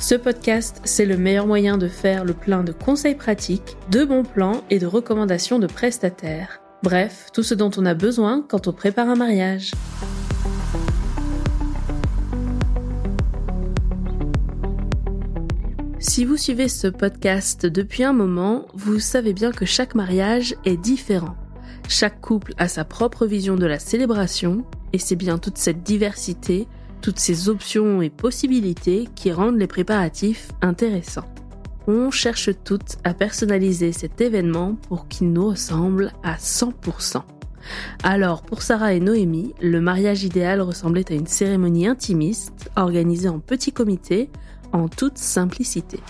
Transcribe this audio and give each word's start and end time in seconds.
Ce 0.00 0.14
podcast, 0.14 0.80
c'est 0.84 1.04
le 1.04 1.16
meilleur 1.16 1.48
moyen 1.48 1.76
de 1.76 1.88
faire 1.88 2.24
le 2.24 2.32
plein 2.32 2.62
de 2.62 2.70
conseils 2.70 3.16
pratiques, 3.16 3.76
de 3.90 4.04
bons 4.04 4.22
plans 4.22 4.62
et 4.70 4.78
de 4.78 4.86
recommandations 4.86 5.58
de 5.58 5.66
prestataires. 5.66 6.60
Bref, 6.84 7.26
tout 7.32 7.42
ce 7.42 7.54
dont 7.54 7.72
on 7.76 7.84
a 7.84 7.94
besoin 7.94 8.44
quand 8.48 8.68
on 8.68 8.72
prépare 8.72 9.08
un 9.08 9.16
mariage. 9.16 9.72
Si 15.98 16.24
vous 16.24 16.36
suivez 16.36 16.68
ce 16.68 16.86
podcast 16.86 17.66
depuis 17.66 18.04
un 18.04 18.12
moment, 18.12 18.66
vous 18.74 19.00
savez 19.00 19.32
bien 19.32 19.50
que 19.50 19.66
chaque 19.66 19.96
mariage 19.96 20.54
est 20.64 20.76
différent. 20.76 21.34
Chaque 21.88 22.20
couple 22.20 22.54
a 22.56 22.68
sa 22.68 22.84
propre 22.84 23.26
vision 23.26 23.56
de 23.56 23.66
la 23.66 23.80
célébration, 23.80 24.64
et 24.92 24.98
c'est 24.98 25.16
bien 25.16 25.38
toute 25.38 25.58
cette 25.58 25.82
diversité 25.82 26.68
toutes 27.00 27.18
ces 27.18 27.48
options 27.48 28.02
et 28.02 28.10
possibilités 28.10 29.08
qui 29.14 29.32
rendent 29.32 29.58
les 29.58 29.66
préparatifs 29.66 30.50
intéressants. 30.62 31.28
On 31.86 32.10
cherche 32.10 32.50
toutes 32.64 32.96
à 33.04 33.14
personnaliser 33.14 33.92
cet 33.92 34.20
événement 34.20 34.74
pour 34.88 35.08
qu'il 35.08 35.32
nous 35.32 35.48
ressemble 35.48 36.12
à 36.22 36.36
100%. 36.36 37.22
Alors, 38.02 38.42
pour 38.42 38.62
Sarah 38.62 38.94
et 38.94 39.00
Noémie, 39.00 39.54
le 39.60 39.80
mariage 39.80 40.24
idéal 40.24 40.60
ressemblait 40.60 41.10
à 41.10 41.14
une 41.14 41.26
cérémonie 41.26 41.86
intimiste, 41.86 42.70
organisée 42.76 43.28
en 43.28 43.38
petit 43.38 43.72
comité, 43.72 44.30
en 44.72 44.88
toute 44.88 45.18
simplicité. 45.18 46.00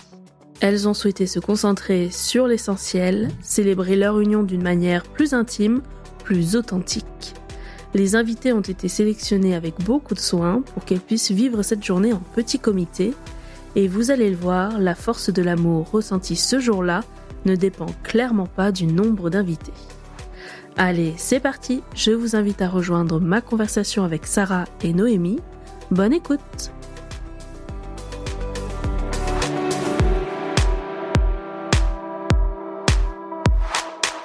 Elles 0.60 0.88
ont 0.88 0.94
souhaité 0.94 1.26
se 1.26 1.38
concentrer 1.38 2.10
sur 2.10 2.48
l'essentiel, 2.48 3.28
célébrer 3.40 3.94
leur 3.94 4.18
union 4.18 4.42
d'une 4.42 4.62
manière 4.62 5.04
plus 5.04 5.32
intime, 5.32 5.82
plus 6.24 6.56
authentique. 6.56 7.34
Les 7.94 8.16
invités 8.16 8.52
ont 8.52 8.60
été 8.60 8.88
sélectionnés 8.88 9.54
avec 9.54 9.80
beaucoup 9.82 10.14
de 10.14 10.20
soin 10.20 10.62
pour 10.74 10.84
qu'elles 10.84 11.00
puissent 11.00 11.30
vivre 11.30 11.62
cette 11.62 11.84
journée 11.84 12.12
en 12.12 12.20
petit 12.34 12.58
comité. 12.58 13.14
Et 13.76 13.88
vous 13.88 14.10
allez 14.10 14.30
le 14.30 14.36
voir, 14.36 14.78
la 14.78 14.94
force 14.94 15.30
de 15.32 15.42
l'amour 15.42 15.90
ressentie 15.90 16.36
ce 16.36 16.60
jour-là 16.60 17.02
ne 17.46 17.56
dépend 17.56 17.86
clairement 18.02 18.46
pas 18.46 18.72
du 18.72 18.86
nombre 18.86 19.30
d'invités. 19.30 19.72
Allez, 20.76 21.14
c'est 21.16 21.40
parti, 21.40 21.82
je 21.94 22.12
vous 22.12 22.36
invite 22.36 22.62
à 22.62 22.68
rejoindre 22.68 23.20
ma 23.20 23.40
conversation 23.40 24.04
avec 24.04 24.26
Sarah 24.26 24.64
et 24.82 24.92
Noémie. 24.92 25.40
Bonne 25.90 26.12
écoute 26.12 26.70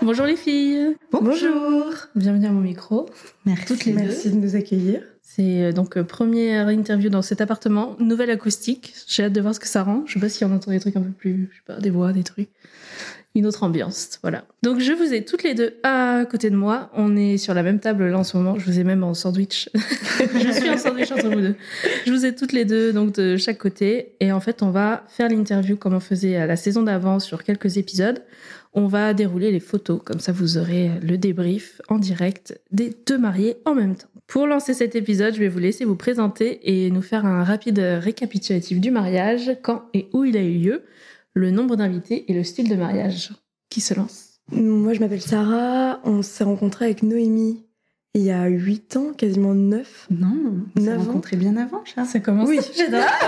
Bonjour 0.03 0.25
les 0.25 0.36
filles. 0.36 0.97
Bonjour. 1.14 1.86
Bienvenue 2.14 2.47
à 2.47 2.52
mon 2.52 2.59
micro. 2.59 3.09
Merci. 3.46 3.66
Toutes 3.66 3.86
les 3.86 3.94
Merci 3.94 4.31
de 4.31 4.36
nous 4.36 4.58
accueillir. 4.58 5.02
C'est 5.22 5.64
euh, 5.64 5.72
donc 5.72 5.96
euh, 5.96 6.03
première 6.03 6.68
interview 6.68 7.09
dans 7.09 7.22
cet 7.22 7.40
appartement, 7.40 7.96
nouvelle 8.00 8.30
acoustique. 8.30 8.94
J'ai 9.08 9.24
hâte 9.24 9.34
de 9.34 9.40
voir 9.40 9.56
ce 9.56 9.62
que 9.62 9.68
ça 9.68 9.81
rend. 9.81 10.03
Je 10.06 10.16
sais 10.16 10.19
pas 10.19 10.28
si 10.28 10.44
on 10.44 10.53
entend 10.53 10.72
des 10.72 10.81
trucs 10.81 10.97
un 10.97 11.02
peu 11.02 11.12
plus, 11.12 11.50
je 11.52 11.56
sais 11.56 11.64
pas, 11.66 11.80
des 11.80 11.90
voix, 11.90 12.12
des 12.12 12.24
trucs. 12.24 12.50
Une 13.34 13.47
autre 13.47 13.64
ambiance, 13.64 14.19
voilà. 14.22 14.44
Donc 14.62 14.80
je 14.80 14.91
vous 14.91 15.14
ai 15.14 15.24
toutes 15.24 15.41
les 15.41 15.56
deux 15.56 15.75
à 15.84 16.25
côté 16.30 16.50
de 16.50 16.56
moi. 16.56 16.91
On 16.94 17.16
est 17.16 17.38
sur 17.38 17.53
la 17.53 17.64
même 17.64 17.80
table 17.80 18.09
là 18.09 18.20
en 18.20 18.24
ce 18.25 18.35
moment. 18.35 18.59
Je 18.59 18.66
vous 18.66 18.80
ai 18.80 18.84
même 18.84 19.06
en 19.06 19.14
sandwich. 19.14 19.70
je 20.20 20.52
suis 20.52 20.70
en 20.70 20.78
sandwich 20.78 21.12
entre 21.14 21.30
vous 21.30 21.41
deux. 21.41 21.56
Je 22.06 22.12
vous 22.12 22.25
ai 22.25 22.35
toutes 22.35 22.52
les 22.52 22.66
deux 22.66 22.91
donc 22.91 23.14
de 23.14 23.38
chaque 23.38 23.58
côté. 23.58 24.16
Et 24.20 24.34
en 24.34 24.41
fait, 24.41 24.62
on 24.62 24.70
va 24.70 25.06
faire 25.08 25.30
l'interview 25.30 25.78
comme 25.78 25.94
on 25.94 26.02
faisait 26.02 26.35
à 26.35 26.46
la 26.46 26.58
saison 26.58 26.84
d'avant 26.84 27.20
sur 27.20 27.44
quelques 27.44 27.78
épisodes 27.78 28.22
on 28.73 28.88
va 28.88 29.13
dérouler 29.13 29.51
les 29.51 29.59
photos. 29.59 30.01
Comme 30.03 30.19
ça, 30.19 30.31
vous 30.31 30.57
aurez 30.57 30.91
le 31.01 31.17
débrief 31.17 31.81
en 31.89 32.00
direct 32.00 32.59
des 32.72 32.95
deux 33.07 33.17
mariés 33.17 33.57
en 33.66 33.75
même 33.75 33.95
temps. 33.95 34.07
Pour 34.28 34.47
lancer 34.47 34.73
cet 34.73 34.95
épisode, 34.95 35.35
je 35.35 35.39
vais 35.39 35.50
vous 35.50 35.59
laisser 35.59 35.85
vous 35.85 35.95
présenter 35.95 36.59
et 36.63 36.89
nous 36.89 37.01
faire 37.01 37.25
un 37.25 37.44
rapide 37.44 37.79
récapitulatif 37.79 38.79
du 38.79 38.89
mariage, 38.89 39.57
quand 39.61 39.84
et 39.94 40.07
où 40.13 40.23
il 40.23 40.38
a 40.38 40.41
eu 40.41 40.57
lieu, 40.57 40.84
le 41.34 41.51
nombre 41.51 41.75
d'invités 41.75 42.31
et 42.31 42.34
le 42.34 42.44
style 42.44 42.69
de 42.69 42.75
mariage. 42.75 43.31
Qui 43.69 43.81
se 43.81 43.94
lance 43.94 44.39
Moi, 44.51 44.94
je 44.94 45.00
m'appelle 45.00 45.22
Sarah. 45.22 46.00
On 46.03 46.22
s'est 46.22 46.44
rencontrés 46.44 46.85
avec 46.85 47.03
Noémie 47.03 47.63
il 48.16 48.22
y 48.22 48.31
a 48.31 48.45
8 48.45 48.97
ans, 48.97 49.13
quasiment 49.17 49.55
9. 49.55 50.07
Non, 50.11 50.63
on 50.78 50.81
s'est 50.81 50.95
rencontrés 50.95 51.35
bien 51.35 51.57
avant, 51.57 51.84
Charles. 51.84 52.07
Ça 52.07 52.19
commence. 52.19 52.47
Oui, 52.47 52.59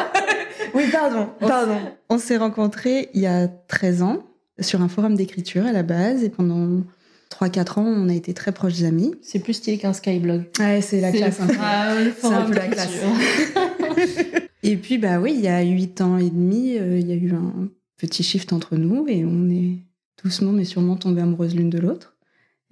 oui, 0.76 0.84
pardon, 0.92 1.30
pardon. 1.40 1.80
On 2.10 2.20
s'est 2.20 2.38
rencontrés 2.38 3.10
il 3.16 3.22
y 3.22 3.26
a 3.26 3.48
13 3.48 4.04
ans 4.04 4.24
sur 4.60 4.82
un 4.82 4.88
forum 4.88 5.16
d'écriture 5.16 5.66
à 5.66 5.72
la 5.72 5.84
base 5.84 6.24
et 6.24 6.30
pendant 6.30 6.84
3-4 7.32 7.80
ans, 7.80 7.86
on 7.86 8.10
a 8.10 8.14
été 8.14 8.34
très 8.34 8.52
proches 8.52 8.84
amis. 8.84 9.14
C'est 9.22 9.40
plus 9.40 9.54
stylé 9.54 9.78
qu'un 9.78 9.94
Skyblog. 9.94 10.46
Ouais, 10.60 10.82
c'est 10.82 11.02
la 11.02 11.12
classe. 11.12 11.42
Hein. 11.42 11.48
Ah, 11.60 11.96
c'est 12.18 12.28
un 12.28 12.46
peu 12.46 12.54
la 12.54 12.68
classe. 12.68 12.90
et 14.64 14.78
puis, 14.78 14.98
bah 14.98 15.20
oui, 15.20 15.34
il 15.36 15.42
y 15.42 15.48
a 15.48 15.62
8 15.62 16.02
ans 16.02 16.18
et 16.18 16.30
demi, 16.30 16.78
euh, 16.78 16.98
il 16.98 17.08
y 17.08 17.12
a 17.12 17.16
eu 17.16 17.34
un 17.34 17.70
petit 17.98 18.24
shift 18.24 18.54
entre 18.54 18.76
nous 18.76 19.06
et 19.08 19.26
on 19.26 19.50
est 19.50 19.78
doucement 20.24 20.52
mais 20.52 20.66
sûrement 20.66 20.96
tombés 20.96 21.22
amoureuses 21.22 21.56
l'une 21.56 21.70
de 21.70 21.80
l'autre. 21.80 22.16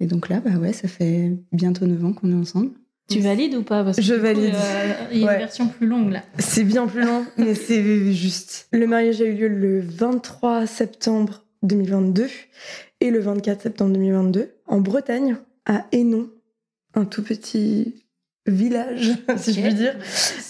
Et 0.00 0.06
donc 0.06 0.28
là, 0.28 0.40
bah 0.40 0.56
ouais, 0.58 0.72
ça 0.72 0.88
fait 0.88 1.32
bientôt 1.52 1.86
9 1.86 2.04
ans 2.04 2.12
qu'on 2.12 2.30
est 2.30 2.40
ensemble. 2.40 2.70
Tu 3.08 3.20
valides 3.20 3.54
ou 3.54 3.62
pas? 3.62 3.84
Parce 3.84 3.98
que 3.98 4.02
Je 4.02 4.14
valide. 4.14 4.54
Euh, 4.54 4.94
il 5.12 5.18
y 5.18 5.28
a 5.28 5.34
une 5.34 5.38
version 5.38 5.68
plus 5.68 5.86
longue 5.86 6.10
là. 6.10 6.22
C'est 6.38 6.64
bien 6.64 6.86
plus 6.86 7.02
long, 7.02 7.26
mais 7.36 7.54
c'est 7.54 8.12
juste. 8.12 8.68
Le 8.72 8.86
mariage 8.86 9.20
a 9.20 9.26
eu 9.26 9.34
lieu 9.34 9.48
le 9.48 9.80
23 9.80 10.66
septembre 10.66 11.43
2022 11.64 12.28
et 13.00 13.10
le 13.10 13.18
24 13.18 13.62
septembre 13.62 13.92
2022 13.94 14.54
en 14.66 14.80
Bretagne, 14.80 15.36
à 15.66 15.86
Hénon, 15.92 16.30
un 16.94 17.04
tout 17.04 17.22
petit 17.22 18.04
village, 18.46 19.12
si 19.36 19.52
je 19.52 19.60
puis 19.60 19.74
dire. 19.74 19.96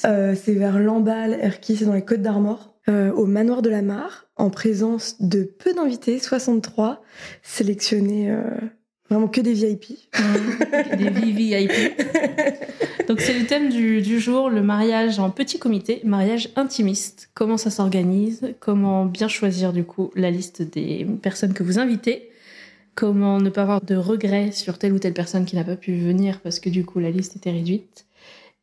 Euh, 0.04 0.34
c'est 0.34 0.54
vers 0.54 0.78
Lamballe, 0.78 1.34
Erquy, 1.40 1.76
c'est 1.76 1.84
dans 1.84 1.94
les 1.94 2.04
Côtes 2.04 2.22
d'Armor, 2.22 2.76
euh, 2.88 3.12
au 3.12 3.26
manoir 3.26 3.62
de 3.62 3.70
la 3.70 3.82
Mare, 3.82 4.26
en 4.36 4.50
présence 4.50 5.20
de 5.20 5.44
peu 5.44 5.72
d'invités, 5.72 6.18
63, 6.18 7.02
sélectionnés 7.42 8.30
euh, 8.30 8.42
vraiment 9.14 9.28
que 9.28 9.40
des 9.40 9.54
VIP. 9.54 9.98
des 10.98 11.10
VIP. 11.10 11.72
Donc 13.08 13.20
c'est 13.20 13.38
le 13.38 13.46
thème 13.46 13.70
du, 13.70 14.18
jour, 14.18 14.50
le 14.50 14.62
mariage 14.62 15.18
en 15.18 15.30
petit 15.30 15.58
comité, 15.58 16.00
mariage 16.04 16.48
intimiste. 16.56 17.30
Comment 17.34 17.56
ça 17.56 17.70
s'organise? 17.70 18.54
Comment 18.60 19.04
bien 19.06 19.28
choisir 19.28 19.72
du 19.72 19.84
coup 19.84 20.10
la 20.16 20.30
liste 20.30 20.62
des 20.62 21.06
personnes 21.22 21.54
que 21.54 21.62
vous 21.62 21.78
invitez? 21.78 22.30
Comment 22.94 23.40
ne 23.40 23.50
pas 23.50 23.62
avoir 23.62 23.80
de 23.80 23.96
regrets 23.96 24.52
sur 24.52 24.78
telle 24.78 24.92
ou 24.92 24.98
telle 24.98 25.14
personne 25.14 25.44
qui 25.44 25.56
n'a 25.56 25.64
pas 25.64 25.76
pu 25.76 25.96
venir 25.96 26.40
parce 26.40 26.60
que 26.60 26.68
du 26.68 26.84
coup 26.84 26.98
la 26.98 27.10
liste 27.10 27.36
était 27.36 27.50
réduite? 27.50 28.06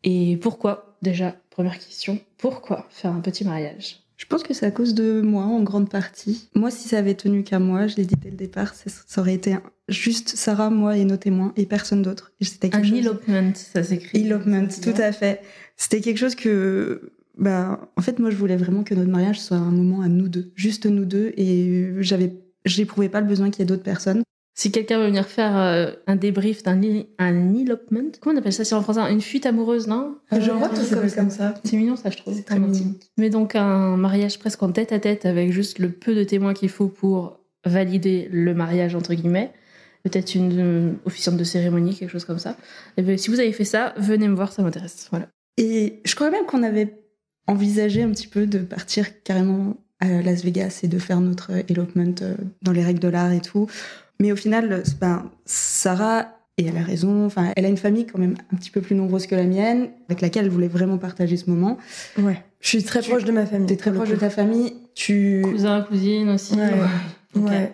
Et 0.03 0.37
pourquoi, 0.37 0.95
déjà, 1.01 1.35
première 1.51 1.77
question, 1.77 2.19
pourquoi 2.37 2.87
faire 2.89 3.11
un 3.11 3.19
petit 3.19 3.45
mariage? 3.45 3.99
Je 4.21 4.27
pense 4.27 4.43
que 4.43 4.53
c'est 4.53 4.67
à 4.67 4.71
cause 4.71 4.93
de 4.93 5.19
moi 5.21 5.45
en 5.45 5.63
grande 5.63 5.89
partie. 5.89 6.47
Moi, 6.53 6.69
si 6.69 6.87
ça 6.87 6.99
avait 6.99 7.15
tenu 7.15 7.43
qu'à 7.43 7.57
moi, 7.57 7.87
je 7.87 7.95
l'ai 7.95 8.05
dit 8.05 8.13
dès 8.21 8.29
le 8.29 8.35
départ, 8.35 8.75
ça 8.75 9.19
aurait 9.19 9.33
été 9.33 9.57
juste 9.89 10.29
Sarah, 10.29 10.69
moi 10.69 10.95
et 10.95 11.05
nos 11.05 11.17
témoins 11.17 11.53
et 11.57 11.65
personne 11.65 12.03
d'autre. 12.03 12.31
Un 12.71 12.97
elopement, 12.97 13.51
ça 13.55 13.83
s'écrit. 13.83 14.21
Elopement, 14.21 14.67
tout 14.67 14.93
à 14.95 15.11
fait. 15.11 15.41
C'était 15.75 16.01
quelque 16.01 16.19
chose 16.19 16.35
que 16.35 17.11
bah, 17.35 17.91
en 17.95 18.01
fait, 18.03 18.19
moi, 18.19 18.29
je 18.29 18.35
voulais 18.35 18.57
vraiment 18.57 18.83
que 18.83 18.93
notre 18.93 19.09
mariage 19.09 19.39
soit 19.41 19.57
un 19.57 19.71
moment 19.71 20.01
à 20.01 20.07
nous 20.07 20.29
deux, 20.29 20.51
juste 20.53 20.85
nous 20.85 21.05
deux, 21.05 21.33
et 21.35 21.95
j'avais, 22.01 22.31
j'éprouvais 22.63 23.09
pas 23.09 23.21
le 23.21 23.27
besoin 23.27 23.49
qu'il 23.49 23.61
y 23.61 23.63
ait 23.63 23.65
d'autres 23.65 23.81
personnes. 23.81 24.21
Si 24.53 24.71
quelqu'un 24.71 24.99
veut 24.99 25.05
venir 25.05 25.25
faire 25.27 25.57
euh, 25.57 25.91
un 26.07 26.15
débrief 26.15 26.61
d'un 26.63 26.79
un 27.19 27.53
elopement, 27.55 28.11
comment 28.19 28.35
on 28.35 28.39
appelle 28.39 28.53
ça? 28.53 28.65
Si 28.65 28.73
en 28.73 28.81
français 28.81 28.99
Une 29.11 29.21
fuite 29.21 29.45
amoureuse, 29.45 29.87
non? 29.87 30.17
Je 30.31 30.51
crois 30.51 30.69
que 30.69 30.75
c'est 30.75 31.15
comme, 31.15 31.29
ça. 31.29 31.53
C'est 31.63 31.77
mignon, 31.77 31.95
ça, 31.95 32.09
je 32.09 32.17
trouve. 32.17 32.35
C'est 32.35 32.43
très 32.43 32.59
mignon. 32.59 32.95
Mais 33.17 33.29
donc, 33.29 33.55
un 33.55 33.95
mariage 33.95 34.39
presque 34.39 34.61
en 34.61 34.71
tête 34.71 34.91
à 34.91 34.99
tête 34.99 35.25
avec 35.25 35.51
juste 35.51 35.79
le 35.79 35.89
peu 35.89 36.13
de 36.13 36.23
témoins 36.23 36.53
qu'il 36.53 36.69
faut 36.69 36.89
pour 36.89 37.39
valider 37.65 38.27
le 38.31 38.53
mariage, 38.53 38.95
entre 38.95 39.13
guillemets. 39.13 39.51
Peut-être 40.03 40.35
une 40.35 40.59
euh, 40.59 40.93
officiante 41.05 41.37
de 41.37 41.43
cérémonie, 41.43 41.95
quelque 41.95 42.09
chose 42.09 42.25
comme 42.25 42.39
ça. 42.39 42.57
Et 42.97 43.03
ben, 43.03 43.17
si 43.17 43.29
vous 43.29 43.39
avez 43.39 43.53
fait 43.53 43.65
ça, 43.65 43.93
venez 43.97 44.27
me 44.27 44.35
voir, 44.35 44.51
ça 44.51 44.63
m'intéresse. 44.63 45.07
Voilà. 45.11 45.27
Et 45.57 46.01
je 46.05 46.15
crois 46.15 46.31
même 46.31 46.45
qu'on 46.45 46.63
avait 46.63 47.01
envisager 47.47 48.01
un 48.01 48.09
petit 48.11 48.27
peu 48.27 48.47
de 48.47 48.59
partir 48.59 49.23
carrément 49.23 49.77
à 49.99 50.21
Las 50.23 50.43
Vegas 50.43 50.79
et 50.83 50.87
de 50.87 50.97
faire 50.97 51.21
notre 51.21 51.51
elopement 51.69 52.15
euh, 52.21 52.35
dans 52.63 52.71
les 52.71 52.83
règles 52.83 52.99
de 52.99 53.07
l'art 53.07 53.31
et 53.31 53.41
tout. 53.41 53.67
Mais 54.21 54.31
au 54.31 54.35
final, 54.35 54.83
ben, 54.99 55.29
Sarah, 55.45 56.27
et 56.57 56.65
elle 56.65 56.77
a 56.77 56.83
raison, 56.83 57.25
enfin, 57.25 57.51
elle 57.55 57.65
a 57.65 57.69
une 57.69 57.77
famille 57.77 58.05
quand 58.05 58.19
même 58.19 58.35
un 58.53 58.55
petit 58.55 58.71
peu 58.71 58.81
plus 58.81 58.95
nombreuse 58.95 59.27
que 59.27 59.35
la 59.35 59.43
mienne, 59.43 59.89
avec 60.09 60.21
laquelle 60.21 60.45
elle 60.45 60.51
voulait 60.51 60.67
vraiment 60.67 60.97
partager 60.97 61.35
ce 61.35 61.49
moment. 61.49 61.77
Ouais. 62.17 62.43
Je 62.59 62.67
suis 62.67 62.83
très 62.83 63.01
proche 63.01 63.25
de 63.25 63.31
ma 63.31 63.45
famille. 63.45 63.67
T'es 63.67 63.75
très 63.75 63.91
proche 63.91 64.09
de 64.09 64.15
ta 64.15 64.29
famille. 64.29 64.73
Tu. 64.95 65.41
Cousin, 65.43 65.81
cousine 65.81 66.29
aussi. 66.29 66.55
Ouais. 66.55 67.41
ouais. 67.41 67.73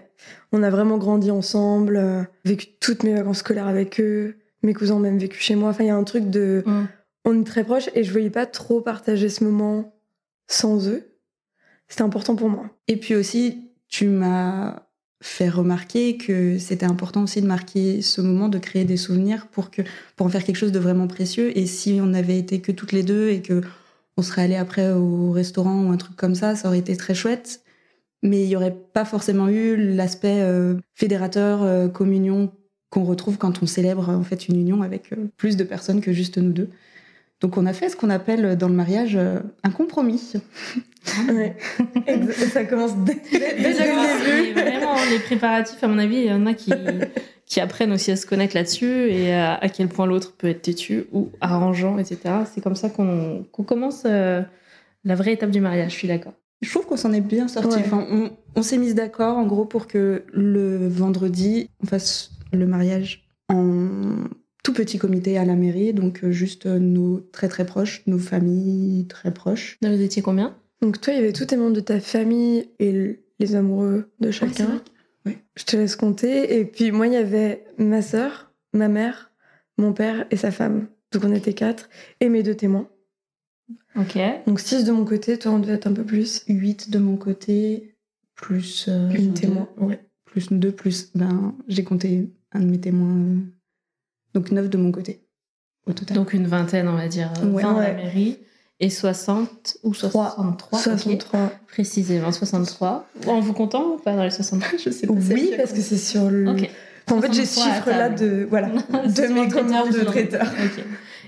On 0.52 0.64
a 0.64 0.70
vraiment 0.70 0.98
grandi 0.98 1.30
ensemble, 1.30 1.98
euh, 1.98 2.24
vécu 2.46 2.68
toutes 2.80 3.04
mes 3.04 3.14
vacances 3.14 3.40
scolaires 3.40 3.68
avec 3.68 4.00
eux. 4.00 4.38
Mes 4.64 4.74
cousins 4.74 4.96
ont 4.96 5.00
même 5.00 5.20
vécu 5.20 5.40
chez 5.40 5.56
moi. 5.56 5.70
Enfin, 5.70 5.84
il 5.84 5.88
y 5.88 5.92
a 5.92 5.96
un 5.96 6.04
truc 6.04 6.30
de. 6.30 6.64
Mm 6.66 6.88
on 7.28 7.42
est 7.42 7.44
très 7.44 7.66
proches 7.66 7.90
et 7.94 8.04
je 8.06 8.12
voyais 8.12 8.30
pas 8.30 8.46
trop 8.46 8.80
partager 8.80 9.28
ce 9.28 9.44
moment 9.44 10.00
sans 10.48 10.88
eux. 10.88 11.20
C'était 11.90 12.04
important 12.04 12.38
pour 12.38 12.50
moi. 12.50 12.70
Et 12.88 12.96
puis 12.96 13.16
aussi, 13.16 13.74
tu 13.90 14.08
m'as 14.08 14.87
fait 15.22 15.50
remarquer 15.50 16.18
que 16.18 16.58
c'était 16.60 16.86
important 16.86 17.24
aussi 17.24 17.42
de 17.42 17.48
marquer 17.48 18.02
ce 18.02 18.22
moment, 18.22 18.50
de 18.50 18.60
créer 18.60 18.86
des 18.86 18.98
souvenirs 18.98 19.48
pour 19.48 19.72
que 19.72 19.82
pour 20.16 20.28
en 20.28 20.30
faire 20.30 20.44
quelque 20.44 20.58
chose 20.58 20.72
de 20.72 20.80
vraiment 20.80 21.08
précieux. 21.08 21.58
Et 21.58 21.66
si 21.66 22.00
on 22.02 22.14
avait 22.14 22.38
été 22.38 22.62
que 22.62 22.72
toutes 22.72 22.92
les 22.92 23.04
deux 23.04 23.30
et 23.30 23.42
que 23.42 23.62
on 24.18 24.22
serait 24.22 24.44
allé 24.44 24.56
après 24.56 24.92
au 24.92 25.32
restaurant 25.32 25.84
ou 25.86 25.92
un 25.92 25.98
truc 25.98 26.16
comme 26.16 26.36
ça, 26.36 26.56
ça 26.56 26.68
aurait 26.68 26.80
été 26.80 26.96
très 26.96 27.14
chouette. 27.14 27.62
Mais 28.24 28.44
il 28.44 28.48
n'y 28.48 28.56
aurait 28.56 28.76
pas 28.94 29.06
forcément 29.06 29.48
eu 29.48 29.76
l'aspect 29.76 30.42
euh, 30.42 30.76
fédérateur, 30.96 31.62
euh, 31.62 31.88
communion 31.88 32.52
qu'on 32.90 33.04
retrouve 33.04 33.38
quand 33.38 33.62
on 33.62 33.66
célèbre 33.66 34.10
en 34.10 34.24
fait 34.24 34.48
une 34.48 34.60
union 34.60 34.82
avec 34.82 35.12
euh, 35.14 35.28
plus 35.38 35.58
de 35.58 35.64
personnes 35.64 36.02
que 36.02 36.14
juste 36.14 36.38
nous 36.38 36.54
deux. 36.54 36.70
Donc 37.40 37.58
on 37.58 37.68
a 37.68 37.74
fait 37.74 37.90
ce 37.90 37.96
qu'on 37.96 38.10
appelle 38.10 38.58
dans 38.58 38.68
le 38.68 38.74
mariage 38.74 39.16
euh, 39.16 39.40
un 39.64 39.70
compromis. 39.70 40.34
Ouais. 41.30 41.56
ça 42.52 42.66
commence 42.66 42.98
dès, 42.98 43.14
le 43.32 44.56
début. 44.56 44.77
Les 45.10 45.20
préparatifs, 45.20 45.84
à 45.84 45.88
mon 45.88 45.98
avis, 45.98 46.18
il 46.18 46.26
y 46.26 46.32
en 46.32 46.46
a 46.46 46.54
qui, 46.54 46.72
qui 47.46 47.60
apprennent 47.60 47.94
aussi 47.94 48.12
à 48.12 48.16
se 48.16 48.26
connaître 48.26 48.56
là-dessus 48.56 49.10
et 49.10 49.34
à, 49.34 49.68
quel 49.74 49.88
point 49.88 50.06
l'autre 50.06 50.34
peut 50.38 50.48
être 50.48 50.62
têtu 50.62 51.06
ou 51.12 51.32
arrangeant, 51.42 51.98
etc. 51.98 52.20
C'est 52.54 52.62
comme 52.62 52.76
ça 52.76 52.90
qu'on 52.90 53.46
commence 53.66 54.04
euh, 54.06 54.42
la 55.04 55.16
vraie 55.16 55.34
étape 55.34 55.52
du 55.52 55.62
mariage, 55.62 55.92
je 55.92 55.98
suis 55.98 56.08
d'accord. 56.08 56.34
Je 56.62 56.70
trouve 56.70 56.86
qu'on 56.86 56.98
s'en 56.98 57.14
est 57.14 57.22
bien 57.22 57.48
sorti. 57.48 57.78
Enfin, 57.80 58.06
on, 58.10 58.32
on 58.56 58.62
s'est 58.62 58.78
mis 58.78 58.94
d'accord 58.94 59.38
en 59.38 59.46
gros 59.46 59.66
pour 59.66 59.88
que 59.88 60.24
le 60.34 60.88
vendredi, 60.88 61.70
on 61.84 61.86
fasse 61.86 62.32
le 62.52 62.66
mariage 62.66 63.28
en 63.50 64.26
tout 64.64 64.74
petit 64.74 64.98
comité 64.98 65.38
à 65.38 65.46
la 65.46 65.56
mairie, 65.56 65.94
donc 65.94 66.24
euh, 66.24 66.32
juste 66.32 66.66
euh, 66.66 66.78
nos 66.78 67.22
très 67.32 67.48
très 67.48 67.66
proches, 67.66 68.04
nos 68.06 68.18
familles 68.18 69.08
très 69.08 69.34
proches. 69.34 69.78
Vous 69.82 70.02
étiez 70.02 70.22
combien? 70.22 70.58
Donc 70.82 71.00
toi, 71.00 71.14
il 71.14 71.16
y 71.16 71.20
avait 71.20 71.32
tous 71.32 71.46
tes 71.46 71.56
membres 71.56 71.76
de 71.76 71.80
ta 71.80 72.02
famille 72.02 72.70
et 72.80 73.20
les 73.40 73.56
amoureux 73.56 74.10
de 74.20 74.30
chacun. 74.30 74.82
Oui. 75.28 75.38
Je 75.56 75.64
te 75.64 75.76
laisse 75.76 75.96
compter. 75.96 76.58
Et 76.60 76.66
puis 76.66 76.92
moi, 76.92 77.08
il 77.08 77.14
y 77.14 77.18
avait 77.18 77.66
ma 77.78 78.02
sœur, 78.02 78.52
ma 78.74 78.88
mère, 78.88 79.32
mon 79.78 79.94
père 79.94 80.26
et 80.32 80.38
sa 80.38 80.52
femme. 80.52 80.88
Donc 81.12 81.24
on 81.24 81.34
était 81.34 81.54
quatre. 81.54 81.90
Et 82.20 82.30
mes 82.30 82.44
deux 82.44 82.56
témoins. 82.56 82.90
Ok. 83.96 84.18
Donc 84.46 84.60
six 84.60 84.84
de 84.84 84.92
mon 84.92 85.06
côté, 85.06 85.38
toi 85.38 85.52
on 85.52 85.60
devait 85.60 85.74
être 85.74 85.88
un 85.88 85.94
peu 85.94 86.04
plus. 86.04 86.44
Huit 86.48 86.90
de 86.90 87.00
mon 87.00 87.18
côté, 87.18 87.96
plus... 88.36 88.88
Euh, 88.88 89.10
Une 89.10 89.34
témoin. 89.34 89.70
Ouais. 89.78 90.00
Plus 90.26 90.52
deux, 90.52 90.72
plus... 90.72 91.12
Ben, 91.16 91.56
j'ai 91.68 91.84
compté 91.84 92.30
un 92.52 92.60
de 92.62 92.66
mes 92.66 92.80
témoins 92.80 93.38
donc 94.38 94.52
9 94.52 94.70
de 94.70 94.78
mon 94.78 94.92
côté, 94.92 95.26
au 95.88 95.94
total. 95.94 96.16
Donc 96.16 96.34
une 96.34 96.46
vingtaine, 96.46 96.88
on 96.88 96.96
va 96.96 97.08
dire, 97.08 97.34
20 97.42 97.78
à 97.78 97.88
la 97.88 97.94
mairie. 97.94 98.38
Et 98.80 98.92
60 98.92 99.78
ou 99.84 99.94
63 99.94 100.80
63. 100.80 101.52
Précisément, 101.68 102.32
63. 102.32 103.08
En 103.26 103.40
vous 103.40 103.54
comptant 103.54 103.94
ou 103.94 103.98
pas 103.98 104.16
dans 104.16 104.24
les 104.24 104.30
63 104.30 104.78
Je 104.78 104.90
sais 104.92 105.08
pas. 105.08 105.14
Oui, 105.14 105.54
parce 105.58 105.74
que 105.74 105.82
c'est 105.82 105.98
sur 105.98 106.30
le... 106.30 106.50
En 107.10 107.22
fait, 107.22 107.34
j'ai 107.34 107.46
ce 107.46 107.62
chiffre-là 107.62 108.10
de, 108.10 108.46
voilà, 108.50 108.68
de 108.92 109.34
mes 109.34 109.48
commandes 109.48 109.92
de 109.92 110.04
traiteur. 110.04 110.46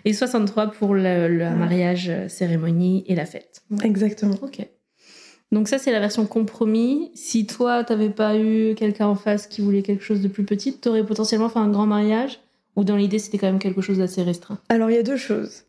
Et 0.06 0.14
63 0.14 0.72
pour 0.72 0.94
le, 0.94 1.56
mariage, 1.56 2.10
euh, 2.10 2.28
cérémonie 2.28 3.04
et 3.08 3.16
la 3.16 3.26
fête. 3.26 3.64
Exactement. 3.84 4.36
Ok. 4.42 4.66
Donc 5.52 5.68
ça, 5.68 5.78
c'est 5.78 5.92
la 5.92 6.00
version 6.00 6.26
compromis. 6.26 7.12
Si 7.16 7.48
toi, 7.48 7.84
t'avais 7.84 8.10
pas 8.10 8.38
eu 8.38 8.76
quelqu'un 8.76 9.08
en 9.08 9.16
face 9.16 9.48
qui 9.48 9.62
voulait 9.62 9.82
quelque 9.82 10.04
chose 10.04 10.22
de 10.22 10.28
plus 10.28 10.44
petit, 10.44 10.74
t'aurais 10.74 11.06
potentiellement 11.06 11.50
fait 11.50 11.60
un 11.60 11.70
grand 11.70 11.88
mariage 11.88 12.40
ou 12.76 12.84
dans 12.84 12.96
l'idée, 12.96 13.20
c'était 13.20 13.38
quand 13.38 13.48
même 13.48 13.60
quelque 13.60 13.82
chose 13.82 13.98
d'assez 13.98 14.22
restreint 14.22 14.60
Alors, 14.70 14.90
il 14.90 14.96
y 14.96 15.00
a 15.00 15.04
deux 15.04 15.18
choses. 15.18 15.64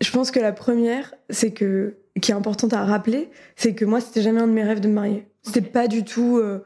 Je 0.00 0.10
pense 0.10 0.30
que 0.30 0.40
la 0.40 0.52
première, 0.52 1.14
c'est 1.30 1.52
que, 1.52 1.96
qui 2.20 2.30
est 2.30 2.34
importante 2.34 2.72
à 2.72 2.84
rappeler, 2.84 3.30
c'est 3.56 3.74
que 3.74 3.84
moi, 3.84 4.00
c'était 4.00 4.22
jamais 4.22 4.40
un 4.40 4.46
de 4.46 4.52
mes 4.52 4.62
rêves 4.62 4.80
de 4.80 4.88
me 4.88 4.94
marier. 4.94 5.26
C'était 5.42 5.60
pas 5.60 5.88
du 5.88 6.04
tout. 6.04 6.38
Euh, 6.38 6.64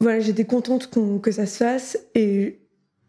voilà, 0.00 0.20
j'étais 0.20 0.44
contente 0.44 0.90
que 1.22 1.30
ça 1.30 1.46
se 1.46 1.56
fasse 1.56 1.98
et 2.14 2.60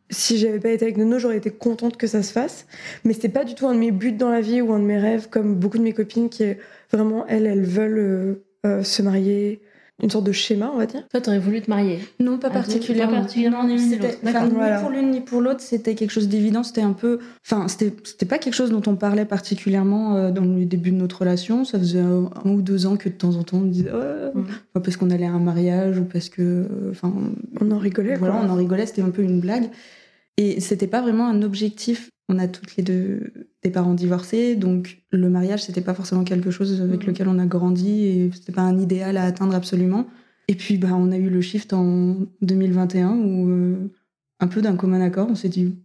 si 0.09 0.37
j'avais 0.37 0.59
pas 0.59 0.69
été 0.69 0.85
avec 0.85 0.97
Nono, 0.97 1.19
j'aurais 1.19 1.37
été 1.37 1.51
contente 1.51 1.97
que 1.97 2.07
ça 2.07 2.23
se 2.23 2.31
fasse. 2.31 2.65
Mais 3.03 3.13
c'était 3.13 3.29
pas 3.29 3.43
du 3.43 3.55
tout 3.55 3.67
un 3.67 3.73
de 3.73 3.79
mes 3.79 3.91
buts 3.91 4.11
dans 4.11 4.29
la 4.29 4.41
vie 4.41 4.61
ou 4.61 4.73
un 4.73 4.79
de 4.79 4.85
mes 4.85 4.97
rêves, 4.97 5.29
comme 5.29 5.55
beaucoup 5.55 5.77
de 5.77 5.83
mes 5.83 5.93
copines 5.93 6.29
qui, 6.29 6.43
vraiment, 6.91 7.25
elles, 7.27 7.45
elles 7.45 7.65
veulent 7.65 7.99
euh, 7.99 8.45
euh, 8.65 8.83
se 8.83 9.01
marier, 9.01 9.61
une 10.01 10.09
sorte 10.09 10.23
de 10.25 10.31
schéma, 10.31 10.71
on 10.73 10.77
va 10.77 10.85
dire. 10.85 11.03
Toi, 11.09 11.21
t'aurais 11.21 11.39
voulu 11.39 11.61
te 11.61 11.69
marier 11.69 11.99
Non, 12.19 12.37
pas 12.37 12.49
particulièrement. 12.49 13.13
Pas 13.13 13.19
particulièrement 13.21 13.67
ni 13.67 14.81
pour 14.81 14.89
l'une 14.89 15.11
ni 15.11 15.21
pour 15.21 15.41
l'autre, 15.41 15.61
c'était 15.61 15.95
quelque 15.95 16.11
chose 16.11 16.27
d'évident. 16.27 16.63
C'était 16.63 16.81
un 16.81 16.93
peu, 16.93 17.19
enfin, 17.45 17.67
c'était 17.67 18.25
pas 18.25 18.37
quelque 18.37 18.53
chose 18.53 18.71
dont 18.71 18.81
on 18.87 18.95
parlait 18.95 19.25
particulièrement 19.25 20.15
euh, 20.15 20.31
dans 20.31 20.43
le 20.43 20.65
début 20.65 20.91
de 20.91 20.97
notre 20.97 21.19
relation. 21.19 21.65
Ça 21.65 21.79
faisait 21.79 21.99
un, 21.99 22.29
ou 22.45 22.61
deux 22.61 22.85
ans 22.85 22.97
que 22.97 23.09
de 23.09 23.13
temps 23.13 23.35
en 23.35 23.43
temps 23.43 23.57
on 23.57 23.65
disait, 23.65 23.91
oh, 23.93 24.79
parce 24.79 24.97
qu'on 24.97 25.09
allait 25.09 25.25
à 25.25 25.31
un 25.31 25.39
mariage 25.39 25.99
ou 25.99 26.05
parce 26.05 26.29
que, 26.29 26.65
enfin, 26.91 27.13
on 27.59 27.71
en 27.71 27.77
rigolait. 27.77 28.15
Voilà, 28.15 28.41
on 28.43 28.49
en 28.49 28.55
rigolait. 28.55 28.85
C'était 28.85 29.01
un 29.01 29.11
peu 29.11 29.21
une 29.21 29.39
blague. 29.39 29.69
Et 30.37 30.61
c'était 30.61 30.87
pas 30.87 31.01
vraiment 31.01 31.27
un 31.27 31.41
objectif 31.41 32.09
on 32.29 32.39
a 32.39 32.47
toutes 32.47 32.77
les 32.77 32.83
deux 32.83 33.33
des 33.63 33.71
parents 33.71 33.95
divorcés, 33.95 34.55
donc 34.55 35.01
le 35.09 35.29
mariage, 35.29 35.63
c'était 35.63 35.81
pas 35.81 35.93
forcément 35.93 36.23
quelque 36.23 36.51
chose 36.51 36.79
avec 36.81 37.03
mm. 37.03 37.07
lequel 37.07 37.27
on 37.27 37.39
a 37.39 37.45
grandi 37.45 38.05
et 38.05 38.31
c'était 38.33 38.53
pas 38.53 38.61
un 38.61 38.79
idéal 38.79 39.17
à 39.17 39.25
atteindre 39.25 39.55
absolument. 39.55 40.05
Et 40.47 40.55
puis, 40.55 40.77
bah, 40.77 40.89
on 40.93 41.11
a 41.11 41.17
eu 41.17 41.29
le 41.29 41.41
shift 41.41 41.73
en 41.73 42.15
2021 42.41 43.09
où, 43.09 43.49
euh, 43.49 43.91
un 44.39 44.47
peu 44.47 44.61
d'un 44.61 44.75
commun 44.75 45.01
accord, 45.01 45.27
on 45.29 45.35
s'est 45.35 45.49
dit, 45.49 45.75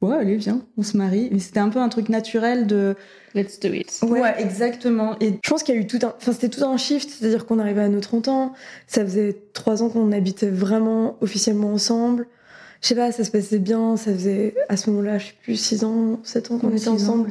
ouais, 0.00 0.14
allez, 0.14 0.36
viens, 0.36 0.62
on 0.76 0.82
se 0.82 0.96
marie. 0.96 1.28
Mais 1.32 1.38
c'était 1.38 1.60
un 1.60 1.70
peu 1.70 1.80
un 1.80 1.88
truc 1.88 2.08
naturel 2.08 2.66
de. 2.66 2.94
Let's 3.34 3.58
do 3.60 3.68
it. 3.72 4.00
Ouais, 4.02 4.34
exactement. 4.38 5.16
Et 5.20 5.38
je 5.42 5.50
pense 5.50 5.62
qu'il 5.62 5.74
y 5.74 5.78
a 5.78 5.80
eu 5.80 5.86
tout 5.86 5.98
un. 6.02 6.14
Enfin, 6.16 6.32
c'était 6.32 6.48
tout 6.48 6.64
un 6.64 6.76
shift, 6.76 7.10
c'est-à-dire 7.10 7.46
qu'on 7.46 7.58
arrivait 7.58 7.82
à 7.82 7.88
nos 7.88 8.00
30 8.00 8.28
ans, 8.28 8.52
ça 8.86 9.02
faisait 9.04 9.36
trois 9.52 9.82
ans 9.82 9.88
qu'on 9.88 10.12
habitait 10.12 10.50
vraiment 10.50 11.16
officiellement 11.20 11.72
ensemble 11.72 12.26
je 12.82 12.88
sais 12.88 12.94
pas, 12.94 13.12
ça 13.12 13.24
se 13.24 13.30
passait 13.30 13.58
bien, 13.58 13.96
ça 13.96 14.12
faisait 14.12 14.54
à 14.68 14.76
ce 14.76 14.90
moment-là, 14.90 15.18
je 15.18 15.26
sais 15.26 15.34
plus, 15.42 15.56
6 15.56 15.84
ans, 15.84 16.20
7 16.22 16.50
ans 16.50 16.58
qu'on 16.58 16.70
était 16.70 16.88
ensemble. 16.88 17.30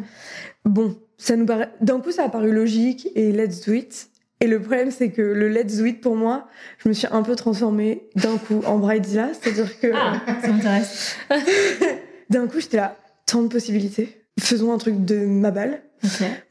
Bon, 0.65 0.95
ça 1.17 1.35
nous 1.35 1.45
paraît. 1.45 1.69
D'un 1.81 1.99
coup, 1.99 2.11
ça 2.11 2.23
a 2.23 2.29
paru 2.29 2.51
logique 2.51 3.07
et 3.15 3.31
let's 3.31 3.65
do 3.65 3.73
it. 3.73 4.09
Et 4.41 4.47
le 4.47 4.59
problème, 4.59 4.91
c'est 4.91 5.11
que 5.11 5.21
le 5.21 5.47
let's 5.47 5.77
do 5.77 5.85
it 5.85 6.01
pour 6.01 6.15
moi, 6.15 6.47
je 6.79 6.89
me 6.89 6.93
suis 6.93 7.07
un 7.09 7.23
peu 7.23 7.35
transformée 7.35 8.09
d'un 8.15 8.37
coup 8.37 8.61
en 8.65 8.77
bridezilla, 8.77 9.29
c'est-à-dire 9.33 9.79
que. 9.79 9.91
Ah, 9.93 10.21
ça 10.41 10.47
m'intéresse. 10.49 11.15
d'un 12.29 12.47
coup, 12.47 12.59
j'étais 12.59 12.77
là, 12.77 12.97
tant 13.25 13.43
de 13.43 13.47
possibilités. 13.47 14.21
Faisons 14.39 14.73
un 14.73 14.77
truc 14.77 15.05
de 15.05 15.25
ma 15.25 15.51
balle. 15.51 15.81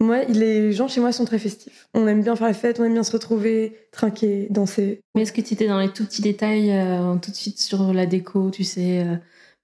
Moi, 0.01 0.25
les 0.25 0.73
gens 0.73 0.89
chez 0.89 1.01
moi 1.01 1.13
sont 1.13 1.25
très 1.25 1.39
festifs. 1.39 1.89
On 1.95 2.07
aime 2.09 2.23
bien 2.23 2.35
faire 2.37 2.47
la 2.49 2.55
fête, 2.55 2.81
on 2.81 2.85
aime 2.85 2.93
bien 2.95 3.05
se 3.05 3.13
retrouver, 3.13 3.77
trinquer, 3.93 4.49
danser. 4.51 5.01
Mais 5.15 5.23
est-ce 5.23 5.33
que 5.33 5.41
tu 5.41 5.55
étais 5.55 5.69
dans 5.69 5.79
les 5.79 5.89
tout 5.91 6.05
petits 6.05 6.23
détails 6.23 6.73
euh, 6.73 7.15
tout 7.17 7.31
de 7.31 7.37
suite 7.37 7.61
sur 7.61 7.93
la 7.93 8.07
déco, 8.07 8.51
tu 8.51 8.65
sais 8.65 9.01
euh, 9.07 9.15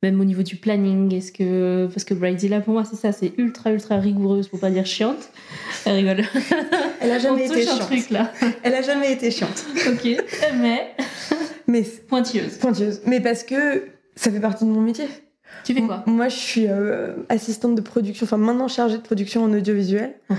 même 0.03 0.19
au 0.21 0.25
niveau 0.25 0.43
du 0.43 0.57
planning, 0.57 1.13
est-ce 1.15 1.31
que 1.33 1.87
parce 1.93 2.05
que 2.05 2.15
Bridezilla 2.15 2.61
pour 2.61 2.73
moi 2.73 2.85
c'est 2.89 2.97
ça, 2.97 3.13
c'est 3.13 3.33
ultra 3.37 3.71
ultra 3.71 3.97
rigoureuse 3.99 4.49
pour 4.49 4.59
pas 4.61 4.71
dire 4.71 4.87
chiante. 4.87 5.29
Elle 5.85 5.97
rigole. 5.97 6.25
Elle 7.03 7.11
a 7.13 7.19
jamais 7.19 7.43
On 7.49 7.53
été 7.53 7.63
chiante. 7.67 7.81
truc 7.81 8.09
là. 8.11 8.33
Elle 8.63 8.75
a 8.75 8.83
jamais 8.83 9.13
été 9.13 9.31
chiante. 9.31 9.67
ok, 9.89 10.05
mais 10.61 10.95
Mais 11.67 11.83
pointilleuse. 11.83 12.55
pointilleuse. 12.59 13.03
Mais 13.07 13.21
parce 13.21 13.43
que 13.43 13.89
ça 14.17 14.31
fait 14.31 14.41
partie 14.41 14.65
de 14.65 14.71
mon 14.71 14.81
métier. 14.81 15.07
Tu 15.65 15.75
fais 15.75 15.83
quoi 15.83 16.03
Moi, 16.07 16.29
je 16.29 16.37
suis 16.37 16.67
euh, 16.69 17.13
assistante 17.29 17.75
de 17.75 17.81
production, 17.81 18.25
enfin 18.25 18.37
maintenant 18.39 18.67
chargée 18.69 18.97
de 18.97 19.03
production 19.03 19.45
en 19.45 19.53
audiovisuel. 19.53 20.15
Euh, 20.31 20.35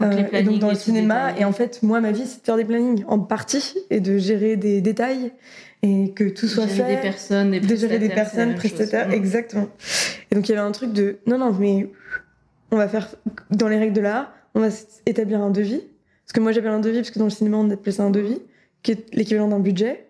Donc 0.00 0.14
les 0.14 0.20
et 0.20 0.24
plannings 0.24 0.50
donc 0.52 0.58
dans 0.60 0.68
le 0.70 0.74
cinéma. 0.74 1.38
Et 1.38 1.44
en 1.44 1.52
fait, 1.52 1.82
moi, 1.82 2.00
ma 2.00 2.12
vie, 2.12 2.26
c'est 2.26 2.40
de 2.40 2.44
faire 2.44 2.56
des 2.56 2.64
plannings 2.64 3.04
en 3.08 3.18
partie 3.18 3.74
et 3.90 4.00
de 4.00 4.18
gérer 4.18 4.56
des 4.56 4.80
détails 4.80 5.32
et 5.82 6.12
que 6.14 6.24
tout 6.24 6.46
soit 6.48 6.66
Gérer 6.66 6.90
fait. 6.90 6.96
des 6.96 7.02
personnes, 7.02 7.50
des 7.52 7.60
de 7.60 7.76
gérer 7.76 7.98
des 7.98 8.08
prestataires, 8.08 8.14
personnes, 8.24 8.50
chose. 8.52 8.58
prestataires, 8.58 9.08
Mm. 9.08 9.12
exactement. 9.12 9.68
Et 10.30 10.34
donc 10.34 10.48
il 10.48 10.52
y 10.52 10.54
avait 10.58 10.66
un 10.66 10.72
truc 10.72 10.92
de 10.92 11.18
non, 11.26 11.38
non, 11.38 11.52
mais 11.52 11.90
on 12.70 12.76
va 12.76 12.88
faire 12.88 13.08
dans 13.50 13.68
les 13.68 13.78
règles 13.78 13.92
de 13.94 14.00
l'art, 14.00 14.32
on 14.54 14.60
va 14.60 14.68
établir 15.06 15.40
un 15.40 15.50
devis. 15.50 15.80
Parce 16.24 16.32
que 16.34 16.40
moi 16.40 16.52
j'appelle 16.52 16.72
un 16.72 16.80
devis, 16.80 16.98
parce 16.98 17.10
que 17.10 17.18
dans 17.18 17.26
le 17.26 17.30
cinéma 17.30 17.58
on 17.58 17.70
appelle 17.70 17.92
ça 17.92 18.02
un 18.02 18.10
devis, 18.10 18.40
qui 18.82 18.92
est 18.92 19.14
l'équivalent 19.14 19.48
d'un 19.48 19.60
budget. 19.60 20.08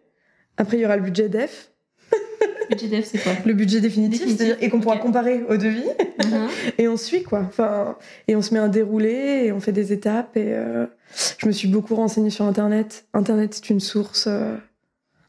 Après 0.57 0.79
il 0.79 0.81
y 0.81 0.87
aura 0.87 0.97
le 0.97 1.03
budget 1.03 1.29
def, 1.29 1.71
Budget 2.71 2.89
dev, 2.89 3.03
c'est 3.05 3.19
quoi 3.19 3.33
le 3.45 3.53
budget 3.55 3.81
définitif, 3.81 4.21
Définitif, 4.21 4.39
c'est-à-dire 4.47 4.57
et 4.65 4.71
qu'on 4.71 4.81
pourra 4.81 4.99
comparer 4.99 5.43
au 5.49 5.57
devis. 5.57 5.85
Mhm. 6.25 6.49
Et 6.79 6.89
on 6.89 6.97
suit 6.97 7.23
quoi. 7.23 7.41
Enfin, 7.47 7.97
et 8.29 8.35
on 8.37 8.43
se 8.43 8.53
met 8.55 8.61
un 8.61 8.69
déroulé 8.69 9.43
et 9.45 9.53
on 9.53 9.61
fait 9.61 9.73
des 9.73 9.93
étapes. 9.93 10.37
Et 10.37 10.53
euh, 10.55 10.87
je 11.39 11.47
me 11.47 11.53
suis 11.53 11.69
beaucoup 11.69 11.95
renseignée 11.95 12.31
sur 12.31 12.45
Internet. 12.45 13.05
Internet 13.15 13.55
c'est 13.55 13.71
une 13.71 13.81
source 13.81 14.27
euh, 14.29 14.57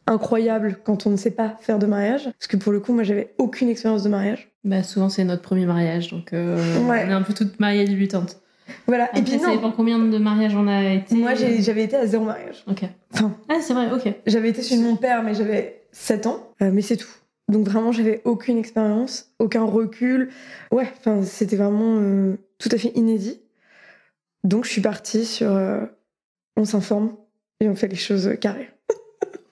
incroyable 0.06 0.78
quand 0.84 1.06
on 1.06 1.10
ne 1.12 1.18
sait 1.18 1.32
pas 1.32 1.56
faire 1.62 1.80
de 1.80 1.86
mariage. 1.86 2.24
Parce 2.26 2.48
que 2.48 2.58
pour 2.58 2.72
le 2.72 2.80
coup, 2.80 2.94
moi 2.94 3.04
j'avais 3.04 3.34
aucune 3.38 3.70
expérience 3.70 4.04
de 4.04 4.10
mariage. 4.10 4.50
Bah 4.64 4.84
souvent 4.84 5.10
c'est 5.10 5.24
notre 5.24 5.42
premier 5.42 5.66
mariage, 5.66 6.10
donc 6.10 6.34
euh, 6.34 6.58
Ouais. 6.88 7.04
on 7.08 7.10
est 7.10 7.14
un 7.14 7.22
peu 7.22 7.34
toutes 7.34 7.60
mariées 7.60 7.86
débutantes. 7.86 8.42
Voilà. 8.86 9.06
Après, 9.06 9.20
et 9.20 9.24
puis 9.24 9.40
ça 9.40 9.48
non, 9.48 9.56
dépend 9.56 9.72
combien 9.72 9.98
de 10.00 10.18
mariages 10.18 10.56
on 10.56 10.68
a 10.68 10.94
été. 10.94 11.16
moi 11.16 11.34
j'avais 11.36 11.84
été 11.84 11.96
à 11.96 12.06
zéro 12.06 12.26
mariage. 12.26 12.64
Ok. 12.68 12.84
Enfin, 13.14 13.34
Ah 13.50 13.60
c'est 13.62 13.74
vrai, 13.74 13.90
ok. 13.94 14.14
j'avais 14.26 14.50
été 14.50 14.62
chez 14.62 14.78
mon 14.78 14.96
père, 14.98 15.24
mais 15.24 15.34
j'avais 15.36 15.84
7 15.94 16.26
ans. 16.28 16.50
Euh, 16.62 16.72
mais 16.74 16.82
c'est 16.82 16.98
tout. 16.98 17.08
Donc 17.48 17.66
vraiment, 17.66 17.92
j'avais 17.92 18.22
aucune 18.26 18.58
expérience, 18.58 19.32
aucun 19.40 19.64
recul. 19.64 20.30
Ouais, 20.72 20.92
enfin, 20.98 21.24
c'était 21.24 21.56
vraiment 21.56 21.98
euh, 22.00 22.36
tout 22.58 22.70
à 22.72 22.78
fait 22.78 22.92
inédit. 22.96 23.40
Donc 24.44 24.66
je 24.66 24.70
suis 24.70 24.82
partie 24.82 25.26
sur 25.26 25.52
euh, 25.52 25.86
on 26.56 26.66
s'informe 26.66 27.16
et 27.60 27.70
on 27.70 27.76
fait 27.76 27.88
les 27.88 27.96
choses 27.96 28.36
carrées. 28.40 28.70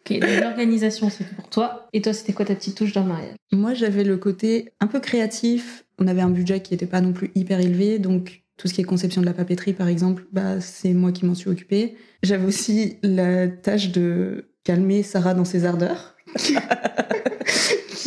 Ok, 0.08 0.20
donc 0.20 0.30
l'organisation 0.40 1.10
c'est 1.10 1.24
que 1.24 1.34
pour 1.34 1.50
toi. 1.50 1.90
Et 1.92 2.00
toi 2.00 2.14
c'était 2.14 2.32
quoi 2.32 2.46
ta 2.46 2.54
petite 2.54 2.78
touche 2.78 2.94
dans 2.94 3.02
le 3.02 3.08
mariage? 3.08 3.36
Moi, 3.52 3.74
j'avais 3.74 4.04
le 4.04 4.18
côté 4.18 4.72
un 4.80 4.86
peu 4.86 5.00
créatif. 5.00 5.84
On 5.98 6.06
avait 6.06 6.22
un 6.22 6.30
budget 6.30 6.60
qui 6.60 6.76
n'était 6.76 6.86
pas 6.86 7.02
non 7.02 7.12
plus 7.12 7.32
hyper 7.34 7.60
élevé, 7.60 7.98
donc 7.98 8.44
tout 8.58 8.68
ce 8.68 8.76
qui 8.76 8.82
est 8.82 8.84
conception 8.84 9.22
de 9.22 9.26
la 9.26 9.34
papeterie, 9.34 9.74
par 9.74 9.88
exemple, 9.88 10.28
bah, 10.32 10.62
c'est 10.62 10.94
moi 10.94 11.12
qui 11.12 11.26
m'en 11.26 11.34
suis 11.34 11.50
occupée. 11.50 11.96
J'avais 12.22 12.46
aussi 12.46 12.98
la 13.02 13.48
tâche 13.48 13.92
de 13.92 14.52
calmer 14.64 15.02
Sarah 15.02 15.34
dans 15.34 15.44
ses 15.44 15.66
ardeurs. 15.66 16.16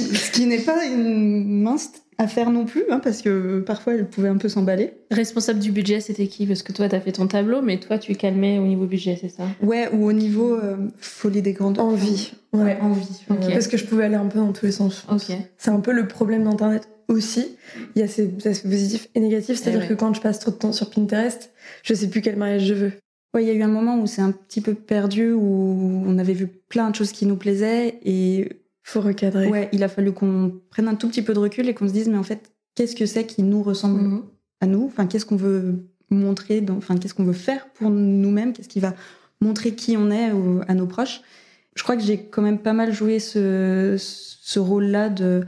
ce 0.02 0.30
qui 0.30 0.46
n'est 0.46 0.60
pas 0.60 0.84
une 0.86 1.62
mince 1.62 1.90
affaire 2.20 2.50
non 2.50 2.64
plus, 2.64 2.82
hein, 2.90 3.00
parce 3.02 3.22
que 3.22 3.60
parfois 3.60 3.94
elle 3.94 4.08
pouvait 4.08 4.28
un 4.28 4.36
peu 4.38 4.48
s'emballer. 4.48 4.92
Responsable 5.10 5.60
du 5.60 5.70
budget 5.70 6.00
c'était 6.00 6.26
qui? 6.26 6.46
Parce 6.46 6.62
que 6.62 6.72
toi 6.72 6.88
t'as 6.88 7.00
fait 7.00 7.12
ton 7.12 7.26
tableau, 7.28 7.62
mais 7.62 7.78
toi 7.78 7.98
tu 7.98 8.14
calmais 8.14 8.58
au 8.58 8.66
niveau 8.66 8.86
budget, 8.86 9.16
c'est 9.20 9.28
ça? 9.28 9.44
Ouais, 9.62 9.88
ou 9.92 10.06
au 10.06 10.12
niveau 10.12 10.54
euh, 10.54 10.76
folie 10.98 11.42
des 11.42 11.52
grandes 11.52 11.78
Envie. 11.78 12.32
Ouais, 12.52 12.62
Ouais. 12.62 12.78
envie. 12.80 13.06
Parce 13.28 13.68
que 13.68 13.76
je 13.76 13.84
pouvais 13.84 14.04
aller 14.04 14.16
un 14.16 14.26
peu 14.26 14.38
dans 14.38 14.52
tous 14.52 14.66
les 14.66 14.72
sens. 14.72 15.06
C'est 15.58 15.70
un 15.70 15.80
peu 15.80 15.92
le 15.92 16.08
problème 16.08 16.44
d'Internet 16.44 16.88
aussi. 17.08 17.56
Il 17.94 18.00
y 18.00 18.02
a 18.02 18.08
ses 18.08 18.30
aspects 18.46 18.68
positifs 18.68 19.08
et 19.14 19.20
négatifs. 19.20 19.58
C'est-à-dire 19.58 19.82
ouais. 19.82 19.88
que 19.88 19.94
quand 19.94 20.12
je 20.14 20.20
passe 20.20 20.40
trop 20.40 20.50
de 20.50 20.56
temps 20.56 20.72
sur 20.72 20.90
Pinterest, 20.90 21.52
je 21.82 21.94
sais 21.94 22.08
plus 22.08 22.20
quel 22.20 22.36
mariage 22.36 22.64
je 22.64 22.74
veux. 22.74 22.92
Ouais, 23.34 23.44
il 23.44 23.46
y 23.46 23.50
a 23.50 23.54
eu 23.54 23.62
un 23.62 23.68
moment 23.68 23.98
où 24.00 24.06
c'est 24.06 24.22
un 24.22 24.32
petit 24.32 24.60
peu 24.62 24.74
perdu, 24.74 25.32
où 25.32 26.02
on 26.06 26.18
avait 26.18 26.32
vu 26.32 26.46
plein 26.68 26.90
de 26.90 26.94
choses 26.96 27.12
qui 27.12 27.26
nous 27.26 27.36
plaisaient 27.36 27.98
et 28.04 28.48
Faut 28.90 29.00
recadrer. 29.02 29.48
ouais, 29.48 29.68
il 29.72 29.82
a 29.84 29.88
fallu 29.88 30.12
qu'on 30.12 30.60
prenne 30.70 30.88
un 30.88 30.94
tout 30.94 31.08
petit 31.08 31.20
peu 31.22 31.34
de 31.34 31.38
recul 31.38 31.68
et 31.68 31.74
qu'on 31.74 31.86
se 31.88 31.92
dise 31.92 32.08
mais 32.08 32.16
en 32.16 32.22
fait, 32.22 32.50
qu'est-ce 32.74 32.96
que 32.96 33.04
c'est 33.06 33.24
qui 33.26 33.42
nous 33.42 33.62
ressemble 33.62 34.00
Mhm. 34.00 34.22
à 34.62 34.66
nous? 34.66 34.84
Enfin, 34.86 35.06
qu'est-ce 35.06 35.26
qu'on 35.26 35.36
veut 35.36 35.84
montrer 36.10 36.60
dans- 36.62 36.76
enfin, 36.78 36.96
qu'est-ce 36.96 37.12
qu'on 37.14 37.24
veut 37.24 37.32
faire 37.34 37.68
pour 37.74 37.90
nous-mêmes? 37.90 38.52
Qu'est-ce 38.54 38.68
qui 38.68 38.80
va 38.80 38.94
montrer 39.42 39.72
qui 39.74 39.96
on 39.98 40.10
est 40.10 40.30
à 40.68 40.74
nos 40.74 40.86
proches? 40.86 41.20
Je 41.76 41.82
crois 41.82 41.96
que 41.96 42.02
j'ai 42.02 42.18
quand 42.24 42.40
même 42.42 42.58
pas 42.58 42.72
mal 42.72 42.92
joué 42.92 43.18
ce, 43.18 43.96
ce 43.98 44.58
rôle-là 44.58 45.10
de 45.10 45.44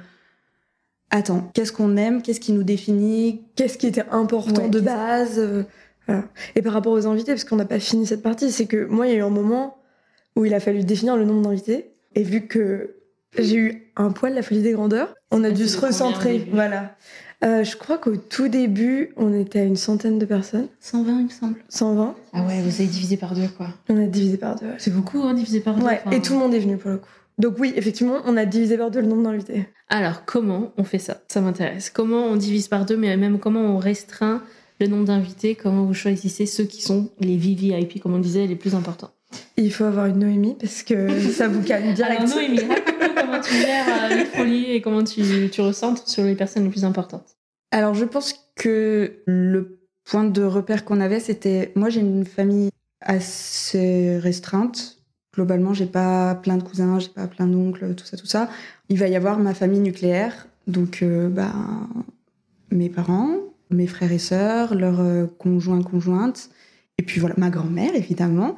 attends, 1.11 1.51
qu'est-ce 1.55 1.73
qu'on 1.73 1.97
aime? 1.97 2.23
Qu'est-ce 2.23 2.41
qui 2.41 2.53
nous 2.53 2.63
définit? 2.63 3.43
Qu'est-ce 3.57 3.79
qui 3.79 3.87
était 3.87 4.05
important 4.11 4.65
Ouais, 4.65 4.69
de 4.69 4.81
base 4.81 5.39
euh, 5.39 5.63
voilà. 6.07 6.25
Et 6.57 6.63
par 6.63 6.73
rapport 6.73 6.93
aux 6.93 7.07
invités, 7.07 7.33
parce 7.33 7.45
qu'on 7.45 7.57
n'a 7.57 7.65
pas 7.65 7.81
fini 7.81 8.07
cette 8.07 8.23
partie, 8.23 8.51
c'est 8.51 8.67
que 8.67 8.85
moi, 8.87 9.07
il 9.07 9.13
y 9.13 9.15
a 9.15 9.19
eu 9.19 9.23
un 9.23 9.31
moment 9.31 9.79
où 10.37 10.45
il 10.45 10.55
a 10.55 10.61
fallu 10.61 10.85
définir 10.85 11.17
le 11.17 11.25
nombre 11.25 11.43
d'invités. 11.43 11.91
Et 12.15 12.23
vu 12.23 12.47
que 12.47 12.97
j'ai 13.39 13.57
eu 13.57 13.93
un 13.97 14.11
poil 14.11 14.35
la 14.35 14.43
folie 14.43 14.63
des 14.63 14.73
grandeurs, 14.73 15.15
on 15.31 15.45
a 15.45 15.51
dû 15.51 15.69
se 15.69 15.79
recentrer. 15.81 16.47
Voilà. 16.53 16.97
Euh, 17.43 17.65
je 17.65 17.77
crois 17.77 17.97
qu'au 17.97 18.17
tout 18.17 18.49
début, 18.49 19.13
on 19.17 19.33
était 19.33 19.61
à 19.61 19.65
une 19.65 19.77
centaine 19.77 20.19
de 20.19 20.27
personnes, 20.27 20.69
120, 20.81 21.19
il 21.21 21.25
me 21.25 21.31
semble. 21.31 21.55
120. 21.71 22.15
Ah 22.35 22.43
ouais, 22.47 22.61
vous 22.61 22.75
avez 22.81 22.87
divisé 22.87 23.17
par 23.17 23.35
deux 23.35 23.49
quoi. 23.57 23.69
On 23.89 23.97
a 24.03 24.07
divisé 24.07 24.37
par 24.37 24.57
deux. 24.57 24.67
ouais. 24.67 24.75
C'est 24.79 24.93
beaucoup, 24.93 25.23
hein, 25.23 25.33
divisé 25.33 25.61
par 25.61 25.77
deux. 25.77 25.87
Ouais, 25.87 26.01
enfin. 26.05 26.15
et 26.17 26.21
tout 26.21 26.35
le 26.35 26.39
monde 26.39 26.53
est 26.55 26.59
venu 26.59 26.77
pour 26.77 26.91
le 26.91 26.99
coup. 26.99 27.09
Donc 27.39 27.55
oui, 27.59 27.73
effectivement, 27.77 28.19
on 28.27 28.37
a 28.37 28.45
divisé 28.45 28.77
par 28.77 28.91
deux 28.91 29.01
le 29.01 29.07
nombre 29.07 29.23
d'invités. 29.23 29.67
Alors, 29.89 30.27
comment 30.27 30.73
on 30.77 30.85
fait 30.85 30.99
ça? 30.99 31.23
Ça 31.29 31.41
m'intéresse. 31.41 31.89
Comment 31.89 32.25
on 32.27 32.37
divise 32.37 32.69
par 32.69 32.85
deux, 32.85 32.99
mais 32.99 33.17
même 33.17 33.39
comment 33.39 33.61
on 33.61 33.79
restreint 33.79 34.43
le 34.79 34.87
nombre 34.89 35.07
d'invités? 35.07 35.55
Comment 35.55 35.85
vous 35.85 35.95
choisissez 35.95 36.45
ceux 36.45 36.65
qui 36.65 36.83
sont 36.83 37.09
les 37.21 37.39
VVIP, 37.39 38.03
comme 38.03 38.13
on 38.15 38.19
disait, 38.19 38.47
les 38.47 38.57
plus 38.57 38.75
importants? 38.75 39.13
Il 39.57 39.73
faut 39.73 39.85
avoir 39.85 40.07
une 40.07 40.19
Noémie 40.19 40.57
parce 40.61 40.83
que 40.83 41.09
ça 41.31 41.49
vous 41.49 41.63
calme 41.63 41.93
direct. 41.95 42.21
Alors, 42.21 42.35
Noémie, 42.35 42.59
comment 43.41 43.61
tu 43.61 43.67
gères 43.67 44.11
euh, 44.11 44.25
folies 44.27 44.73
et 44.73 44.81
comment 44.81 45.05
tu, 45.05 45.51
tu 45.51 45.63
sur 46.07 46.25
les 46.25 46.35
personnes 46.35 46.65
les 46.65 46.71
plus 46.71 46.85
importantes? 46.85 47.37
Alors, 47.71 47.95
je 47.95 48.05
pense 48.05 48.35
que 48.57 49.23
le 49.27 49.81
point 50.05 50.25
de 50.25 50.43
repère 50.43 50.85
qu'on 50.85 51.01
avait, 51.01 51.21
c'était. 51.21 51.73
Moi, 51.77 51.89
j'ai 51.89 52.01
une 52.01 52.27
famille 52.27 52.71
assez 53.01 54.19
restreinte. 54.19 54.99
Globalement, 55.35 55.73
j'ai 55.73 55.87
pas 55.87 56.35
plein 56.35 56.57
de 56.57 56.63
cousins, 56.63 56.99
j'ai 56.99 57.09
pas 57.09 57.29
plein 57.29 57.47
d'oncles, 57.47 57.95
tout 57.95 58.05
ça, 58.05 58.17
tout 58.17 58.27
ça. 58.27 58.51
Il 58.89 58.99
va 58.99 59.07
y 59.07 59.15
avoir 59.15 59.39
ma 59.39 59.55
famille 59.55 59.81
nucléaire, 59.81 60.49
donc 60.67 61.03
euh, 61.03 61.29
bah, 61.29 61.53
mes 62.73 62.89
parents, 62.89 63.37
mes 63.71 63.87
frères 63.87 64.11
et 64.11 64.19
sœurs, 64.19 64.75
leurs 64.75 65.01
euh, 65.01 65.27
conjoints, 65.39 65.83
conjointes, 65.83 66.51
et 66.99 67.05
puis 67.05 67.21
voilà, 67.21 67.37
ma 67.39 67.49
grand-mère, 67.49 67.95
évidemment. 67.95 68.57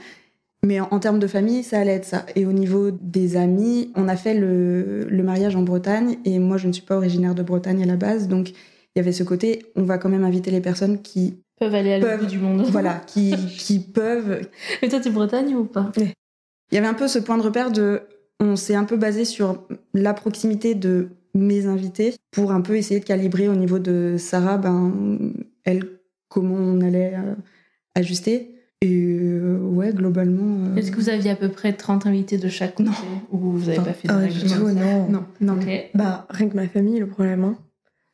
Mais 0.65 0.81
en, 0.81 0.89
en 0.91 0.99
termes 1.01 1.19
de 1.19 1.27
famille, 1.27 1.63
ça 1.63 1.81
allait 1.81 1.95
être 1.95 2.05
ça. 2.05 2.25
Et 2.37 2.47
au 2.47 2.53
niveau 2.53 2.91
des 2.91 3.37
amis, 3.37 3.91
on 3.97 4.09
a 4.09 4.17
fait 4.17 4.35
le, 4.35 5.05
le 5.09 5.23
mariage 5.23 5.57
en 5.57 5.63
Bretagne, 5.63 6.19
et 6.25 6.39
moi, 6.39 6.57
je 6.57 6.69
ne 6.69 6.73
suis 6.73 6.85
pas 6.85 6.97
originaire 6.97 7.35
de 7.35 7.43
Bretagne 7.43 7.83
à 7.83 7.87
la 7.87 7.97
base, 7.97 8.29
donc 8.29 8.51
il 8.51 8.99
y 8.99 9.01
avait 9.01 9.13
ce 9.13 9.25
côté, 9.25 9.65
on 9.75 9.83
va 9.85 9.99
quand 9.99 10.09
même 10.09 10.25
inviter 10.25 10.51
les 10.51 10.61
personnes 10.61 11.01
qui, 11.01 11.43
Peuvent 11.63 11.75
aller 11.77 11.93
à 11.93 11.99
l'autre 12.01 12.19
bout 12.19 12.27
du 12.27 12.39
monde. 12.39 12.63
voilà, 12.71 13.01
qui, 13.07 13.35
qui 13.57 13.79
peuvent. 13.79 14.41
Et 14.83 14.89
toi, 14.89 14.99
t'es 14.99 15.11
Bretagne 15.11 15.55
ou 15.55 15.65
pas? 15.65 15.93
Il 15.97 16.75
y 16.75 16.79
avait 16.79 16.89
un 16.89 16.95
peu 16.95 17.07
ce 17.07 17.21
point 17.21 17.39
de 17.39 17.43
repère 17.43 17.71
de, 17.71 18.01
on 18.41 18.57
s'est 18.57 18.75
un 18.75 18.83
peu 18.83 18.97
basé 18.97 19.25
sur 19.25 19.65
la 19.95 20.13
proximité 20.13 20.75
de 20.75 21.11
mes 21.35 21.67
invités 21.67 22.15
pour 22.33 22.51
un 22.51 22.63
peu 22.63 22.77
essayer 22.77 22.99
de 22.99 23.05
calibrer 23.05 23.49
au 23.49 23.55
niveau 23.55 23.79
de 23.79 24.17
Sarah, 24.19 24.59
ben, 24.59 25.33
elle, 25.65 25.85
comment 26.29 26.57
on 26.57 26.81
allait 26.81 27.15
euh, 27.15 27.35
ajuster. 27.95 28.52
Et 28.85 29.17
euh, 29.19 29.59
ouais, 29.61 29.93
globalement. 29.93 30.67
euh, 30.71 30.77
Est-ce 30.77 30.91
que 30.91 30.97
vous 30.97 31.09
aviez 31.09 31.31
à 31.31 31.37
peu 31.37 31.49
près 31.49 31.73
30 31.73 32.05
invités 32.07 32.37
de 32.37 32.49
chaque 32.49 32.75
côté 32.75 32.91
Ou 33.31 33.39
vous 33.39 33.69
avez 33.69 33.79
pas 33.79 33.93
fait 33.93 34.09
de 34.09 34.13
règles 34.13 34.35
du 34.35 34.47
tout, 34.47 34.69
non. 34.69 35.09
Non, 35.09 35.25
non. 35.41 35.57
Bah, 35.95 36.27
rien 36.31 36.49
que 36.49 36.57
ma 36.57 36.67
famille, 36.67 36.99
le 36.99 37.07
problème. 37.07 37.45
hein. 37.45 37.57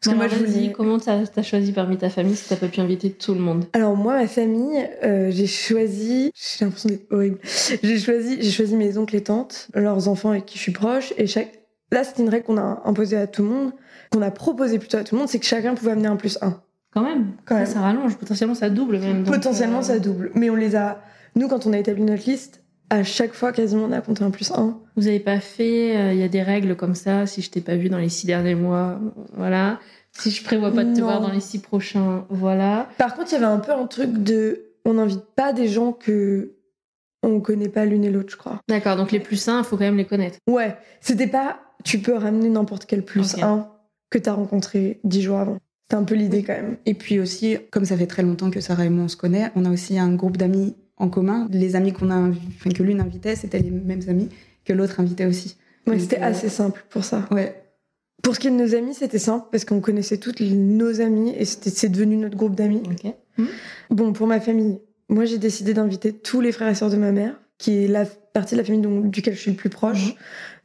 Parce 0.00 0.14
que 0.14 0.18
moi, 0.18 0.28
je 0.28 0.37
voulais... 0.44 0.70
comment 0.72 0.98
t'as 0.98 1.22
as 1.34 1.42
choisi 1.42 1.72
parmi 1.72 1.96
ta 1.96 2.08
famille 2.10 2.37
si 2.37 2.48
t'as 2.48 2.56
pas 2.56 2.68
pu 2.68 2.80
inviter 2.80 3.10
tout 3.10 3.34
le 3.34 3.40
monde? 3.40 3.64
Alors 3.72 3.96
moi, 3.96 4.14
ma 4.18 4.26
famille, 4.28 4.78
euh, 5.02 5.30
j'ai 5.32 5.46
choisi, 5.48 6.30
j'ai 6.34 6.64
l'impression 6.66 6.90
d'être 6.90 7.10
horrible. 7.10 7.38
J'ai 7.82 7.98
choisi, 7.98 8.37
j'ai 8.40 8.50
choisi 8.50 8.76
mes 8.76 8.96
oncles 8.98 9.16
et 9.16 9.22
tantes, 9.22 9.68
leurs 9.75 10.06
enfants 10.08 10.30
avec 10.30 10.44
qui 10.46 10.56
je 10.58 10.62
suis 10.62 10.72
proche, 10.72 11.12
et 11.16 11.26
chaque. 11.26 11.52
Là, 11.90 12.04
c'est 12.04 12.22
une 12.22 12.28
règle 12.28 12.44
qu'on 12.44 12.58
a 12.58 12.82
imposée 12.84 13.16
à 13.16 13.26
tout 13.26 13.42
le 13.42 13.48
monde, 13.48 13.72
qu'on 14.12 14.20
a 14.22 14.30
proposé 14.30 14.78
plutôt 14.78 14.98
à 14.98 15.04
tout 15.04 15.14
le 15.14 15.20
monde, 15.20 15.28
c'est 15.28 15.38
que 15.38 15.46
chacun 15.46 15.75
pouvait 15.75 15.92
amener 15.92 16.08
un 16.08 16.16
plus 16.16 16.38
un. 16.42 16.60
Quand 16.92 17.02
même. 17.02 17.33
Quand 17.45 17.54
ça, 17.57 17.61
même. 17.62 17.73
ça 17.73 17.80
rallonge. 17.80 18.16
Potentiellement, 18.16 18.54
ça 18.54 18.71
double 18.71 18.99
même. 18.99 19.23
donc, 19.25 19.35
Potentiellement, 19.35 19.78
euh, 19.78 19.83
ça 19.83 19.99
double. 19.99 20.30
Mais 20.35 20.50
on 20.50 20.54
les 20.57 20.75
a. 20.76 21.02
Nous, 21.37 21.49
quand 21.49 21.66
on 21.66 21.73
a 21.73 21.78
établi 21.78 22.02
notre 22.02 22.25
liste, 22.28 22.62
À 22.90 23.02
chaque 23.04 23.35
fois, 23.35 23.52
quasiment, 23.52 23.85
on 23.85 23.92
a 23.92 24.00
compté 24.00 24.25
un 24.25 24.30
plus 24.30 24.50
un. 24.52 24.80
Vous 24.97 25.07
avez 25.09 25.21
pas 25.21 25.40
fait, 25.40 25.95
euh, 25.97 26.12
il 26.14 26.18
y 26.18 26.23
a 26.23 26.28
des 26.28 26.42
règles 26.42 26.75
comme 26.75 26.95
ça, 26.95 27.26
si 27.26 27.42
je 27.42 27.50
t'ai 27.50 27.61
pas 27.61 27.76
vu 27.76 27.90
dans 27.90 27.99
les 27.99 28.09
six 28.09 28.26
derniers 28.26 28.54
mois, 28.54 28.99
voilà. 29.37 29.78
Si 30.12 30.30
je 30.30 30.42
prévois 30.42 30.73
pas 30.73 30.85
de 30.85 30.95
te 30.95 31.00
Non. 31.00 31.04
voir 31.07 31.21
dans 31.21 31.30
les 31.30 31.40
six 31.40 31.59
prochains, 31.61 32.25
voilà. 32.30 32.88
Par 32.97 33.14
contre, 33.14 33.28
il 33.30 33.35
y 33.35 33.37
avait 33.37 33.45
un 33.45 33.59
peu 33.59 33.73
un 33.73 33.87
truc 33.87 34.11
de. 34.23 34.64
On 34.87 34.95
n'invite 34.95 35.25
pas 35.37 35.52
des 35.52 35.68
gens 35.68 35.92
que 35.92 36.54
on 37.23 37.40
connaît 37.40 37.68
pas 37.68 37.85
l'une 37.85 38.04
et 38.04 38.11
l'autre, 38.11 38.30
je 38.30 38.37
crois. 38.38 38.61
D'accord, 38.68 38.97
donc 38.97 39.12
les 39.12 39.21
plus 39.21 39.37
sains, 39.37 39.59
il 39.59 39.64
faut 39.64 39.76
quand 39.76 39.85
même 39.85 39.99
les 39.99 40.07
connaître. 40.07 40.38
Ouais, 40.49 40.75
c'était 41.02 41.26
pas. 41.26 41.59
Tu 41.85 41.99
peux 41.99 42.14
ramener 42.14 42.49
n'importe 42.49 42.87
quel 42.87 43.04
plus 43.04 43.35
Ok. 43.35 43.42
un 43.42 43.68
que 44.11 44.16
t'as 44.18 44.33
rencontré 44.33 44.99
dix 45.04 45.21
jours 45.21 45.38
avant. 45.38 45.59
C'était 45.90 46.02
un 46.02 46.04
peu 46.04 46.16
l'idée 46.16 46.42
quand 46.42 46.52
même. 46.52 46.76
Et 46.85 46.92
puis 46.92 47.18
aussi, 47.18 47.57
comme 47.71 47.87
ça 47.87 47.97
fait 47.97 48.07
très 48.07 48.23
longtemps 48.23 48.50
que 48.50 48.61
Sarah 48.61 48.85
et 48.85 48.90
moi 48.90 49.04
on 49.04 49.09
se 49.09 49.16
connaît, 49.16 49.50
on 49.57 49.64
a 49.64 49.71
aussi 49.71 49.99
un 49.99 50.12
groupe 50.14 50.37
d'amis 50.37 50.76
en 50.99 51.09
commun. 51.09 51.49
Les 51.50 51.76
amis 51.76 51.95
qu'on 51.95 52.11
a, 52.11 52.18
enfin, 52.28 52.68
que 52.68 52.83
l'une 52.83 53.00
invitait, 53.00 53.37
c'était 53.37 53.59
les 53.61 53.71
mêmes 53.71 54.02
amis 54.07 54.28
que 54.66 54.75
l'autre 54.75 55.00
invitait 55.00 55.25
aussi. 55.25 55.57
Ouais, 55.87 55.99
c'était 55.99 56.18
euh, 56.21 56.25
assez 56.26 56.50
simple 56.50 56.85
pour 56.90 57.04
ça. 57.04 57.26
Ouais. 57.30 57.62
Pour 58.23 58.35
ce 58.35 58.40
qui 58.40 58.49
est 58.49 58.50
de 58.50 58.57
nos 58.57 58.75
amis, 58.75 58.92
c'était 58.92 59.18
simple 59.18 59.47
parce 59.50 59.64
qu'on 59.64 59.80
connaissait 59.80 60.18
toutes 60.18 60.40
les- 60.40 60.50
nos 60.50 61.00
amis 61.00 61.33
et 61.35 61.47
c'est 61.47 61.88
devenu 61.88 62.18
notre 62.18 62.37
groupe 62.37 62.54
d'amis. 62.54 62.83
Ok. 62.85 63.11
Bon, 63.88 64.12
pour 64.12 64.26
ma 64.26 64.40
famille, 64.40 64.80
moi 65.09 65.25
j'ai 65.25 65.38
décidé 65.38 65.73
d'inviter 65.73 66.12
tous 66.12 66.42
les 66.42 66.52
frères 66.52 66.68
et 66.68 66.75
sœurs 66.75 66.90
de 66.90 66.99
ma 66.99 67.12
mère, 67.12 67.40
qui 67.57 67.85
est 67.85 67.88
la 67.88 68.04
partie 68.04 68.57
de 68.57 68.61
la 68.61 68.64
famille 68.66 68.83
dont- 68.83 69.00
duquel 69.00 69.33
je 69.33 69.40
suis 69.40 69.52
le 69.52 69.57
plus 69.57 69.71
proche, 69.71 70.09
Mhm. 70.09 70.12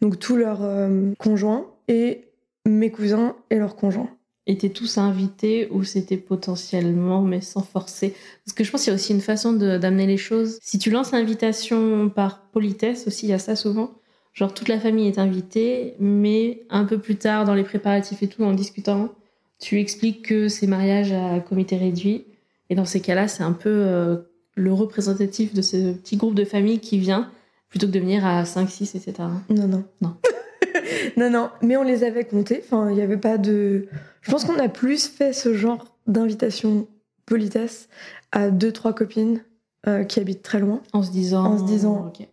donc 0.01 0.20
tous 0.20 0.36
leurs 0.36 0.63
euh, 0.63 1.13
conjoints 1.18 1.65
et 1.88 2.25
mes 2.68 2.92
cousins 2.92 3.38
et 3.51 3.56
leurs 3.58 3.77
conjoints. 3.77 4.10
Étaient 4.46 4.70
tous 4.70 4.98
invités 4.98 5.70
ou 5.72 5.84
c'était 5.86 6.18
potentiellement, 6.18 7.22
mais 7.22 7.40
sans 7.40 7.62
forcer 7.64 8.14
Parce 8.46 8.54
que 8.54 8.64
je 8.66 8.72
pense 8.72 8.82
qu'il 8.84 8.90
y 8.90 8.92
a 8.92 8.96
aussi 8.96 9.14
une 9.14 9.22
façon 9.22 9.54
de- 9.54 9.78
d'amener 9.78 10.06
les 10.06 10.18
choses. 10.18 10.58
Si 10.62 10.80
tu 10.80 10.90
lances 10.92 11.12
l'invitation 11.14 12.10
par 12.10 12.42
politesse 12.52 13.08
aussi, 13.08 13.26
il 13.28 13.30
y 13.30 13.34
a 13.34 13.40
ça 13.40 13.56
souvent. 13.56 13.92
Genre 14.34 14.54
toute 14.54 14.68
la 14.68 14.80
famille 14.80 15.08
est 15.08 15.18
invitée, 15.20 15.94
mais 16.00 16.64
un 16.70 16.84
peu 16.86 16.98
plus 16.98 17.16
tard, 17.16 17.46
dans 17.46 17.54
les 17.56 17.64
préparatifs 17.64 18.22
et 18.22 18.28
tout, 18.28 18.44
en 18.44 18.52
discutant, 18.54 19.14
tu 19.60 19.80
expliques 19.80 20.28
que 20.28 20.50
c'est 20.50 20.68
mariage 20.68 21.14
à 21.14 21.40
comité 21.40 21.78
réduit. 21.78 22.26
Et 22.70 22.76
dans 22.76 22.86
ces 22.86 23.00
cas-là, 23.00 23.28
c'est 23.30 23.44
un 23.44 23.54
peu 23.54 23.70
euh, 23.70 24.18
le 24.56 24.74
représentatif 24.74 25.54
de 25.54 25.62
ce 25.62 25.94
petit 25.94 26.18
groupe 26.18 26.36
de 26.36 26.44
famille 26.46 26.80
qui 26.80 26.98
vient, 26.98 27.32
plutôt 27.70 27.88
que 27.88 27.92
de 27.92 28.00
venir 28.00 28.26
à 28.26 28.44
5, 28.44 28.70
6, 28.70 28.96
etc. 28.96 29.14
Non, 29.50 29.68
non. 29.68 29.84
Non. 30.02 30.16
non, 31.17 31.29
non, 31.29 31.50
mais 31.62 31.77
on 31.77 31.84
les 31.84 32.03
avait 32.03 32.25
comptés. 32.25 32.62
Enfin, 32.63 32.89
il 32.89 32.96
n'y 32.96 33.01
avait 33.01 33.17
pas 33.17 33.38
de. 33.38 33.88
Je 34.22 34.32
pense 34.32 34.46
qu'on 34.46 34.60
a 34.60 34.70
plus 34.70 35.08
fait 35.08 35.34
ce 35.34 35.53
genre 35.53 35.86
d'invitation 36.08 36.88
politesse 37.25 37.88
à 38.32 38.50
deux, 38.50 38.72
trois 38.72 38.93
copines 38.93 39.41
euh, 39.88 40.03
qui 40.03 40.20
habitent 40.20 40.43
très 40.43 40.60
loin. 40.60 40.82
En 40.93 41.03
se 41.03 41.12
disant. 41.12 41.46
En 41.46 41.58
se 41.58 41.63
disant- 41.65 42.08
Ok. 42.08 42.27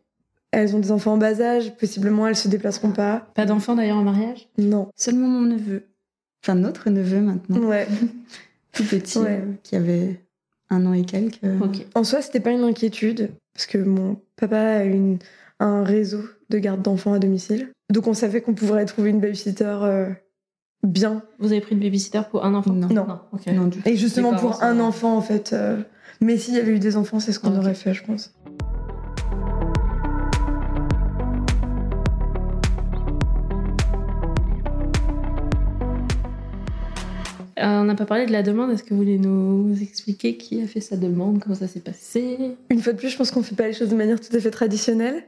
Elles 0.53 0.75
ont 0.75 0.81
des 0.81 0.91
enfants 0.91 1.13
en 1.13 1.17
bas 1.17 1.41
âge, 1.41 1.77
possiblement 1.77 2.27
elles 2.27 2.35
se 2.35 2.49
déplaceront 2.49 2.91
pas. 2.91 3.29
Pas 3.35 3.47
d'enfant 3.47 3.77
d'ailleurs 3.77 3.99
en 3.99 4.03
mariage? 4.03 4.49
Non. 4.59 4.89
Seulement 4.97 5.29
mon 5.29 5.43
neveu. 5.43 5.85
Enfin, 6.43 6.57
notre 6.57 6.91
neveu 6.91 7.21
maintenant. 7.21 7.59
Ouais. 7.69 7.87
Tout 8.73 8.85
petit, 8.85 9.19
Ouais. 9.19 9.41
euh, 9.43 9.53
qui 9.63 9.77
avait 9.77 10.21
un 10.69 10.87
an 10.87 10.93
et 10.93 11.05
quelques. 11.05 11.39
euh, 11.45 11.59
Ok. 11.61 11.87
En 11.95 12.03
soi, 12.03 12.21
c'était 12.21 12.41
pas 12.41 12.51
une 12.51 12.63
inquiétude, 12.65 13.31
parce 13.55 13.67
que 13.67 13.79
mon 13.79 14.21
papa 14.37 14.59
a 14.59 14.83
une, 14.85 15.19
un 15.61 15.85
réseau 15.85 16.23
de 16.49 16.59
garde 16.59 16.83
d'enfants 16.83 17.13
à 17.13 17.19
domicile. 17.21 17.71
Donc 17.91 18.07
on 18.07 18.15
savait 18.15 18.41
qu'on 18.41 18.55
pourrait 18.55 18.85
trouver 18.87 19.11
une 19.11 19.21
babysitter 19.21 19.65
euh, 19.83 20.09
bien. 20.83 21.23
Vous 21.39 21.53
avez 21.53 21.61
pris 21.61 21.75
une 21.75 21.81
babysitter 21.81 22.23
pour 22.31 22.45
un 22.45 22.55
enfant? 22.55 22.73
Non. 22.73 22.89
Non. 22.89 23.21
ok. 23.33 23.47
Non, 23.49 23.67
du 23.67 23.79
tout. 23.83 23.89
Et 23.89 23.97
justement 23.97 24.35
pour 24.35 24.63
un 24.63 24.81
enfant, 24.81 25.17
en 25.17 25.21
fait. 25.23 25.53
euh, 25.53 25.83
Mais 26.21 26.37
s'il 26.39 26.55
y 26.55 26.59
avait 26.59 26.73
eu 26.73 26.79
des 26.79 26.97
enfants, 26.97 27.21
c'est 27.21 27.33
ce 27.33 27.41
qu'on 27.41 27.57
aurait 27.57 27.75
fait, 27.75 27.93
je 27.95 28.05
pense. 28.05 28.33
On 37.63 37.85
n'a 37.85 37.95
pas 37.95 38.07
parlé 38.07 38.27
de 38.27 38.33
la 38.33 38.43
demande. 38.43 38.71
Est-ce 38.71 38.83
que 38.83 38.91
vous 38.91 38.97
voulez 38.97 39.19
nous 39.19 39.75
expliquer 39.81 40.37
qui 40.37 40.63
a 40.63 40.67
fait 40.67 40.81
sa 40.81 40.97
demande? 40.97 41.41
Comment 41.43 41.55
ça 41.55 41.69
s'est 41.69 41.81
passé? 41.81 42.57
Une 42.71 42.81
fois 42.81 42.93
de 42.93 42.99
plus, 42.99 43.11
je 43.11 43.17
pense 43.17 43.31
qu'on 43.31 43.43
fait 43.43 43.55
pas 43.55 43.67
les 43.67 43.73
choses 43.73 43.89
de 43.89 43.97
manière 43.97 44.21
tout 44.21 44.35
à 44.35 44.41
fait 44.41 44.51
traditionnelle. 44.51 45.25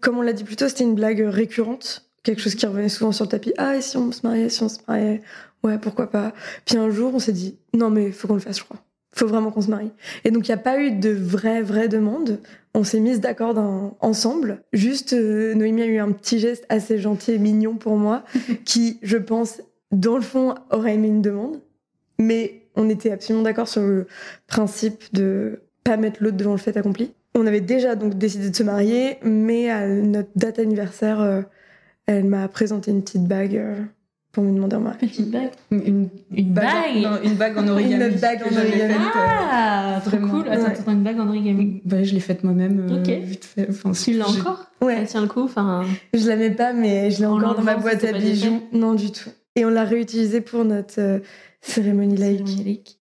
Comme 0.00 0.18
on 0.18 0.22
l'a 0.22 0.32
dit 0.32 0.44
plus 0.44 0.56
tôt, 0.56 0.68
c'était 0.68 0.84
une 0.84 0.94
blague 0.94 1.20
récurrente, 1.20 2.08
quelque 2.22 2.40
chose 2.40 2.54
qui 2.54 2.66
revenait 2.66 2.88
souvent 2.88 3.12
sur 3.12 3.24
le 3.24 3.30
tapis. 3.30 3.52
Ah, 3.58 3.76
et 3.76 3.80
si 3.80 3.96
on 3.96 4.12
se 4.12 4.26
mariait, 4.26 4.48
si 4.48 4.62
on 4.62 4.68
se 4.68 4.78
mariait? 4.88 5.22
Ouais, 5.62 5.78
pourquoi 5.78 6.10
pas? 6.10 6.32
Puis 6.64 6.76
un 6.76 6.90
jour, 6.90 7.14
on 7.14 7.18
s'est 7.18 7.32
dit, 7.32 7.56
non 7.74 7.90
mais 7.90 8.12
faut 8.12 8.28
qu'on 8.28 8.34
le 8.34 8.40
fasse, 8.40 8.58
je 8.58 8.64
crois. 8.64 8.78
Faut 9.16 9.26
vraiment 9.26 9.50
qu'on 9.50 9.62
se 9.62 9.70
marie. 9.70 9.90
Et 10.24 10.30
donc, 10.30 10.46
il 10.46 10.50
n'y 10.50 10.54
a 10.54 10.62
pas 10.62 10.78
eu 10.78 10.90
de 10.90 11.08
vraie, 11.08 11.62
vraie 11.62 11.88
demande. 11.88 12.38
On 12.74 12.84
s'est 12.84 13.00
mis 13.00 13.18
d'accord 13.18 13.56
ensemble. 14.00 14.62
Juste, 14.74 15.14
euh, 15.14 15.54
Noémie 15.54 15.82
a 15.82 15.86
eu 15.86 15.98
un 15.98 16.12
petit 16.12 16.38
geste 16.38 16.66
assez 16.68 16.98
gentil 16.98 17.32
et 17.32 17.38
mignon 17.38 17.76
pour 17.76 17.96
moi, 17.96 18.24
qui, 18.66 18.98
je 19.02 19.16
pense, 19.16 19.62
dans 19.90 20.16
le 20.16 20.22
fond, 20.22 20.54
aurait 20.70 20.94
aimé 20.94 21.08
une 21.08 21.22
demande. 21.22 21.60
Mais 22.18 22.62
on 22.76 22.88
était 22.88 23.10
absolument 23.10 23.42
d'accord 23.44 23.68
sur 23.68 23.82
le 23.82 24.06
principe 24.46 25.04
de 25.12 25.60
pas 25.84 25.96
mettre 25.96 26.22
l'autre 26.22 26.36
devant 26.36 26.52
le 26.52 26.58
fait 26.58 26.76
accompli. 26.76 27.12
On 27.34 27.46
avait 27.46 27.60
déjà 27.60 27.94
donc 27.96 28.16
décidé 28.16 28.50
de 28.50 28.56
se 28.56 28.62
marier, 28.62 29.18
mais 29.22 29.70
à 29.70 29.86
notre 29.86 30.30
date 30.36 30.58
anniversaire, 30.58 31.20
euh, 31.20 31.42
elle 32.06 32.24
m'a 32.24 32.48
présenté 32.48 32.90
une 32.90 33.02
petite 33.02 33.24
bague 33.26 33.56
euh, 33.56 33.74
pour 34.32 34.42
me 34.42 34.54
demander 34.54 34.76
en 34.76 34.80
mariage. 34.80 35.10
Petite 35.10 35.30
bague? 35.30 35.50
Une, 35.70 36.08
Une 36.34 36.52
bague 36.52 36.66
non, 37.02 37.18
Une 37.22 37.34
bague 37.34 37.58
en 37.58 37.68
origami. 37.68 38.04
Une 38.14 38.20
bague 38.20 38.40
en 38.42 38.56
origami. 38.56 38.94
euh, 38.94 39.08
Ah, 39.50 39.98
trop 40.00 40.10
vraiment. 40.10 40.28
cool. 40.40 40.48
Attends, 40.48 40.62
Ouais. 40.64 40.70
attends, 40.70 40.92
une 40.92 41.02
bague 41.02 41.20
en 41.20 41.28
origami? 41.28 41.82
bah, 41.84 42.02
je 42.02 42.14
l'ai 42.14 42.20
faite 42.20 42.42
moi-même. 42.42 42.86
euh, 42.90 43.00
Ok. 43.00 43.08
Vite 43.24 43.44
fait. 43.44 43.66
Enfin, 43.68 43.92
Tu 43.92 44.14
l'as 44.14 44.28
encore? 44.28 44.66
Ouais, 44.80 44.96
Elle 45.00 45.06
tient 45.06 45.20
le 45.22 45.28
coup. 45.28 45.42
Enfin, 45.42 45.84
je 46.14 46.26
la 46.28 46.36
mets 46.36 46.50
pas, 46.50 46.72
mais 46.72 47.10
je 47.10 47.20
l'ai 47.20 47.26
En 47.26 47.36
encore 47.36 47.54
dans 47.56 47.62
ma 47.62 47.76
boîte 47.76 48.02
à 48.04 48.12
bijoux. 48.12 48.62
Non, 48.72 48.94
du 48.94 49.10
tout. 49.12 49.30
Et 49.56 49.64
on 49.64 49.70
l'a 49.70 49.84
réutilisée 49.84 50.40
pour 50.42 50.64
notre 50.64 51.00
euh, 51.00 51.18
cérémonie 51.66 52.16
laïque. 52.16 53.00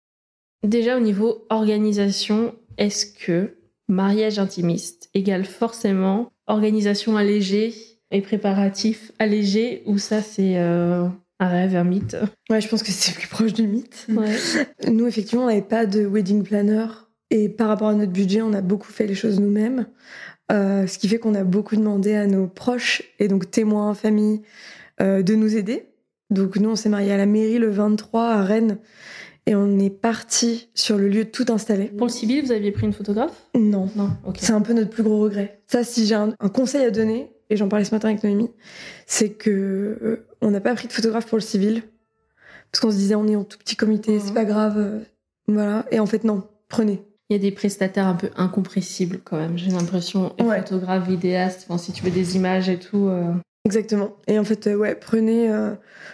Déjà 0.64 0.98
au 0.98 1.00
niveau 1.00 1.46
organisation, 1.50 2.56
est-ce 2.78 3.06
que 3.06 3.58
mariage 3.88 4.40
intimiste 4.40 5.10
égale 5.14 5.46
forcément 5.46 6.32
organisation 6.48 7.18
allégée 7.18 7.74
et 8.12 8.22
préparatif 8.22 9.12
allégé 9.20 9.84
ou 9.86 9.98
ça 9.98 10.22
c'est 10.22 10.58
euh, 10.58 11.08
un 11.40 11.48
rêve, 11.48 11.76
un 11.76 11.84
mythe? 11.84 12.18
Ouais, 12.50 12.62
je 12.62 12.68
pense 12.68 12.84
que 12.84 12.92
c'est 12.92 13.14
plus 13.14 13.28
proche 13.28 13.54
du 13.54 13.68
mythe. 13.68 14.08
Ouais. 14.10 14.36
Nous, 14.92 15.06
effectivement, 15.06 15.44
on 15.44 15.48
n'avait 15.48 15.62
pas 15.62 15.86
de 15.86 16.06
wedding 16.06 16.44
planner. 16.44 16.88
Et 17.32 17.50
par 17.50 17.68
rapport 17.68 17.88
à 17.88 17.96
notre 17.96 18.12
budget, 18.12 18.42
on 18.42 18.54
a 18.54 18.62
beaucoup 18.62 18.92
fait 18.92 19.08
les 19.08 19.16
choses 19.16 19.40
nous-mêmes. 19.40 19.88
Euh, 20.52 20.86
ce 20.86 21.00
qui 21.00 21.08
fait 21.08 21.18
qu'on 21.18 21.34
a 21.34 21.44
beaucoup 21.44 21.76
demandé 21.76 22.14
à 22.14 22.28
nos 22.28 22.48
proches, 22.48 23.02
et 23.18 23.28
donc 23.28 23.50
témoins, 23.50 23.96
famille, 23.96 24.42
euh, 25.02 25.24
de 25.24 25.34
nous 25.34 25.58
aider. 25.58 25.88
Donc 26.30 26.56
nous, 26.58 26.70
on 26.70 26.76
s'est 26.76 26.90
mariés 26.90 27.12
à 27.12 27.18
la 27.18 27.26
mairie 27.26 27.60
le 27.60 27.70
23 27.70 28.30
à 28.30 28.44
Rennes. 28.44 28.78
Et 29.48 29.54
on 29.54 29.78
est 29.78 29.92
parti 29.92 30.70
sur 30.74 30.98
le 30.98 31.08
lieu 31.08 31.26
tout 31.26 31.46
installé. 31.50 31.86
Pour 31.86 32.08
le 32.08 32.12
civil, 32.12 32.44
vous 32.44 32.52
aviez 32.52 32.72
pris 32.72 32.88
une 32.88 32.94
photographe? 32.94 33.44
Non. 33.54 33.88
Non. 33.96 34.10
C'est 34.40 34.54
un 34.54 34.62
peu 34.62 34.74
notre 34.74 34.90
plus 34.90 35.04
gros 35.04 35.20
regret. 35.20 35.62
Ça, 35.68 35.84
si 35.84 36.08
j'ai 36.08 36.16
un, 36.16 36.34
un 36.40 36.50
conseil 36.50 36.84
à 36.84 36.90
donner, 36.90 37.32
et 37.52 37.56
j'en 37.58 37.70
parlais 37.70 37.86
ce 37.86 37.94
matin 37.94 38.10
avec 38.10 38.24
Noémie, 38.24 38.50
c'est 39.06 39.30
que 39.30 39.52
euh, 39.52 40.26
on 40.42 40.50
n'a 40.50 40.62
pas 40.62 40.74
pris 40.74 40.88
de 40.88 40.94
photographe 40.94 41.28
pour 41.28 41.38
le 41.38 41.44
civil. 41.44 41.84
Parce 42.72 42.82
qu'on 42.82 42.90
se 42.90 42.96
disait, 42.96 43.14
on 43.14 43.28
est 43.28 43.36
en 43.36 43.44
tout 43.44 43.60
petit 43.60 43.76
comité, 43.76 44.14
Mhm. 44.14 44.22
c'est 44.26 44.34
pas 44.34 44.46
grave. 44.46 44.78
euh, 44.80 45.00
voilà. 45.48 45.86
Et 45.92 46.00
en 46.00 46.08
fait, 46.08 46.24
non. 46.24 46.44
Prenez. 46.68 47.04
Il 47.30 47.34
y 47.34 47.36
a 47.36 47.40
des 47.40 47.52
prestataires 47.52 48.08
un 48.08 48.16
peu 48.16 48.32
incompressibles 48.36 49.20
quand 49.24 49.38
même, 49.38 49.58
j'ai 49.60 49.70
l'impression. 49.70 50.34
Ouais. 50.44 50.60
photographes, 50.62 51.08
vidéastes, 51.08 51.66
enfin, 51.70 51.78
si 51.78 51.92
tu 51.92 52.04
veux 52.04 52.10
des 52.12 52.36
images 52.36 52.68
et 52.70 52.80
tout. 52.80 53.08
euh, 53.10 53.32
Exactement. 53.66 54.16
Et 54.28 54.38
en 54.40 54.44
fait, 54.44 54.68
euh, 54.68 54.76
ouais, 54.76 54.96
prenez, 54.96 55.50
euh, 55.52 55.72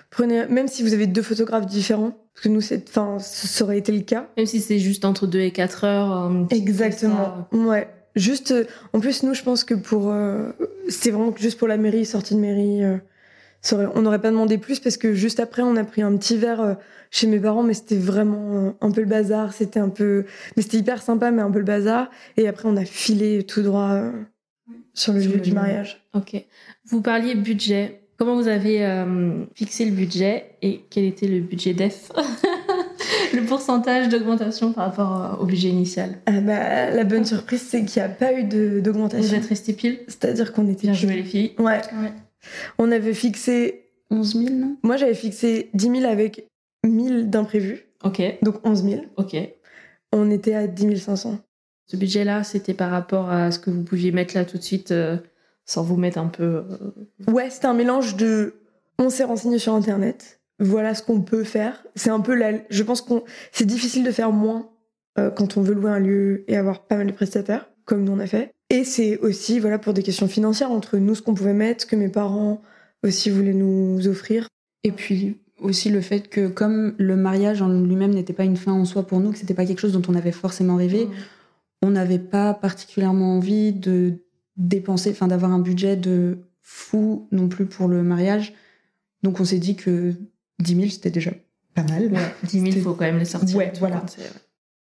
prenez, 0.09 0.45
même 0.47 0.67
si 0.67 0.83
vous 0.83 0.93
avez 0.93 1.05
deux 1.07 1.21
photographes 1.21 1.65
différents, 1.65 2.11
parce 2.33 2.45
que 2.45 2.49
nous, 2.49 2.61
c'est, 2.61 2.87
enfin, 2.89 3.17
ça 3.19 3.63
aurait 3.65 3.77
été 3.77 3.91
le 3.91 4.01
cas. 4.01 4.27
Même 4.37 4.45
si 4.45 4.61
c'est 4.61 4.79
juste 4.79 5.03
entre 5.05 5.27
2 5.27 5.41
et 5.41 5.51
4 5.51 5.83
heures. 5.83 6.31
petit 6.47 6.57
Exactement. 6.57 7.47
Ouais. 7.51 7.89
Juste, 8.15 8.51
euh, 8.51 8.63
en 8.93 8.99
plus, 8.99 9.23
nous, 9.23 9.33
je 9.33 9.43
pense 9.43 9.63
que 9.63 9.73
pour, 9.73 10.09
euh, 10.11 10.51
c'est 10.89 11.11
vraiment 11.11 11.33
juste 11.37 11.57
pour 11.59 11.67
la 11.67 11.77
mairie, 11.77 12.05
sortie 12.05 12.35
de 12.35 12.39
mairie. 12.39 12.83
euh, 12.83 12.97
ça 13.61 13.75
aurait- 13.75 13.87
on 13.95 14.01
n'aurait 14.01 14.19
pas 14.21 14.31
demandé 14.31 14.57
plus 14.57 14.79
parce 14.79 14.97
que 14.97 15.13
juste 15.13 15.39
après, 15.39 15.61
on 15.61 15.75
a 15.75 15.83
pris 15.83 16.01
un 16.01 16.15
petit 16.17 16.35
verre 16.35 16.61
euh, 16.61 16.73
chez 17.11 17.27
mes 17.27 17.39
parents, 17.39 17.61
mais 17.63 17.73
c'était 17.75 17.95
vraiment 17.97 18.55
euh, 18.55 18.71
un 18.81 18.91
peu 18.91 19.01
le 19.01 19.07
bazar. 19.07 19.53
C'était 19.53 19.79
un 19.79 19.89
peu, 19.89 20.25
mais 20.57 20.63
c'était 20.63 20.77
hyper 20.77 21.01
sympa, 21.01 21.29
mais 21.31 21.41
un 21.43 21.51
peu 21.51 21.59
le 21.59 21.65
bazar. 21.65 22.09
Et 22.37 22.47
après, 22.47 22.67
on 22.67 22.75
a 22.75 22.85
filé 22.85 23.43
tout 23.43 23.61
droit 23.61 23.91
euh, 23.91 24.11
sur 24.93 25.13
le 25.13 25.21
Sur 25.21 25.31
lieu 25.31 25.35
le 25.37 25.41
du 25.41 25.49
lieu. 25.51 25.55
mariage. 25.55 26.01
Ok. 26.13 26.43
Vous 26.85 27.01
parliez 27.01 27.35
budget. 27.35 28.01
Comment 28.17 28.35
vous 28.35 28.47
avez 28.47 28.85
euh, 28.85 29.45
fixé 29.55 29.83
le 29.85 29.91
budget 29.91 30.51
et 30.61 30.81
quel 30.89 31.05
était 31.05 31.27
le 31.27 31.39
budget 31.39 31.73
DEF? 31.73 32.11
Le 33.33 33.41
pourcentage 33.45 34.09
d'augmentation 34.09 34.73
par 34.73 34.87
rapport 34.87 35.21
euh, 35.39 35.41
au 35.41 35.45
budget 35.45 35.69
initial 35.69 36.17
Ah 36.25 36.41
bah, 36.41 36.89
la 36.91 37.03
bonne 37.05 37.23
surprise, 37.23 37.61
c'est 37.61 37.85
qu'il 37.85 38.01
n'y 38.01 38.05
a 38.05 38.09
pas 38.09 38.33
eu 38.33 38.43
de- 38.43 38.73
Vous 38.75 38.81
d'augmentation. 38.81 39.37
êtes 39.37 39.45
resté 39.45 39.71
pile? 39.73 39.99
C'est-à-dire 40.07 40.51
qu'on 40.51 40.67
était 40.67 40.87
Bien 40.87 40.93
joué 40.93 41.15
les 41.15 41.23
filles. 41.23 41.53
Ouais. 41.57 41.79
Ouais. 41.93 42.11
On 42.77 42.91
avait 42.91 43.13
fixé. 43.13 43.85
11 44.09 44.35
000, 44.35 44.49
non? 44.55 44.75
Moi, 44.83 44.97
j'avais 44.97 45.13
fixé 45.13 45.69
10 45.73 45.99
000 45.99 46.03
avec 46.11 46.45
1000 46.85 47.29
d'imprévus, 47.29 47.85
Ok, 48.03 48.21
donc 48.41 48.55
11 48.67 48.83
000. 48.83 49.01
ok. 49.15 49.37
On 50.11 50.29
était 50.29 50.53
à 50.53 50.67
10 50.67 50.97
500. 50.97 51.39
Ce 51.91 51.97
budget-là, 51.97 52.45
c'était 52.45 52.73
par 52.73 52.89
rapport 52.89 53.29
à 53.29 53.51
ce 53.51 53.59
que 53.59 53.69
vous 53.69 53.83
pouviez 53.83 54.13
mettre 54.13 54.33
là 54.33 54.45
tout 54.45 54.57
de 54.57 54.63
suite, 54.63 54.91
euh, 54.91 55.17
sans 55.65 55.83
vous 55.83 55.97
mettre 55.97 56.19
un 56.19 56.27
peu. 56.27 56.43
euh, 56.43 56.63
Ouais, 57.27 57.49
c'était 57.49 57.65
un 57.65 57.73
mélange 57.73 58.15
de. 58.15 58.53
On 58.97 59.09
s'est 59.09 59.25
renseigné 59.25 59.59
sur 59.59 59.73
Internet. 59.73 60.39
Voilà 60.57 60.95
ce 60.95 61.03
qu'on 61.03 61.19
peut 61.19 61.43
faire. 61.43 61.83
C'est 61.95 62.09
un 62.09 62.21
peu 62.21 62.33
la. 62.33 62.53
Je 62.69 62.83
pense 62.83 63.01
qu'on. 63.01 63.23
C'est 63.51 63.65
difficile 63.65 64.05
de 64.05 64.11
faire 64.11 64.31
moins 64.31 64.69
euh, 65.19 65.31
quand 65.31 65.57
on 65.57 65.61
veut 65.61 65.73
louer 65.73 65.91
un 65.91 65.99
lieu 65.99 66.45
et 66.47 66.55
avoir 66.55 66.85
pas 66.87 66.95
mal 66.95 67.07
de 67.07 67.11
prestataires, 67.11 67.69
comme 67.83 68.05
nous 68.05 68.13
on 68.13 68.19
a 68.19 68.27
fait. 68.27 68.51
Et 68.69 68.85
c'est 68.85 69.17
aussi, 69.17 69.59
voilà, 69.59 69.77
pour 69.77 69.93
des 69.93 70.01
questions 70.01 70.29
financières 70.29 70.71
entre 70.71 70.97
nous 70.97 71.13
ce 71.13 71.21
qu'on 71.21 71.33
pouvait 71.33 71.51
mettre, 71.51 71.81
ce 71.81 71.87
que 71.87 71.97
mes 71.97 72.07
parents 72.07 72.61
aussi 73.03 73.29
voulaient 73.29 73.53
nous 73.53 74.07
offrir. 74.07 74.47
Et 74.85 74.93
puis 74.93 75.41
aussi 75.59 75.89
le 75.89 75.99
fait 75.99 76.29
que 76.29 76.47
comme 76.47 76.93
le 76.97 77.17
mariage 77.17 77.61
en 77.61 77.67
lui-même 77.67 78.11
n'était 78.11 78.31
pas 78.31 78.45
une 78.45 78.55
fin 78.55 78.71
en 78.71 78.85
soi 78.85 79.05
pour 79.05 79.19
nous, 79.19 79.33
que 79.33 79.37
c'était 79.37 79.53
pas 79.53 79.65
quelque 79.65 79.79
chose 79.81 79.91
dont 79.91 80.01
on 80.07 80.15
avait 80.15 80.31
forcément 80.31 80.77
rêvé, 80.77 81.09
on 81.81 81.91
n'avait 81.91 82.19
pas 82.19 82.53
particulièrement 82.53 83.37
envie 83.37 83.73
de 83.73 84.13
dépenser, 84.57 85.11
enfin 85.11 85.27
d'avoir 85.27 85.51
un 85.51 85.59
budget 85.59 85.95
de 85.95 86.39
fou 86.61 87.27
non 87.31 87.47
plus 87.47 87.65
pour 87.65 87.87
le 87.87 88.03
mariage. 88.03 88.53
Donc 89.23 89.39
on 89.39 89.45
s'est 89.45 89.59
dit 89.59 89.75
que 89.75 90.13
10 90.59 90.75
000 90.75 90.89
c'était 90.89 91.09
déjà 91.11 91.31
pas 91.73 91.83
mal. 91.83 92.11
Ouais, 92.11 92.19
10 92.43 92.59
000, 92.59 92.65
il 92.67 92.81
faut 92.81 92.93
quand 92.93 93.05
même 93.05 93.17
les 93.19 93.25
sortir. 93.25 93.57
Ouais, 93.57 93.71
voilà. 93.79 94.05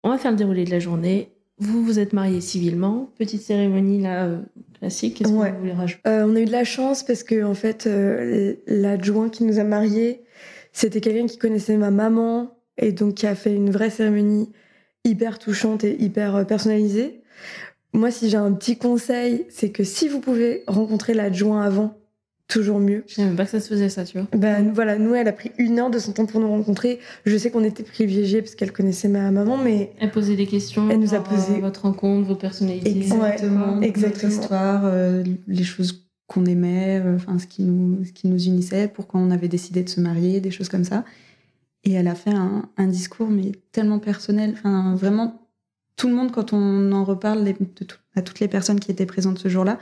On 0.03 0.09
va 0.09 0.17
faire 0.17 0.31
le 0.31 0.37
déroulé 0.37 0.63
de 0.65 0.71
la 0.71 0.79
journée. 0.79 1.29
Vous 1.59 1.83
vous 1.83 1.99
êtes 1.99 2.11
mariés 2.13 2.41
civilement. 2.41 3.11
Petite 3.19 3.43
cérémonie 3.43 4.01
là, 4.01 4.25
euh, 4.25 4.41
classique. 4.79 5.17
Qu'est-ce 5.17 5.31
Ouais. 5.31 5.49
que 5.51 5.53
vous 5.55 5.59
voulez 5.59 5.73
rajouter? 5.73 6.01
Euh, 6.07 6.25
on 6.27 6.35
a 6.35 6.39
eu 6.39 6.45
de 6.45 6.51
la 6.51 6.63
chance 6.63 7.03
parce 7.03 7.23
que 7.23 7.43
en 7.43 7.53
fait, 7.53 7.85
euh, 7.85 8.55
l'adjoint 8.65 9.29
qui 9.29 9.43
nous 9.43 9.59
a 9.59 9.63
mariés, 9.63 10.23
c'était 10.73 11.01
quelqu'un 11.01 11.27
qui 11.27 11.37
connaissait 11.37 11.77
ma 11.77 11.91
maman 11.91 12.57
et 12.77 12.91
donc 12.91 13.13
qui 13.15 13.27
a 13.27 13.35
fait 13.35 13.55
une 13.55 13.69
vraie 13.69 13.91
cérémonie 13.91 14.49
hyper 15.05 15.39
touchante 15.39 15.83
et 15.83 15.95
hyper 16.01 16.35
euh, 16.35 16.43
personnalisée. 16.43 17.21
Moi, 17.93 18.11
si 18.11 18.29
j'ai 18.29 18.37
un 18.37 18.51
petit 18.53 18.77
conseil, 18.77 19.45
c'est 19.49 19.69
que 19.69 19.83
si 19.83 20.07
vous 20.07 20.19
pouvez 20.19 20.63
rencontrer 20.67 21.13
l'adjoint 21.13 21.61
avant, 21.63 21.97
toujours 22.47 22.79
mieux. 22.79 23.03
Je 23.07 23.15
savais 23.15 23.27
même 23.29 23.37
pas 23.37 23.45
que 23.45 23.51
ça 23.51 23.59
se 23.59 23.67
faisait 23.69 23.89
ça, 23.89 24.03
tu 24.05 24.17
vois. 24.17 24.27
Ben 24.37 24.71
voilà, 24.73 24.97
nous, 24.97 25.15
elle 25.15 25.27
a 25.27 25.31
pris 25.33 25.51
une 25.57 25.79
heure 25.79 25.89
de 25.89 25.99
son 25.99 26.11
temps 26.11 26.25
pour 26.25 26.39
nous 26.41 26.49
rencontrer. 26.49 26.99
Je 27.25 27.37
sais 27.37 27.49
qu'on 27.49 27.63
était 27.63 27.83
privilégiés 27.83 28.41
parce 28.41 28.55
qu'elle 28.55 28.71
connaissait 28.73 29.07
ma 29.07 29.29
maman, 29.31 29.57
mais 29.57 29.91
Elle 29.99 30.11
posait 30.11 30.35
des 30.35 30.47
questions. 30.47 30.89
Elle 30.89 30.99
nous 30.99 31.13
a 31.13 31.17
rapport 31.19 31.37
posé- 31.37 31.59
votre 31.61 31.81
rencontre, 31.83 32.27
vos 32.27 32.35
personnalités. 32.35 32.89
Exactement, 32.91 33.77
Ouais, 33.79 33.87
exactement. 33.87 34.31
histoire, 34.31 34.81
euh, 34.85 35.23
les 35.47 35.63
choses 35.63 36.05
qu'on 36.27 36.45
aimait, 36.45 37.01
euh, 37.03 37.15
enfin 37.15 37.39
ce 37.39 37.47
qui 37.47 37.63
nous 37.63 38.05
ce 38.05 38.11
qui 38.13 38.27
nous 38.27 38.41
unissait, 38.41 38.87
pourquoi 38.93 39.19
on 39.19 39.31
avait 39.31 39.49
décidé 39.49 39.83
de 39.83 39.89
se 39.89 39.99
marier, 39.99 40.39
des 40.39 40.51
choses 40.51 40.69
comme 40.69 40.85
ça. 40.85 41.03
Et 41.83 41.93
elle 41.93 42.07
a 42.07 42.15
fait 42.15 42.33
un, 42.33 42.87
discours 42.87 43.29
mais 43.29 43.53
tellement 43.71 43.99
personnel, 43.99 44.55
vraiment 44.63 45.49
tout 45.95 46.07
le 46.07 46.13
monde 46.13 46.31
quand 46.31 46.53
on 46.53 46.91
en 46.91 47.03
reparle 47.03 47.53
à 48.15 48.21
toutes 48.21 48.39
les 48.39 48.47
personnes 48.47 48.79
qui 48.79 48.91
étaient 48.91 49.05
présentes 49.05 49.39
ce 49.39 49.49
jour-là, 49.49 49.79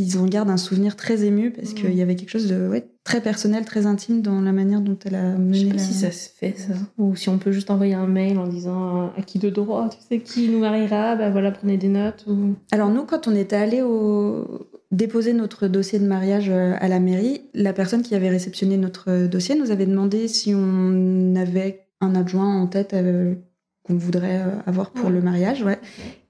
ils 0.00 0.18
en 0.18 0.26
gardent 0.26 0.50
un 0.50 0.56
souvenir 0.56 0.96
très 0.96 1.24
ému 1.24 1.50
parce 1.50 1.74
qu'il 1.74 1.94
y 1.94 2.02
avait 2.02 2.16
quelque 2.16 2.30
chose 2.30 2.48
de 2.48 2.68
ouais, 2.68 2.84
très 3.04 3.20
personnel, 3.20 3.64
très 3.64 3.86
intime 3.86 4.22
dans 4.22 4.40
la 4.40 4.52
manière 4.52 4.80
dont 4.80 4.98
elle 5.04 5.14
a 5.14 5.32
Je 5.32 5.36
sais 5.36 5.64
mené 5.64 5.70
pas 5.70 5.76
la... 5.76 5.82
si 5.82 5.94
ça 5.94 6.10
se 6.10 6.28
fait 6.28 6.54
ça. 6.56 6.74
Ou 6.98 7.16
si 7.16 7.28
on 7.28 7.38
peut 7.38 7.52
juste 7.52 7.70
envoyer 7.70 7.94
un 7.94 8.06
mail 8.06 8.38
en 8.38 8.46
disant 8.46 9.02
euh, 9.02 9.06
à 9.16 9.22
qui 9.22 9.38
de 9.38 9.50
droit, 9.50 9.88
tu 9.90 9.98
sais, 10.08 10.20
qui 10.20 10.48
nous 10.48 10.60
mariera, 10.60 11.16
bah 11.16 11.30
voilà, 11.30 11.50
prenez 11.50 11.76
des 11.76 11.88
notes. 11.88 12.24
Ou... 12.28 12.54
Alors 12.72 12.88
nous, 12.90 13.04
quand 13.04 13.28
on 13.28 13.34
était 13.34 13.56
allé 13.56 13.82
au... 13.82 14.68
déposer 14.92 15.32
notre 15.32 15.68
dossier 15.68 15.98
de 15.98 16.06
mariage 16.06 16.48
euh, 16.50 16.74
à 16.80 16.88
la 16.88 17.00
mairie, 17.00 17.42
la 17.54 17.72
personne 17.72 18.02
qui 18.02 18.14
avait 18.14 18.28
réceptionné 18.30 18.76
notre 18.76 19.10
euh, 19.10 19.28
dossier 19.28 19.54
nous 19.54 19.70
avait 19.70 19.86
demandé 19.86 20.26
si 20.28 20.52
on 20.54 21.34
avait 21.36 21.86
un 22.00 22.14
adjoint 22.14 22.60
en 22.60 22.66
tête 22.66 22.94
euh, 22.94 23.34
qu'on 23.82 23.96
voudrait 23.96 24.42
avoir 24.66 24.90
pour 24.90 25.06
Ouais. 25.06 25.12
le 25.12 25.20
mariage, 25.22 25.62
ouais. 25.62 25.78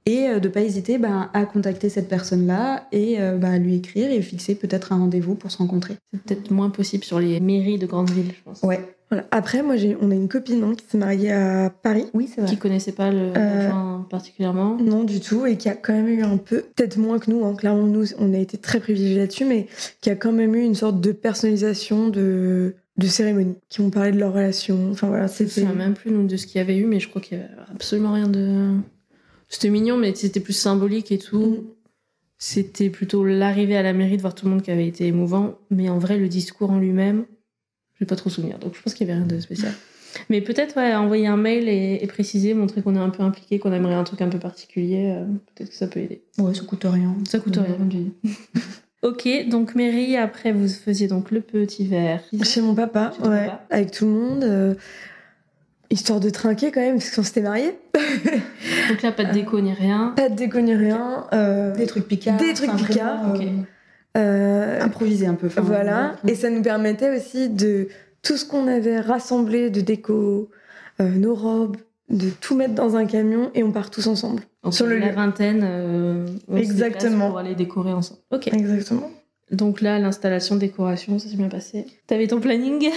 Et 0.07 0.29
euh, 0.29 0.41
de 0.41 0.49
pas 0.49 0.63
hésiter 0.63 0.99
ben, 0.99 1.31
à 1.35 1.45
contacter 1.45 1.89
cette 1.89 2.09
personne-là 2.09 2.87
et 2.91 3.21
euh, 3.21 3.37
bah, 3.37 3.51
à 3.51 3.59
lui 3.59 3.77
écrire 3.77 4.11
et 4.11 4.23
fixer 4.23 4.55
peut-être 4.55 4.93
un 4.93 4.99
rendez-vous 4.99 5.35
pour 5.35 5.51
se 5.51 5.59
rencontrer. 5.59 5.95
C'est 6.13 6.23
peut-être 6.23 6.51
moins 6.51 6.71
possible 6.71 7.05
sur 7.05 7.21
les 7.21 7.39
mairies 7.41 7.79
de 7.79 7.87
grandes 7.87 8.11
villes, 8.11 8.33
je 8.37 8.43
pense. 8.43 8.63
Ouais. 8.63 8.81
voilà. 9.11 9.27
Après, 9.31 9.63
moi, 9.63 9.77
j'ai, 9.77 9.97
on 10.01 10.11
a 10.11 10.15
une 10.15 10.29
copine 10.29 10.63
hein, 10.65 10.73
qui 10.75 10.85
s'est 10.89 10.97
mariée 10.99 11.33
à 11.33 11.71
Paris. 11.71 12.07
Oui, 12.15 12.29
c'est 12.35 12.45
Qui 12.47 12.57
connaissait 12.57 12.93
pas 12.93 13.11
le 13.11 13.31
Euh, 13.37 13.71
particulièrement. 14.09 14.77
Non, 14.79 15.05
du 15.05 15.21
tout, 15.21 15.45
et 15.47 15.57
qui 15.57 15.69
a 15.69 15.75
quand 15.75 15.93
même 15.93 16.09
eu 16.09 16.23
un 16.23 16.39
peu, 16.39 16.65
peut-être 16.75 16.97
moins 16.97 17.19
que 17.19 17.31
nous, 17.31 17.45
hein, 17.45 17.55
clairement, 17.55 17.85
nous, 17.87 18.07
on 18.19 18.33
a 18.33 18.39
été 18.39 18.57
très 18.57 18.81
privilégiés 18.81 19.19
là-dessus, 19.19 19.45
mais 19.45 19.67
qui 20.01 20.09
a 20.11 20.17
quand 20.17 20.33
même 20.33 20.55
eu 20.55 20.63
une 20.65 20.75
sorte 20.75 21.01
de 21.01 21.13
personnalisation 21.13 22.09
de, 22.09 22.75
de 22.97 23.07
cérémonie, 23.07 23.57
qui 23.69 23.81
ont 23.83 23.91
parlé 23.91 24.13
de 24.13 24.19
leur 24.19 24.33
relation. 24.33 24.89
Enfin 24.91 25.09
voilà, 25.09 25.27
Je 25.27 25.33
me 25.33 25.37
c'était. 25.49 25.61
souviens 25.61 25.75
même 25.75 25.95
plus 25.95 26.11
nous, 26.11 26.27
de 26.27 26.37
ce 26.37 26.47
qu'il 26.47 26.59
y 26.59 26.63
avait 26.63 26.77
eu, 26.79 26.87
mais 26.87 27.01
je 27.01 27.09
crois 27.09 27.21
qu'il 27.21 27.37
y 27.39 27.41
avait 27.41 27.51
absolument 27.71 28.13
rien 28.15 28.29
de. 28.29 28.71
C'était 29.51 29.69
mignon, 29.69 29.97
mais 29.99 30.15
c'était 30.15 30.41
plus 30.41 30.53
symbolique 30.55 31.13
et 31.13 31.19
tout. 31.19 31.39
Mm. 31.41 31.65
C'était 32.39 32.89
plutôt 32.89 33.25
l'arrivée 33.25 33.77
à 33.77 33.83
la 33.83 33.93
mairie 33.93 34.17
de 34.17 34.23
voir 34.23 34.35
tout 34.35 34.47
le 34.47 34.53
monde 34.53 34.63
qui 34.63 34.71
avait 34.71 34.87
été 34.87 35.07
émouvant. 35.07 35.59
Mais 35.71 35.91
en 35.91 35.99
vrai, 35.99 36.17
le 36.17 36.29
discours 36.29 36.71
en 36.71 36.79
lui-même, 36.79 37.27
je 37.95 38.01
vais 38.01 38.07
pas 38.07 38.17
trop 38.17 38.31
souvenir. 38.31 38.59
Donc 38.59 38.75
je 38.75 38.81
pense 38.81 38.95
qu'il 38.95 39.07
y 39.07 39.11
avait 39.11 39.19
rien 39.19 39.27
de 39.29 39.39
spécial. 39.41 39.73
Mais 40.31 40.41
peut-être 40.41 40.77
ouais, 40.77 40.95
envoyer 40.95 41.27
un 41.27 41.37
mail 41.37 41.69
et, 41.69 41.99
et 42.01 42.07
préciser, 42.07 42.55
montrer 42.55 42.81
qu'on 42.83 42.97
est 42.97 43.01
un 43.01 43.11
peu 43.11 43.23
impliqué, 43.23 43.59
qu'on 43.59 43.73
aimerait 43.73 43.95
un 43.95 44.05
truc 44.05 44.23
un 44.23 44.29
peu 44.29 44.39
particulier. 44.39 45.13
euh, 45.17 45.25
peut-être 45.55 45.71
que 45.71 45.77
ça 45.77 45.87
peut 45.87 46.01
aider. 46.01 46.23
Ouais, 46.39 46.55
ça 46.55 46.65
coûte 46.65 46.85
rien. 46.85 47.15
Ça 47.29 47.39
coûte 47.39 47.57
rien, 47.57 47.75
comme 47.75 47.89
tu 47.91 47.97
dis. 47.99 48.13
ok, 49.03 49.49
donc 49.49 49.75
mairie, 49.75 50.17
après 50.17 50.53
vous 50.53 50.67
faisiez 50.69 51.09
donc 51.09 51.31
le 51.31 51.41
petit 51.41 51.87
verre. 51.87 52.23
Chez 52.43 52.61
mon 52.63 52.71
ouais, 52.71 52.77
papa. 52.87 53.13
avec 53.71 53.91
tout 53.91 54.07
le 54.07 54.11
monde. 54.13 54.45
euh, 54.45 54.75
histoire 55.91 56.21
de 56.21 56.31
trinquer 56.31 56.71
quand 56.71 56.81
même, 56.81 56.97
parce 56.97 57.11
qu'on 57.15 57.23
s'était 57.23 57.41
mariés. 57.43 57.79
Donc 58.89 59.03
là, 59.03 59.13
pas 59.13 59.25
de 59.25 59.33
déco 59.33 59.61
ni 59.61 59.73
rien. 59.73 60.13
Pas 60.17 60.29
de 60.29 60.35
déco 60.35 60.61
ni 60.61 60.75
rien. 60.75 61.27
euh, 61.33 61.75
Des 61.75 61.87
trucs 61.87 62.07
picards. 62.07 62.37
Des 62.37 62.55
trucs 62.55 62.71
enfin, 62.71 62.85
picards, 62.87 63.29
vraiment, 63.35 63.65
euh, 64.17 64.19
euh, 64.19 64.81
improviser 64.83 65.27
un 65.27 65.35
peu. 65.35 65.49
Voilà, 65.59 66.15
ouais. 66.25 66.33
et 66.33 66.35
ça 66.35 66.51
nous 66.51 66.63
permettait 66.63 67.17
aussi 67.17 67.49
de 67.49 67.89
tout 68.23 68.37
ce 68.37 68.45
qu'on 68.45 68.67
avait 68.69 69.01
rassemblé 69.01 69.71
de 69.71 69.81
déco, 69.81 70.51
euh, 71.01 71.09
nos 71.09 71.35
robes, 71.35 71.77
de 72.09 72.29
tout 72.41 72.57
mettre 72.57 72.75
dans 72.75 72.97
un 72.97 73.07
camion 73.07 73.51
et 73.55 73.63
on 73.63 73.71
part 73.71 73.91
tous 73.91 74.07
ensemble. 74.09 74.43
Donc, 74.65 74.75
Sur 74.75 74.87
le 74.87 74.99
la 74.99 75.07
lieu. 75.09 75.15
vingtaine, 75.15 75.61
euh, 75.65 76.27
on 76.49 76.57
Exactement. 76.57 77.29
pour 77.29 77.39
aller 77.39 77.55
décorer 77.55 77.93
ensemble. 77.93 78.21
Ok. 78.33 78.49
Exactement. 78.53 79.11
Donc 79.53 79.81
là, 79.81 79.99
l'installation, 79.99 80.57
décoration, 80.57 81.19
ça 81.19 81.29
s'est 81.29 81.37
bien 81.37 81.49
passé. 81.49 81.87
T'avais 82.07 82.27
ton 82.27 82.41
planning? 82.41 82.89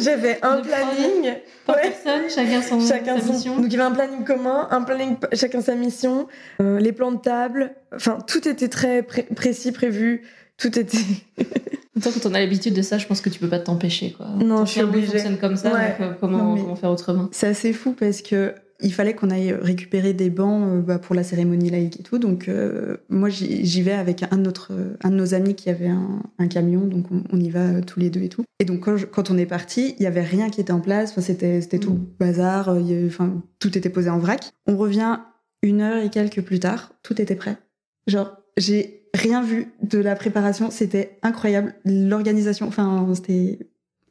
J'avais 0.00 0.38
un 0.42 0.56
De 0.60 0.62
planning, 0.66 1.34
par 1.66 1.76
Ouais. 1.76 1.82
personne, 1.82 2.22
chacun 2.28 2.62
son 2.62 2.80
chacun 2.80 3.18
sa 3.20 3.26
son. 3.26 3.32
mission. 3.32 3.56
Donc 3.56 3.66
il 3.66 3.72
y 3.72 3.76
avait 3.76 3.84
un 3.84 3.92
planning 3.94 4.24
commun, 4.24 4.68
un 4.70 4.82
planning 4.82 5.16
chacun 5.32 5.60
sa 5.60 5.74
mission, 5.74 6.26
euh, 6.60 6.78
les 6.78 6.92
plans 6.92 7.12
de 7.12 7.20
table, 7.20 7.74
enfin 7.94 8.18
tout 8.26 8.46
était 8.48 8.68
très 8.68 9.02
pré- 9.02 9.26
précis, 9.34 9.72
prévu, 9.72 10.22
tout 10.58 10.78
était. 10.78 10.98
Temps, 12.02 12.10
quand 12.12 12.30
on 12.30 12.34
a 12.34 12.40
l'habitude 12.40 12.74
de 12.74 12.82
ça, 12.82 12.98
je 12.98 13.06
pense 13.06 13.20
que 13.20 13.28
tu 13.28 13.38
peux 13.38 13.48
pas 13.48 13.58
t'empêcher. 13.60 14.12
Quoi. 14.16 14.26
Non, 14.38 14.58
Ton 14.60 14.64
je 14.64 14.70
suis 14.72 14.82
obligée. 14.82 15.06
fonctionne 15.12 15.38
comme 15.38 15.56
ça, 15.56 15.72
Ouais. 15.72 15.88
donc, 15.90 16.00
euh, 16.00 16.12
comment, 16.18 16.38
Non, 16.38 16.56
comment 16.62 16.74
faire 16.76 16.90
autrement? 16.90 17.28
C'est 17.32 17.46
assez 17.48 17.72
fou 17.72 17.92
parce 17.92 18.22
que 18.22 18.54
il 18.82 18.92
fallait 18.92 19.14
qu'on 19.14 19.30
aille 19.30 19.52
récupérer 19.52 20.12
des 20.12 20.30
bancs 20.30 20.64
euh, 20.68 20.80
bah, 20.80 20.98
pour 20.98 21.14
la 21.14 21.22
cérémonie 21.22 21.70
laïque 21.70 22.00
et 22.00 22.02
tout. 22.02 22.18
Donc 22.18 22.48
euh, 22.48 22.96
moi 23.08 23.28
j'y 23.28 23.82
vais 23.82 23.92
avec 23.92 24.22
un 24.30 24.36
de, 24.36 24.42
notre, 24.42 24.72
un 25.02 25.10
de 25.10 25.16
nos 25.16 25.34
amis 25.34 25.54
qui 25.54 25.70
avait 25.70 25.88
un, 25.88 26.22
un 26.38 26.48
camion, 26.48 26.80
donc 26.86 27.06
on, 27.10 27.22
on 27.32 27.40
y 27.40 27.50
va 27.50 27.60
euh, 27.60 27.80
tous 27.80 28.00
les 28.00 28.10
deux 28.10 28.22
et 28.22 28.28
tout. 28.28 28.44
Et 28.60 28.64
donc 28.64 28.80
quand, 28.80 28.96
je- 28.96 29.06
quand 29.06 29.30
on 29.30 29.38
est 29.38 29.46
parti, 29.46 29.94
il 29.98 30.02
y 30.02 30.06
avait 30.06 30.22
rien 30.22 30.50
qui 30.50 30.60
était 30.60 30.72
en 30.72 30.80
place. 30.80 31.10
Enfin, 31.12 31.20
c'était 31.20 31.60
c'était 31.60 31.78
tout 31.78 31.92
Mm. 31.94 32.06
bazar. 32.18 32.68
avait- 32.68 33.06
Enfin 33.06 33.42
tout 33.58 33.76
était 33.76 33.90
posé 33.90 34.10
en 34.10 34.18
vrac. 34.18 34.50
On 34.66 34.76
revient 34.76 35.18
une 35.62 35.80
heure 35.80 36.02
et 36.02 36.10
quelques 36.10 36.42
plus 36.42 36.58
tard, 36.60 36.92
tout 37.02 37.20
était 37.20 37.36
prêt. 37.36 37.56
Genre 38.06 38.36
j'ai 38.56 39.08
rien 39.14 39.42
vu 39.42 39.68
de 39.82 39.98
la 39.98 40.14
préparation. 40.16 40.70
C'était 40.70 41.18
incroyable. 41.22 41.74
L'organisation, 41.84 42.66
enfin 42.66 43.06
c'était 43.14 43.58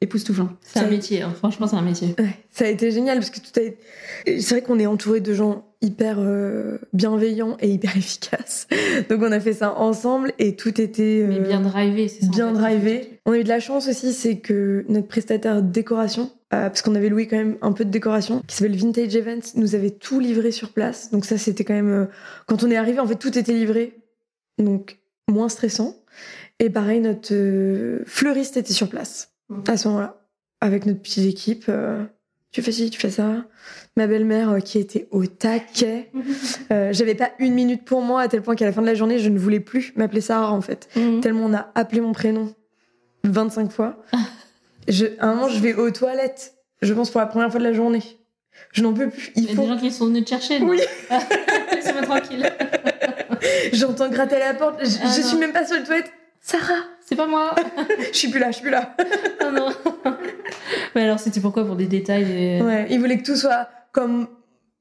époustouflant. 0.02 0.50
C'est 0.62 0.80
un 0.80 0.88
métier, 0.88 1.22
hein. 1.22 1.32
franchement, 1.38 1.68
c'est 1.68 1.76
un 1.76 1.84
métier. 1.84 2.16
Ouais, 2.18 2.36
ça 2.52 2.66
a 2.66 2.68
été 2.68 2.92
génial 2.92 3.20
parce 3.20 3.30
que 3.30 3.40
tout 3.40 3.60
a 3.60 3.62
été... 3.62 3.78
C'est 4.26 4.50
vrai 4.50 4.62
qu'on 4.64 4.80
est 4.80 4.88
entouré 4.88 5.20
de 5.20 5.34
gens 5.34 5.64
hyper 5.82 6.18
euh, 6.20 6.80
bienveillants 6.94 7.56
et 7.60 7.70
hyper 7.70 7.96
efficaces. 7.98 8.68
Donc 9.10 9.22
on 9.22 9.32
a 9.32 9.40
fait 9.40 9.54
ça 9.54 9.78
ensemble 9.78 10.34
et 10.40 10.56
tout 10.56 10.82
était 10.82 11.24
Mais 11.28 11.40
euh, 11.40 11.48
bien 11.48 11.62
drivé, 11.62 12.08
c'est 12.08 12.22
ça. 12.22 12.28
en 12.28 12.30
bien 12.32 12.48
fait, 12.48 12.60
drivé. 12.60 13.20
On 13.28 13.34
a 13.34 13.38
eu 13.38 13.44
de 13.44 13.50
la 13.50 13.60
chance 13.60 13.88
aussi, 13.88 14.12
c'est 14.14 14.38
que 14.38 14.86
notre 14.90 15.08
prestataire 15.08 15.62
décoration, 15.62 16.32
euh, 16.54 16.68
parce 16.68 16.82
qu'on 16.82 16.96
avait 16.96 17.10
loué 17.10 17.28
quand 17.28 17.38
même 17.38 17.58
un 17.62 17.72
peu 17.72 17.86
de 17.86 17.92
décoration, 17.92 18.42
qui 18.48 18.56
s'appelle 18.56 18.76
Vintage 18.76 19.16
Events, 19.16 19.54
nous 19.56 19.76
avait 19.76 19.92
tout 19.92 20.20
livré 20.20 20.52
sur 20.52 20.74
place. 20.74 21.12
Donc 21.12 21.26
ça, 21.26 21.38
c'était 21.38 21.64
quand 21.64 21.76
même... 21.76 22.08
Quand 22.48 22.64
on 22.64 22.72
est 22.72 22.76
arrivé, 22.76 23.00
en 23.00 23.08
fait, 23.08 23.16
tout 23.16 23.38
était 23.38 23.54
livré. 23.54 24.00
Donc 24.58 24.98
moins 25.30 25.48
stressant. 25.50 25.96
Et 26.60 26.70
pareil, 26.70 27.00
notre 27.00 27.34
fleuriste 28.06 28.58
était 28.58 28.74
sur 28.74 28.90
place. 28.90 29.31
À 29.68 29.78
ce 29.78 29.88
moment-là, 29.88 30.22
avec 30.62 30.86
notre 30.86 31.02
petite 31.02 31.26
équipe. 31.28 31.66
euh, 31.70 32.04
tu 32.52 32.62
fais 32.62 32.72
ci, 32.72 32.90
tu 32.90 33.00
fais 33.00 33.10
ça. 33.10 33.46
Ma 33.96 34.08
belle-mère 34.08 34.50
euh, 34.52 34.60
qui 34.60 34.78
était 34.80 35.08
au 35.12 35.26
taquet. 35.26 36.12
Euh, 36.72 36.94
J'avais 36.94 37.16
pas 37.16 37.32
une 37.40 37.54
minute 37.54 37.84
pour 37.84 38.02
moi, 38.02 38.22
à 38.22 38.28
tel 38.30 38.42
point 38.42 38.56
qu'à 38.56 38.64
la 38.66 38.72
fin 38.72 38.82
de 38.82 38.86
la 38.88 38.96
journée, 38.96 39.20
je 39.20 39.28
ne 39.30 39.38
voulais 39.38 39.60
plus 39.60 39.92
m'appeler 39.98 40.22
Sarah, 40.22 40.54
en 40.54 40.62
fait. 40.62 40.88
Mhm. 40.96 41.20
Tellement 41.20 41.46
on 41.46 41.54
a 41.54 41.70
appelé 41.76 42.00
mon 42.00 42.14
prénom 42.14 42.54
25 43.26 43.72
fois. 43.72 44.02
Je, 44.88 45.06
à 45.20 45.28
un 45.28 45.36
moment, 45.36 45.48
je 45.48 45.60
vais 45.60 45.76
aux 45.76 45.92
toilettes, 45.92 46.56
je 46.82 46.92
pense 46.94 47.12
pour 47.12 47.22
la 47.22 47.28
première 47.28 47.52
fois 47.52 47.60
de 47.60 47.64
la 47.66 47.72
journée. 47.74 48.02
Je 48.72 48.82
n'en 48.82 48.94
peux 48.94 49.10
plus. 49.10 49.32
Il 49.36 49.44
Il 49.44 49.50
y 49.50 49.52
a 49.52 49.56
faut. 49.56 49.62
des 49.62 49.68
gens 49.68 49.78
qui 49.78 49.92
sont 49.92 50.08
venus 50.08 50.24
te 50.26 50.30
chercher. 50.30 50.60
non 50.60 50.70
Oui. 50.70 50.80
Laissez-moi 51.72 52.02
tranquille. 52.02 52.50
J'entends 53.74 54.10
gratter 54.10 54.36
à 54.38 54.40
la 54.40 54.54
porte. 54.56 54.80
Je, 54.84 54.98
Ah 55.04 55.08
je 55.16 55.22
suis 55.22 55.38
même 55.38 55.54
pas 55.54 55.66
sur 55.68 55.78
le 55.78 55.84
toilette. 55.84 56.12
Sarah, 56.42 56.84
C'est 57.02 57.16
pas 57.16 57.28
moi. 57.28 57.56
je 58.12 58.18
suis 58.18 58.30
plus 58.30 58.40
là, 58.40 58.48
je 58.48 58.56
suis 58.56 58.64
plus 58.64 58.72
là. 58.72 58.96
Ah 59.40 59.52
non. 59.52 59.70
Mais 60.96 61.04
alors, 61.04 61.20
c'était 61.20 61.40
pourquoi 61.40 61.66
Pour 61.66 61.76
des 61.76 61.86
détails 61.86 62.32
et... 62.32 62.62
Ouais, 62.62 62.88
il 62.90 63.00
voulait 63.00 63.18
que 63.18 63.26
tout 63.26 63.36
soit 63.36 63.70
comme 63.92 64.28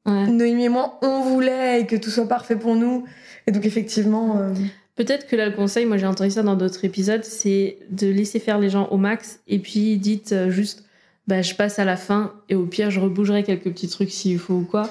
Ouais. 0.06 0.26
Noémie 0.26 0.64
et 0.64 0.68
moi, 0.70 0.98
on 1.02 1.20
voulait 1.20 1.82
et 1.82 1.86
que 1.86 1.94
tout 1.94 2.08
soit 2.08 2.26
parfait 2.26 2.56
pour 2.56 2.74
nous. 2.74 3.04
Et 3.46 3.52
donc, 3.52 3.66
effectivement, 3.66 4.38
euh, 4.38 4.54
Peut-être 5.00 5.26
que 5.26 5.34
là, 5.34 5.46
le 5.48 5.54
conseil, 5.56 5.86
moi 5.86 5.96
j'ai 5.96 6.06
entendu 6.06 6.30
ça 6.30 6.42
dans 6.42 6.56
d'autres 6.56 6.84
épisodes, 6.84 7.24
c'est 7.24 7.78
de 7.88 8.06
laisser 8.06 8.38
faire 8.38 8.58
les 8.58 8.68
gens 8.68 8.86
au 8.88 8.98
max 8.98 9.40
et 9.48 9.58
puis 9.58 9.96
dites 9.96 10.32
euh, 10.32 10.50
juste, 10.50 10.84
bah, 11.26 11.40
je 11.40 11.54
passe 11.54 11.78
à 11.78 11.86
la 11.86 11.96
fin 11.96 12.34
et 12.50 12.54
au 12.54 12.66
pire, 12.66 12.90
je 12.90 13.00
rebougerai 13.00 13.42
quelques 13.42 13.70
petits 13.70 13.88
trucs 13.88 14.10
s'il 14.10 14.38
faut 14.38 14.56
ou 14.56 14.64
quoi. 14.64 14.90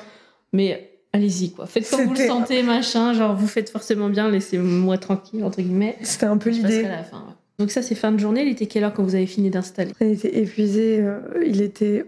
Mais 0.51 0.89
allez-y, 1.13 1.52
quoi. 1.52 1.65
Faites 1.65 1.89
comme 1.89 2.06
vous 2.06 2.13
le 2.13 2.28
sentez, 2.28 2.63
machin. 2.63 3.13
Genre, 3.13 3.36
vous 3.36 3.48
faites 3.48 3.69
forcément 3.69 4.10
bien, 4.10 4.30
laissez-moi 4.30 4.98
tranquille, 4.98 5.43
entre 5.43 5.62
guillemets. 5.62 5.98
c'était 6.02 6.26
un 6.26 6.38
peu 6.38 6.50
l'idée. 6.50 6.84
ouais. 6.84 7.02
Donc, 7.58 7.72
ça, 7.72 7.82
c'est 7.82 7.95
fin 7.95 8.12
de 8.12 8.19
journée. 8.19 8.43
Il 8.43 8.50
était 8.50 8.67
quelle 8.67 8.84
heure 8.84 8.93
quand 8.93 9.04
vous 9.04 9.15
avez 9.15 9.26
fini 9.26 9.50
d'installer? 9.50 9.91
On 10.00 10.10
était 10.10 10.38
épuisés. 10.39 11.00
euh, 11.02 11.19
il 11.45 11.62
était, 11.62 12.06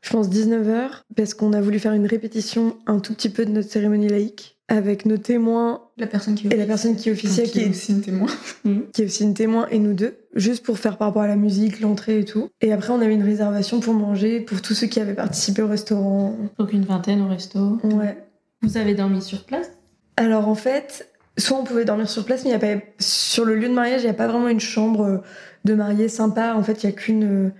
je 0.00 0.10
pense, 0.10 0.28
19h, 0.28 1.02
parce 1.16 1.34
qu'on 1.34 1.52
a 1.52 1.60
voulu 1.60 1.78
faire 1.78 1.92
une 1.92 2.06
répétition 2.06 2.76
un 2.86 2.98
tout 2.98 3.14
petit 3.14 3.28
peu 3.30 3.44
de 3.46 3.50
notre 3.50 3.70
cérémonie 3.70 4.08
laïque 4.08 4.58
avec 4.68 5.06
nos 5.06 5.18
témoins 5.18 5.82
La 6.02 6.08
personne 6.08 6.34
qui 6.34 6.48
et 6.48 6.56
la 6.56 6.66
personne 6.66 6.96
qui 6.96 7.12
officiait, 7.12 7.44
qui 7.44 7.52
qui 7.52 7.60
est 7.60 7.66
est, 7.66 7.70
aussi 7.70 7.92
une 7.92 8.00
témoin. 8.00 8.26
qui 8.92 9.02
est 9.02 9.04
aussi 9.04 9.22
une 9.22 9.34
témoin, 9.34 9.68
et 9.70 9.78
nous 9.78 9.94
deux, 9.94 10.16
juste 10.34 10.64
pour 10.64 10.78
faire 10.78 10.98
par 10.98 11.06
rapport 11.08 11.22
à 11.22 11.28
la 11.28 11.36
musique, 11.36 11.78
l'entrée 11.78 12.18
et 12.18 12.24
tout. 12.24 12.48
Et 12.60 12.72
après, 12.72 12.92
on 12.92 13.00
avait 13.00 13.14
une 13.14 13.22
réservation 13.22 13.78
pour 13.78 13.94
manger 13.94 14.40
pour 14.40 14.60
tous 14.60 14.74
ceux 14.74 14.88
qui 14.88 14.98
avaient 14.98 15.14
participé 15.14 15.62
au 15.62 15.68
restaurant. 15.68 16.36
Donc, 16.58 16.72
une 16.72 16.84
vingtaine 16.84 17.22
au 17.22 17.28
resto. 17.28 17.78
Ouais. 17.84 18.18
Vous 18.62 18.76
avez 18.76 18.94
dormi 18.94 19.22
sur 19.22 19.44
place? 19.44 19.70
Alors 20.16 20.48
en 20.48 20.56
fait, 20.56 21.08
soit 21.38 21.56
on 21.56 21.62
pouvait 21.62 21.84
dormir 21.84 22.10
sur 22.10 22.24
place, 22.24 22.42
mais 22.42 22.50
il 22.50 22.52
y 22.52 22.56
a 22.56 22.58
pas 22.58 22.82
sur 22.98 23.44
le 23.44 23.54
lieu 23.54 23.68
de 23.68 23.74
mariage, 23.74 24.00
il 24.02 24.06
n'y 24.06 24.10
a 24.10 24.14
pas 24.14 24.26
vraiment 24.26 24.48
une 24.48 24.60
chambre 24.60 25.22
de 25.64 25.74
mariée 25.74 26.08
sympa. 26.08 26.54
En 26.56 26.64
fait, 26.64 26.82
il 26.82 26.86
y 26.86 26.88
a 26.88 26.92
qu'une 26.92 27.46
euh, 27.46 27.50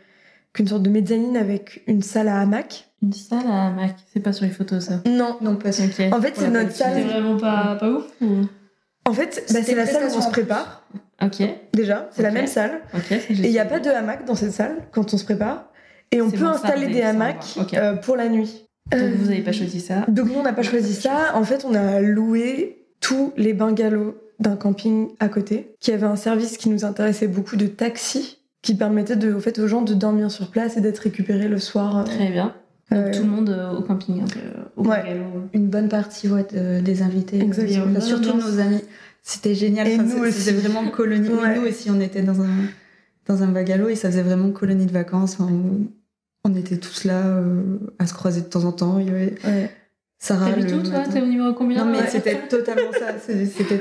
qu'une 0.53 0.67
sorte 0.67 0.83
de 0.83 0.91
mezzanine 0.91 1.37
avec 1.37 1.83
une 1.87 2.03
salle 2.03 2.27
à 2.27 2.41
hamac. 2.41 2.92
Une 3.03 3.13
salle 3.13 3.47
à 3.51 3.71
Mac. 3.71 3.97
C'est 4.13 4.21
pas 4.21 4.33
sur 4.33 4.45
les 4.45 4.51
photos, 4.53 4.85
ça. 4.85 5.01
Non. 5.07 5.37
Non, 5.41 5.57
pas 5.57 5.73
ça. 5.73 5.85
Ok. 5.85 6.01
En 6.13 6.21
fait, 6.21 6.35
c'est 6.37 6.49
notre 6.49 6.69
qualité. 6.69 6.73
C'était 6.73 6.85
salle. 6.85 7.03
vraiment 7.05 7.37
pas, 7.37 7.77
pas 7.81 7.91
ouf 7.91 8.05
ou- 8.21 8.47
En 9.05 9.13
fait, 9.13 9.45
bah, 9.53 9.59
c'est 9.65 9.75
la 9.75 9.87
salle 9.87 10.05
où 10.05 10.17
on 10.17 10.21
se 10.21 10.31
prépare. 10.31 10.87
Ok. 11.23 11.43
Déjà, 11.73 12.09
c'est 12.13 12.23
la 12.23 12.31
même 12.31 12.47
salle. 12.47 12.81
Ok. 12.95 13.03
c'est 13.09 13.31
Et 13.31 13.47
il 13.47 13.51
n'y 13.51 13.59
a 13.59 13.65
pas 13.65 13.81
de 13.81 13.91
hamac 13.91 14.25
dans 14.25 14.35
cette 14.37 14.53
salle 14.53 14.77
quand 14.93 15.13
on 15.15 15.17
se 15.19 15.25
prépare. 15.25 15.71
Et 16.13 16.21
on 16.23 16.31
peut 16.31 16.45
installer 16.47 16.89
des 16.89 17.03
hamacs 17.03 17.59
euh, 17.75 17.95
pour 17.95 18.17
la 18.17 18.29
nuit. 18.29 18.67
Donc, 18.91 19.01
Euh, 19.01 19.13
vous 19.17 19.27
n'avez 19.29 19.41
pas 19.43 19.53
choisi 19.53 19.81
ça 19.81 20.05
Donc 20.09 20.27
nous, 20.29 20.35
on 20.39 20.43
n'a 20.43 20.53
pas 20.53 20.63
choisi 20.63 20.95
ça. 20.95 21.33
En 21.35 21.45
fait, 21.45 21.65
on 21.65 21.75
a 21.75 22.01
loué 22.01 22.85
tous 23.01 23.33
les 23.37 23.53
bungalows 23.55 24.17
d'un 24.41 24.57
camping 24.57 25.09
à 25.21 25.29
côté, 25.29 25.75
qui 25.81 25.93
avait 25.93 26.07
un 26.07 26.17
service 26.17 26.57
qui 26.57 26.69
nous 26.69 26.85
intéressait 26.85 27.29
beaucoup 27.29 27.57
de 27.57 27.67
taxi, 27.67 28.39
qui 28.61 28.75
permettait 28.75 29.15
de, 29.17 29.33
au 29.33 29.41
fait, 29.41 29.59
aux 29.61 29.69
gens 29.69 29.83
de 29.83 29.95
dormir 29.95 30.31
sur 30.31 30.51
place 30.51 30.77
et 30.77 30.81
d'être 30.81 30.99
récupérés 30.99 31.49
le 31.49 31.59
soir. 31.59 31.99
euh, 31.99 32.05
Très 32.05 32.29
bien. 32.29 32.55
Donc 32.91 33.01
euh, 33.01 33.11
tout 33.13 33.23
le 33.23 33.29
monde 33.29 33.49
euh, 33.51 33.71
au 33.73 33.83
camping, 33.83 34.23
au 34.77 34.85
Ouais. 34.89 35.17
Une 35.55 35.69
bonne 35.69 35.89
partie 35.89 36.29
ouais, 36.29 36.47
de- 36.53 36.81
des 36.81 37.03
invités. 37.03 37.41
Exactement. 37.41 37.87
Enfin, 37.91 38.01
surtout 38.01 38.37
nos 38.37 38.59
amis. 38.59 38.83
C'était 39.23 39.55
génial. 39.55 39.87
Et 39.89 39.95
Enfin, 39.95 40.03
nous 40.03 40.11
c'est- 40.11 40.21
aussi. 40.21 40.41
C'était 40.43 40.59
vraiment 40.69 40.91
colonie. 40.91 41.29
Ouais. 41.29 41.57
Nous 41.59 41.67
aussi, 41.69 41.91
on 41.91 42.01
était 42.01 42.23
dans 42.23 42.41
un, 42.43 42.49
dans 43.27 43.43
un 43.43 43.49
bungalow 43.49 43.89
et 43.89 43.95
ça 43.95 44.11
faisait 44.11 44.23
vraiment 44.23 44.51
colonie 44.51 44.87
de 44.87 44.93
vacances. 44.93 45.35
Enfin, 45.41 45.51
on, 45.53 46.51
on 46.51 46.55
était 46.57 46.77
tous 46.77 47.05
là 47.05 47.25
euh, 47.25 47.63
à 47.99 48.07
se 48.07 48.15
croiser 48.15 48.41
de 48.41 48.47
temps 48.47 48.65
en 48.65 48.73
temps. 48.73 48.99
Il 48.99 49.07
y 49.07 49.11
avait 49.11 49.35
ouais. 49.45 49.71
Sarah. 50.19 50.51
T'habites 50.51 50.71
le 50.71 50.77
où, 50.79 50.83
toi. 50.83 51.05
T'es 51.11 51.21
au 51.23 51.27
numéro 51.27 51.53
combien 51.55 51.85
Non, 51.85 51.91
mais 51.91 51.99
Ouais. 52.01 52.07
c'était 52.09 52.37
totalement 52.49 52.93
ça. 52.93 53.15
C'était 53.19 53.81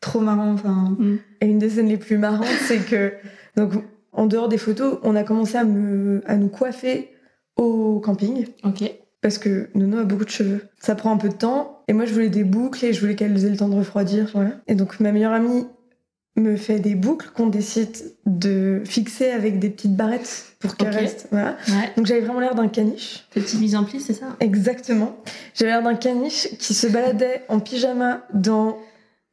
trop 0.00 0.20
marrant. 0.20 0.52
Enfin, 0.52 0.96
Et 1.40 1.46
une 1.46 1.58
des 1.58 1.68
scènes 1.70 1.88
les 1.88 1.96
plus 1.98 2.18
marrantes, 2.18 2.46
c'est 2.66 2.78
que, 2.78 3.12
donc, 3.56 3.72
en 4.12 4.26
dehors 4.26 4.48
des 4.48 4.58
photos, 4.58 4.98
on 5.02 5.14
a 5.16 5.22
commencé 5.22 5.56
à, 5.58 5.64
me, 5.64 6.22
à 6.26 6.36
nous 6.36 6.48
coiffer 6.48 7.10
au 7.58 8.00
camping. 8.00 8.46
Ok. 8.64 8.90
Parce 9.20 9.38
que 9.38 9.68
Nono 9.74 9.98
a 9.98 10.04
beaucoup 10.04 10.24
de 10.24 10.30
cheveux. 10.30 10.62
Ça 10.78 10.94
prend 10.94 11.12
un 11.12 11.16
peu 11.16 11.28
de 11.28 11.34
temps. 11.34 11.82
Et 11.88 11.92
moi, 11.92 12.04
je 12.06 12.12
voulais 12.14 12.28
des 12.28 12.44
boucles 12.44 12.84
et 12.84 12.92
je 12.92 13.00
voulais 13.00 13.16
qu'elles 13.16 13.44
aient 13.44 13.50
le 13.50 13.56
temps 13.56 13.68
de 13.68 13.74
refroidir. 13.74 14.30
Voilà. 14.32 14.50
Et 14.68 14.74
donc, 14.74 15.00
ma 15.00 15.10
meilleure 15.12 15.32
amie 15.32 15.66
me 16.36 16.54
fait 16.56 16.78
des 16.78 16.94
boucles 16.94 17.30
qu'on 17.34 17.48
décide 17.48 17.96
de 18.26 18.80
fixer 18.84 19.30
avec 19.30 19.58
des 19.58 19.70
petites 19.70 19.96
barrettes 19.96 20.52
pour 20.60 20.76
qu'elles 20.76 20.88
Ok. 20.90 20.94
restent. 20.94 21.26
Voilà. 21.32 21.56
Ouais. 21.66 21.90
Donc, 21.96 22.06
j'avais 22.06 22.20
vraiment 22.20 22.38
l'air 22.38 22.54
d'un 22.54 22.68
caniche. 22.68 23.26
Petite 23.34 23.60
mise 23.60 23.74
en 23.74 23.82
pli, 23.82 24.00
c'est 24.00 24.12
ça? 24.12 24.36
Exactement. 24.38 25.16
J'avais 25.54 25.72
l'air 25.72 25.82
d'un 25.82 25.96
caniche 25.96 26.48
qui 26.58 26.74
se 26.74 26.86
baladait 26.86 27.42
en 27.48 27.58
pyjama 27.58 28.24
dans 28.34 28.78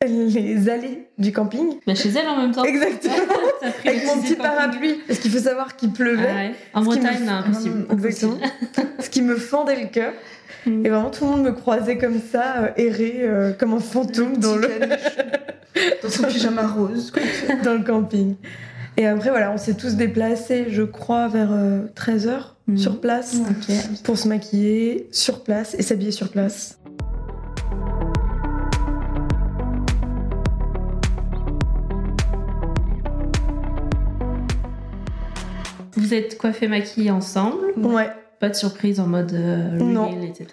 les 0.03 0.69
allées 0.69 1.08
du 1.17 1.31
camping. 1.31 1.77
bah, 1.88 1.95
Chez 1.95 2.10
elle 2.10 2.27
en 2.27 2.38
même 2.38 2.51
temps. 2.51 2.63
Exactement. 2.63 3.13
Avec 3.86 4.05
mon 4.05 4.21
petit 4.21 4.36
parapluie. 4.36 4.95
Parce 5.08 5.19
qu'il 5.19 5.31
faut 5.31 5.39
savoir 5.39 5.75
qu'il 5.75 5.89
Ah 5.93 5.95
pleuvait. 5.97 6.23
ouais. 6.23 6.55
En 6.73 6.81
me 6.81 6.86
Bretagne, 6.86 7.27
impossible. 7.27 7.88
Exactement. 7.91 8.38
Ce 8.99 9.10
qui 9.10 9.21
me 9.21 9.36
fendait 9.38 9.81
le 9.81 9.88
cœur. 9.88 10.13
Mm. 10.65 10.86
Et 10.86 10.89
vraiment, 10.89 11.10
tout 11.10 11.23
le 11.25 11.31
monde 11.31 11.43
me 11.43 11.51
croisait 11.53 11.97
comme 11.97 12.19
ça, 12.19 12.58
euh, 12.58 12.67
errer 12.77 13.19
euh, 13.21 13.53
comme 13.53 13.73
un 13.73 13.79
fantôme 13.79 14.38
dans 14.38 14.58
le, 14.58 14.67
dans 16.03 16.10
son 16.10 16.23
pyjama 16.23 16.67
rose. 16.67 17.12
dans 17.63 17.73
le 17.73 17.84
camping. 17.84 18.36
Et 18.97 19.08
après, 19.08 19.29
voilà, 19.29 19.51
on 19.51 19.58
s'est 19.58 19.73
tous 19.75 19.95
déplacés, 19.95 20.67
je 20.69 20.84
crois, 20.84 21.27
vers 21.27 21.51
13h 21.95 22.51
Mhm. 22.67 22.77
sur 22.79 22.99
place 22.99 23.36
pour 24.03 24.17
se 24.17 24.27
maquiller 24.27 25.08
sur 25.12 25.43
place 25.43 25.75
et 25.77 25.84
s'habiller 25.84 26.10
sur 26.10 26.29
place. 26.29 26.79
Vous 35.95 36.13
êtes 36.13 36.38
coiffé 36.38 36.67
maquillés 36.67 37.12
ensemble 37.12 37.73
Ouais. 37.77 38.10
Pas 38.39 38.49
de 38.49 38.55
surprise 38.55 38.99
en 38.99 39.08
mode 39.08 39.31
euh, 39.34 39.77
Non. 39.79 40.10
reveal, 40.10 40.25
etc. 40.29 40.47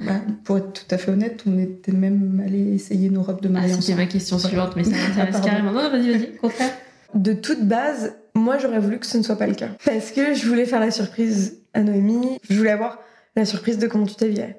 Bah, 0.00 0.12
pour 0.44 0.56
être 0.56 0.72
tout 0.72 0.94
à 0.94 0.96
fait 0.96 1.10
honnête, 1.10 1.42
on 1.46 1.58
était 1.58 1.92
même 1.92 2.42
allé 2.44 2.74
essayer 2.74 3.10
nos 3.10 3.22
robes 3.22 3.42
de 3.42 3.48
Ah, 3.48 3.52
mariage. 3.52 3.72
c'était 3.72 3.92
ensemble. 3.92 3.98
ma 3.98 4.06
question 4.06 4.38
suivante, 4.38 4.72
mais 4.74 4.84
ça 4.84 4.92
Ah, 4.94 5.08
m'intéresse 5.08 5.32
pardon. 5.32 5.46
carrément. 5.48 5.72
Non, 5.72 5.90
vas-y, 5.90 6.12
vas-y, 6.12 6.36
contraire. 6.36 6.70
De 7.14 7.34
toute 7.34 7.62
base, 7.68 8.14
moi, 8.34 8.56
j'aurais 8.58 8.78
voulu 8.80 8.98
que 8.98 9.06
ce 9.06 9.18
ne 9.18 9.22
soit 9.22 9.36
pas 9.36 9.46
le 9.46 9.54
cas. 9.54 9.68
Parce 9.84 10.12
que 10.12 10.32
je 10.34 10.46
voulais 10.48 10.64
faire 10.64 10.80
la 10.80 10.90
surprise 10.90 11.58
à 11.74 11.82
Noémie. 11.82 12.38
Je 12.48 12.56
voulais 12.56 12.70
avoir 12.70 12.98
la 13.36 13.44
surprise 13.44 13.76
de 13.78 13.86
comment 13.86 14.06
tu 14.06 14.14
t'habillais. 14.14 14.56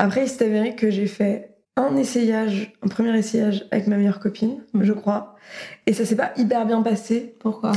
Après, 0.00 0.24
il 0.24 0.28
s'est 0.28 0.44
avéré 0.44 0.74
que 0.74 0.90
j'ai 0.90 1.06
fait 1.06 1.50
un 1.76 1.96
essayage, 1.96 2.72
un 2.82 2.88
premier 2.88 3.16
essayage 3.16 3.66
avec 3.70 3.86
ma 3.86 3.96
meilleure 3.96 4.20
copine, 4.20 4.62
Mhm. 4.72 4.84
je 4.84 4.92
crois. 4.92 5.36
Et 5.86 5.92
ça 5.92 6.04
s'est 6.04 6.16
pas 6.16 6.32
hyper 6.36 6.66
bien 6.66 6.82
passé. 6.82 7.34
Pourquoi? 7.40 7.72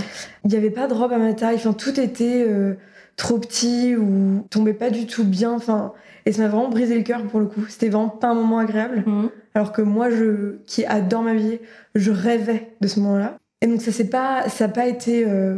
Il 0.45 0.49
n'y 0.51 0.55
avait 0.55 0.69
pas 0.71 0.87
de 0.87 0.93
robe 0.93 1.11
à 1.11 1.17
ma 1.17 1.33
taille. 1.33 1.55
Enfin, 1.57 1.73
tout 1.73 1.99
était 1.99 2.45
euh, 2.47 2.75
trop 3.17 3.37
petit 3.39 3.95
ou 3.95 4.45
tombait 4.49 4.73
pas 4.73 4.89
du 4.89 5.05
tout 5.05 5.25
bien. 5.25 5.51
Enfin, 5.51 5.93
et 6.25 6.31
ça 6.31 6.41
m'a 6.43 6.47
vraiment 6.47 6.69
brisé 6.69 6.95
le 6.97 7.03
cœur 7.03 7.23
pour 7.27 7.39
le 7.39 7.45
coup. 7.47 7.65
C'était 7.67 7.89
vraiment 7.89 8.09
pas 8.09 8.29
un 8.29 8.33
moment 8.35 8.59
agréable. 8.59 9.03
Mhm. 9.05 9.29
Alors 9.53 9.71
que 9.73 9.81
moi, 9.81 10.09
je, 10.09 10.57
qui 10.65 10.85
adore 10.85 11.21
m'habiller, 11.23 11.61
je 11.95 12.11
rêvais 12.11 12.71
de 12.81 12.87
ce 12.87 12.99
moment-là. 13.01 13.37
Et 13.61 13.67
donc 13.67 13.81
ça 13.81 13.91
s'est 13.91 14.09
pas, 14.09 14.47
ça 14.47 14.67
n'a 14.67 14.73
pas 14.73 14.87
été 14.87 15.25
euh, 15.27 15.55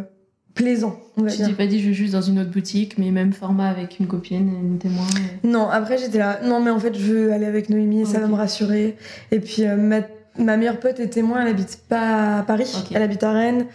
plaisant, 0.54 0.96
on 1.18 1.24
va 1.24 1.32
Tu 1.32 1.38
t'es 1.44 1.54
pas 1.54 1.66
dit, 1.68 1.80
je 1.80 1.88
vais 1.88 1.94
juste 1.94 2.14
dans 2.14 2.22
une 2.22 2.40
autre 2.40 2.52
boutique, 2.52 2.98
mais 2.98 3.12
même 3.12 3.34
format 3.34 3.68
avec 3.70 4.00
une 4.00 4.08
copine 4.08 4.48
et 4.50 4.60
une 4.60 4.78
témoin. 4.78 5.06
et- 5.44 5.48
Non, 5.48 5.70
après 5.70 5.98
j'étais 5.98 6.18
là. 6.20 6.40
Non, 6.44 6.60
mais 6.62 6.72
en 6.72 6.80
fait, 6.80 6.94
je 6.98 7.04
veux 7.14 7.34
aller 7.34 7.46
avec 7.46 7.70
Noémie, 7.70 8.06
ça 8.06 8.20
va 8.20 8.28
me 8.28 8.36
rassurer. 8.36 8.98
Et 9.32 9.40
puis 9.40 9.64
euh, 9.66 9.76
ma, 9.78 10.02
ma 10.38 10.58
meilleure 10.58 10.80
pote 10.80 11.00
est 11.00 11.08
témoin, 11.08 11.42
elle 11.42 11.50
habite 11.50 11.80
pas 11.90 12.40
à 12.40 12.44
Paris, 12.44 12.72
elle 12.94 13.02
habite 13.02 13.24
à 13.24 13.32
Rennes. 13.32 13.66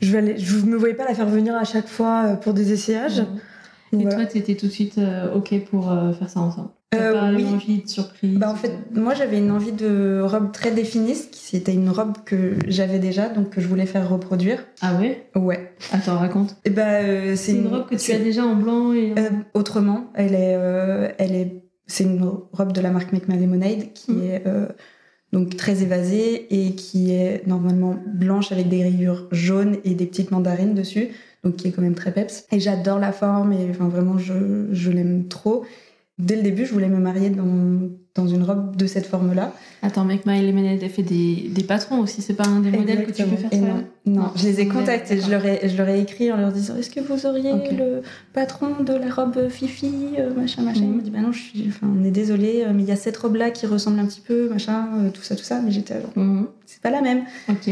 Je 0.00 0.12
vais 0.12 0.18
aller, 0.18 0.38
je 0.38 0.56
me 0.64 0.76
voyais 0.76 0.94
pas 0.94 1.04
la 1.04 1.14
faire 1.14 1.26
venir 1.26 1.56
à 1.56 1.64
chaque 1.64 1.88
fois 1.88 2.24
euh, 2.26 2.34
pour 2.36 2.54
des 2.54 2.72
essayages. 2.72 3.20
Mhm. 3.20 3.26
Donc 3.92 4.00
Et 4.00 4.04
voilà. 4.04 4.16
toi, 4.16 4.26
t'étais 4.26 4.54
tout 4.54 4.66
de 4.66 4.70
suite 4.72 4.98
euh, 4.98 5.32
OK 5.34 5.54
pour 5.70 5.90
euh, 5.90 6.12
faire 6.12 6.28
ça 6.28 6.40
ensemble 6.40 6.68
T'as 6.90 6.98
Euh, 7.02 7.12
pas 7.12 7.30
oui. 7.36 7.44
envie 7.44 7.82
de 7.82 7.88
surprise 7.88 8.38
Bah, 8.38 8.50
en 8.50 8.54
fait, 8.54 8.72
moi 8.94 9.12
j'avais 9.12 9.36
une 9.38 9.50
envie 9.50 9.72
de 9.72 10.22
robe 10.22 10.52
très 10.52 10.70
définie, 10.70 11.14
c'était 11.14 11.74
une 11.74 11.90
robe 11.90 12.14
que 12.24 12.54
j'avais 12.66 12.98
déjà, 12.98 13.28
donc 13.28 13.50
que 13.50 13.60
je 13.60 13.68
voulais 13.68 13.84
faire 13.84 14.08
reproduire. 14.08 14.64
Ah 14.80 14.94
ouais? 14.98 15.26
Ouais. 15.36 15.72
Attends, 15.92 16.16
raconte. 16.18 16.56
Et 16.64 16.70
bah, 16.70 17.00
euh, 17.02 17.36
C'est 17.36 17.52
une 17.52 17.66
robe 17.66 17.88
que 17.90 17.96
tu 17.96 18.12
as 18.12 18.18
déjà 18.18 18.42
en 18.46 18.54
blanc 18.56 18.94
et... 18.94 19.12
Euh, 19.18 19.28
autrement, 19.52 20.10
elle 20.14 20.32
est, 20.34 20.54
euh, 20.56 21.08
elle 21.18 21.34
est, 21.34 21.62
c'est 21.86 22.04
une 22.04 22.22
robe 22.52 22.72
de 22.72 22.80
la 22.80 22.90
marque 22.90 23.12
Make 23.12 23.28
My 23.28 23.38
Lemonade 23.38 23.92
qui 23.92 24.12
Mhm. 24.12 24.22
est 24.24 24.42
euh, 24.46 24.66
donc 25.34 25.56
très 25.58 25.82
évasée 25.82 26.46
et 26.68 26.74
qui 26.74 27.12
est 27.12 27.46
normalement 27.46 27.96
blanche 28.14 28.50
avec 28.50 28.70
des 28.70 28.82
rayures 28.82 29.28
jaunes 29.30 29.76
et 29.84 29.94
des 29.94 30.06
petites 30.06 30.30
mandarines 30.30 30.72
dessus, 30.74 31.08
donc 31.44 31.56
qui 31.56 31.68
est 31.68 31.72
quand 31.72 31.82
même 31.82 31.94
très 31.94 32.12
peps. 32.14 32.46
Et 32.50 32.60
j'adore 32.60 32.98
la 32.98 33.12
forme 33.12 33.52
et 33.52 33.66
enfin 33.68 33.88
vraiment 33.88 34.16
je, 34.16 34.68
je 34.72 34.90
l'aime 34.90 35.28
trop. 35.28 35.66
Dès 36.18 36.34
le 36.36 36.42
début, 36.42 36.66
je 36.66 36.72
voulais 36.72 36.88
me 36.88 36.98
marier 36.98 37.30
dans, 37.30 37.88
dans 38.16 38.26
une 38.26 38.42
robe 38.42 38.74
de 38.74 38.86
cette 38.88 39.06
forme-là. 39.06 39.52
Attends, 39.82 40.04
mec, 40.04 40.26
Maëlle 40.26 40.52
Ménez, 40.52 40.76
elle 40.82 40.90
fait 40.90 41.02
des, 41.04 41.48
des 41.50 41.62
patrons 41.62 42.00
aussi, 42.00 42.22
c'est 42.22 42.34
pas 42.34 42.46
un 42.48 42.58
des 42.58 42.72
modèles 42.72 43.06
que 43.06 43.12
tu 43.12 43.22
peux 43.22 43.36
faire 43.36 43.52
Et 43.52 43.56
ça 43.56 43.60
non, 43.62 43.84
non, 44.06 44.22
Non, 44.22 44.30
je 44.34 44.44
les 44.46 44.60
ai 44.60 44.66
contactés, 44.66 45.20
je 45.20 45.30
leur, 45.30 45.46
ai, 45.46 45.68
je 45.68 45.76
leur 45.76 45.88
ai 45.88 46.00
écrit 46.00 46.32
en 46.32 46.36
leur 46.36 46.50
disant 46.50 46.74
Est-ce 46.76 46.90
que 46.90 46.98
vous 46.98 47.24
auriez 47.26 47.52
le 47.70 48.02
patron 48.32 48.82
de 48.82 48.92
la 48.94 49.08
robe 49.14 49.48
Fifi 49.48 49.92
euh, 50.18 50.34
Machin, 50.34 50.62
machin. 50.62 50.80
Mhm. 50.80 50.86
Ils 50.86 50.90
m'ont 50.96 51.02
dit 51.02 51.10
Bah 51.10 51.20
non, 51.20 51.30
je 51.30 51.38
suis, 51.38 51.64
enfin, 51.68 51.86
on 51.96 52.04
est 52.04 52.10
désolé, 52.10 52.64
euh, 52.66 52.72
mais 52.74 52.82
il 52.82 52.88
y 52.88 52.92
a 52.92 52.96
cette 52.96 53.16
robe-là 53.16 53.50
qui 53.52 53.66
ressemble 53.66 54.00
un 54.00 54.06
petit 54.06 54.20
peu, 54.20 54.48
machin, 54.48 54.88
euh, 54.98 55.10
tout 55.10 55.22
ça, 55.22 55.36
tout 55.36 55.44
ça. 55.44 55.60
Mais 55.64 55.70
j'étais 55.70 55.94
genre, 56.00 56.10
Mhm. 56.16 56.48
c'est 56.66 56.80
pas 56.82 56.90
la 56.90 57.00
même. 57.00 57.22
Ok. 57.48 57.70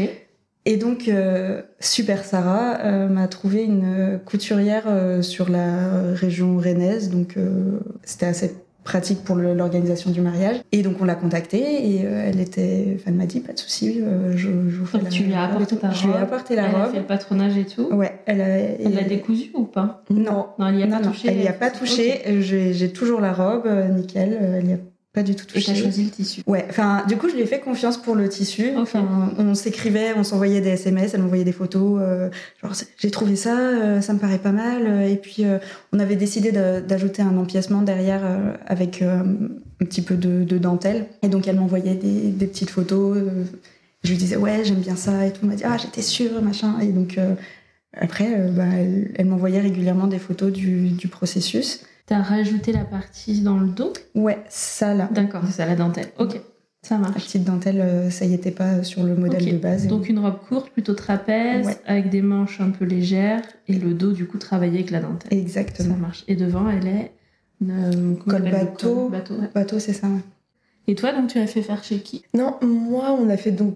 Et 0.69 0.75
donc, 0.75 1.07
euh, 1.07 1.61
Super 1.79 2.25
Sarah 2.25 2.79
euh, 2.83 3.07
m'a 3.07 3.27
trouvé 3.29 3.63
une 3.63 3.85
euh, 3.85 4.17
couturière 4.17 4.83
euh, 4.87 5.21
sur 5.21 5.49
la 5.49 6.11
région 6.13 6.57
rennaise. 6.57 7.09
Donc, 7.09 7.37
euh, 7.37 7.79
c'était 8.03 8.25
assez 8.25 8.53
pratique 8.83 9.23
pour 9.23 9.35
l'organisation 9.37 10.11
du 10.11 10.19
mariage. 10.19 10.57
Et 10.73 10.81
donc, 10.81 10.97
on 10.99 11.05
l'a 11.05 11.15
contactée 11.15 11.95
et 11.97 12.05
euh, 12.05 12.23
elle 12.27 12.39
était, 12.41 12.85
enfin, 12.95 13.03
elle 13.07 13.13
m'a 13.13 13.25
dit 13.25 13.39
pas 13.39 13.53
de 13.53 13.59
souci, 13.59 13.99
euh, 14.01 14.31
je, 14.35 14.47
je 14.69 14.77
vous 14.79 14.85
fais 14.85 14.97
Donc, 14.97 15.05
la 15.05 15.09
tu 15.09 15.23
lui 15.23 15.33
as 15.33 15.45
robe 15.47 15.55
apporté 15.55 15.77
ta 15.77 15.91
Je 15.91 16.03
lui 16.03 16.09
ai 16.09 16.13
robe. 16.13 16.21
apporté 16.23 16.55
la 16.57 16.67
elle 16.69 16.75
a 16.75 16.83
robe. 16.83 16.91
fait 16.93 16.99
le 16.99 17.05
patronage 17.05 17.57
et 17.57 17.65
tout. 17.65 17.87
Ouais, 17.93 18.19
elle 18.25 18.41
a. 18.41 18.47
Elle 18.47 18.93
l'a 18.93 19.01
et- 19.01 19.05
décousu 19.05 19.51
ou 19.53 19.63
pas? 19.63 20.03
Non. 20.09 20.47
Non, 20.59 20.67
elle 20.67 20.79
y 20.79 20.83
a 20.83 20.87
non, 20.87 20.97
pas 20.97 21.03
non, 21.03 21.11
touché. 21.11 21.27
elle 21.29 21.41
y 21.41 21.47
a 21.47 21.53
pas 21.53 21.69
touché. 21.69 22.21
J'ai 22.41 22.73
j'ai 22.73 22.89
toujours 22.91 23.21
la 23.21 23.31
robe, 23.31 23.67
nickel. 23.95 24.37
Elle 24.57 24.69
y 24.69 24.73
a 24.73 24.77
pas 25.17 25.23
du 25.23 25.35
tout 25.35 25.45
Et 25.55 25.63
t'as 25.63 25.73
choisi 25.73 26.03
le 26.03 26.11
tissu. 26.11 26.41
Ouais, 26.45 26.63
enfin, 26.69 27.03
du 27.07 27.17
coup, 27.17 27.27
je 27.27 27.33
lui 27.33 27.41
ai 27.41 27.47
fait 27.47 27.59
confiance 27.59 27.97
pour 27.97 28.13
le 28.13 28.29
tissu. 28.29 28.69
Enfin, 28.77 29.33
on 29.39 29.55
s'écrivait, 29.55 30.13
on 30.15 30.23
s'envoyait 30.23 30.61
des 30.61 30.69
SMS, 30.69 31.15
elle 31.15 31.21
m'envoyait 31.23 31.43
des 31.43 31.51
photos. 31.51 31.99
euh, 31.99 32.29
genre, 32.61 32.73
j'ai 32.99 33.09
trouvé 33.09 33.35
ça, 33.35 33.57
euh, 33.57 33.99
ça 34.01 34.13
me 34.13 34.19
paraît 34.19 34.37
pas 34.37 34.51
mal. 34.51 34.83
euh, 34.85 35.07
Et 35.09 35.15
puis, 35.15 35.43
euh, 35.45 35.57
on 35.91 35.97
avait 35.97 36.15
décidé 36.15 36.51
d'ajouter 36.51 37.23
un 37.23 37.35
empiècement 37.35 37.81
derrière 37.81 38.21
avec 38.67 39.01
un 39.01 39.25
petit 39.79 40.03
peu 40.03 40.13
de, 40.15 40.43
de 40.43 40.57
dentelle. 40.59 41.07
Et 41.23 41.29
donc, 41.29 41.47
elle 41.47 41.55
m'envoyait 41.55 41.95
des, 41.95 42.29
des 42.29 42.45
petites 42.45 42.69
photos. 42.69 43.17
je 44.03 44.09
lui 44.11 44.17
disais, 44.17 44.35
ouais, 44.35 44.63
j'aime 44.65 44.81
bien 44.81 44.95
ça. 44.95 45.25
Et 45.25 45.31
tout. 45.31 45.39
Elle 45.41 45.49
m'a 45.49 45.55
dit, 45.55 45.63
ah, 45.65 45.77
j'étais 45.81 46.03
sûre, 46.03 46.43
machin. 46.43 46.75
Et 46.79 46.87
donc, 46.89 47.17
après, 47.99 48.29
bah, 48.51 48.65
elle, 48.77 49.11
elle 49.15 49.25
m'envoyait 49.25 49.61
régulièrement 49.61 50.05
des 50.05 50.19
photos 50.19 50.51
du, 50.51 50.89
du 50.89 51.07
processus. 51.07 51.81
T'as 52.07 52.21
rajouté 52.21 52.71
la 52.71 52.85
partie 52.85 53.41
dans 53.41 53.59
le 53.59 53.67
dos 53.67 53.93
Ouais, 54.15 54.43
ça 54.49 54.93
là. 54.95 55.07
D'accord, 55.11 55.41
c'est 55.45 55.51
ça, 55.51 55.65
la 55.65 55.75
dentelle. 55.75 56.07
Ok, 56.17 56.39
ça 56.81 56.95
La 56.95 57.01
marche. 57.01 57.25
petite 57.25 57.43
dentelle, 57.43 57.81
euh, 57.81 58.09
ça 58.09 58.25
y 58.25 58.33
était 58.33 58.51
pas 58.51 58.81
sur 58.83 59.03
le 59.03 59.13
modèle 59.15 59.45
de 59.51 59.57
base. 59.57 59.87
Donc 59.87 60.07
une 60.07 60.19
robe 60.19 60.39
courte, 60.47 60.69
plutôt 60.71 60.93
trapèze, 60.93 61.67
Ouais. 61.67 61.77
avec 61.85 62.09
des 62.09 62.21
manches 62.21 62.61
un 62.61 62.71
peu 62.71 62.85
légères, 62.85 63.41
et 63.67 63.73
le 63.73 63.93
dos 63.93 64.13
du 64.13 64.25
coup 64.25 64.37
travaillé 64.37 64.75
avec 64.79 64.91
la 64.91 65.01
dentelle. 65.01 65.31
Ça 65.31 65.37
Exactement. 65.37 65.97
marche. 65.97 66.23
Et 66.29 66.35
devant, 66.37 66.69
elle 66.69 66.87
est... 66.87 67.11
euh, 67.69 67.91
comment 68.23 68.37
Col 68.39 68.51
bateau. 68.51 68.95
col 68.95 69.11
bateau 69.11 69.33
ouais. 69.35 69.49
Bateau, 69.53 69.79
c'est 69.79 69.93
ça. 69.93 70.07
ouais. 70.07 70.21
Et 70.89 70.95
toi, 70.95 71.11
donc, 71.11 71.27
tu 71.27 71.37
l'as 71.39 71.47
fait 71.47 71.61
faire 71.61 71.83
chez 71.83 71.99
qui? 71.99 72.23
Non, 72.33 72.55
moi, 72.61 73.11
on 73.19 73.27
a 73.29 73.35
fait 73.35 73.51
donc 73.51 73.75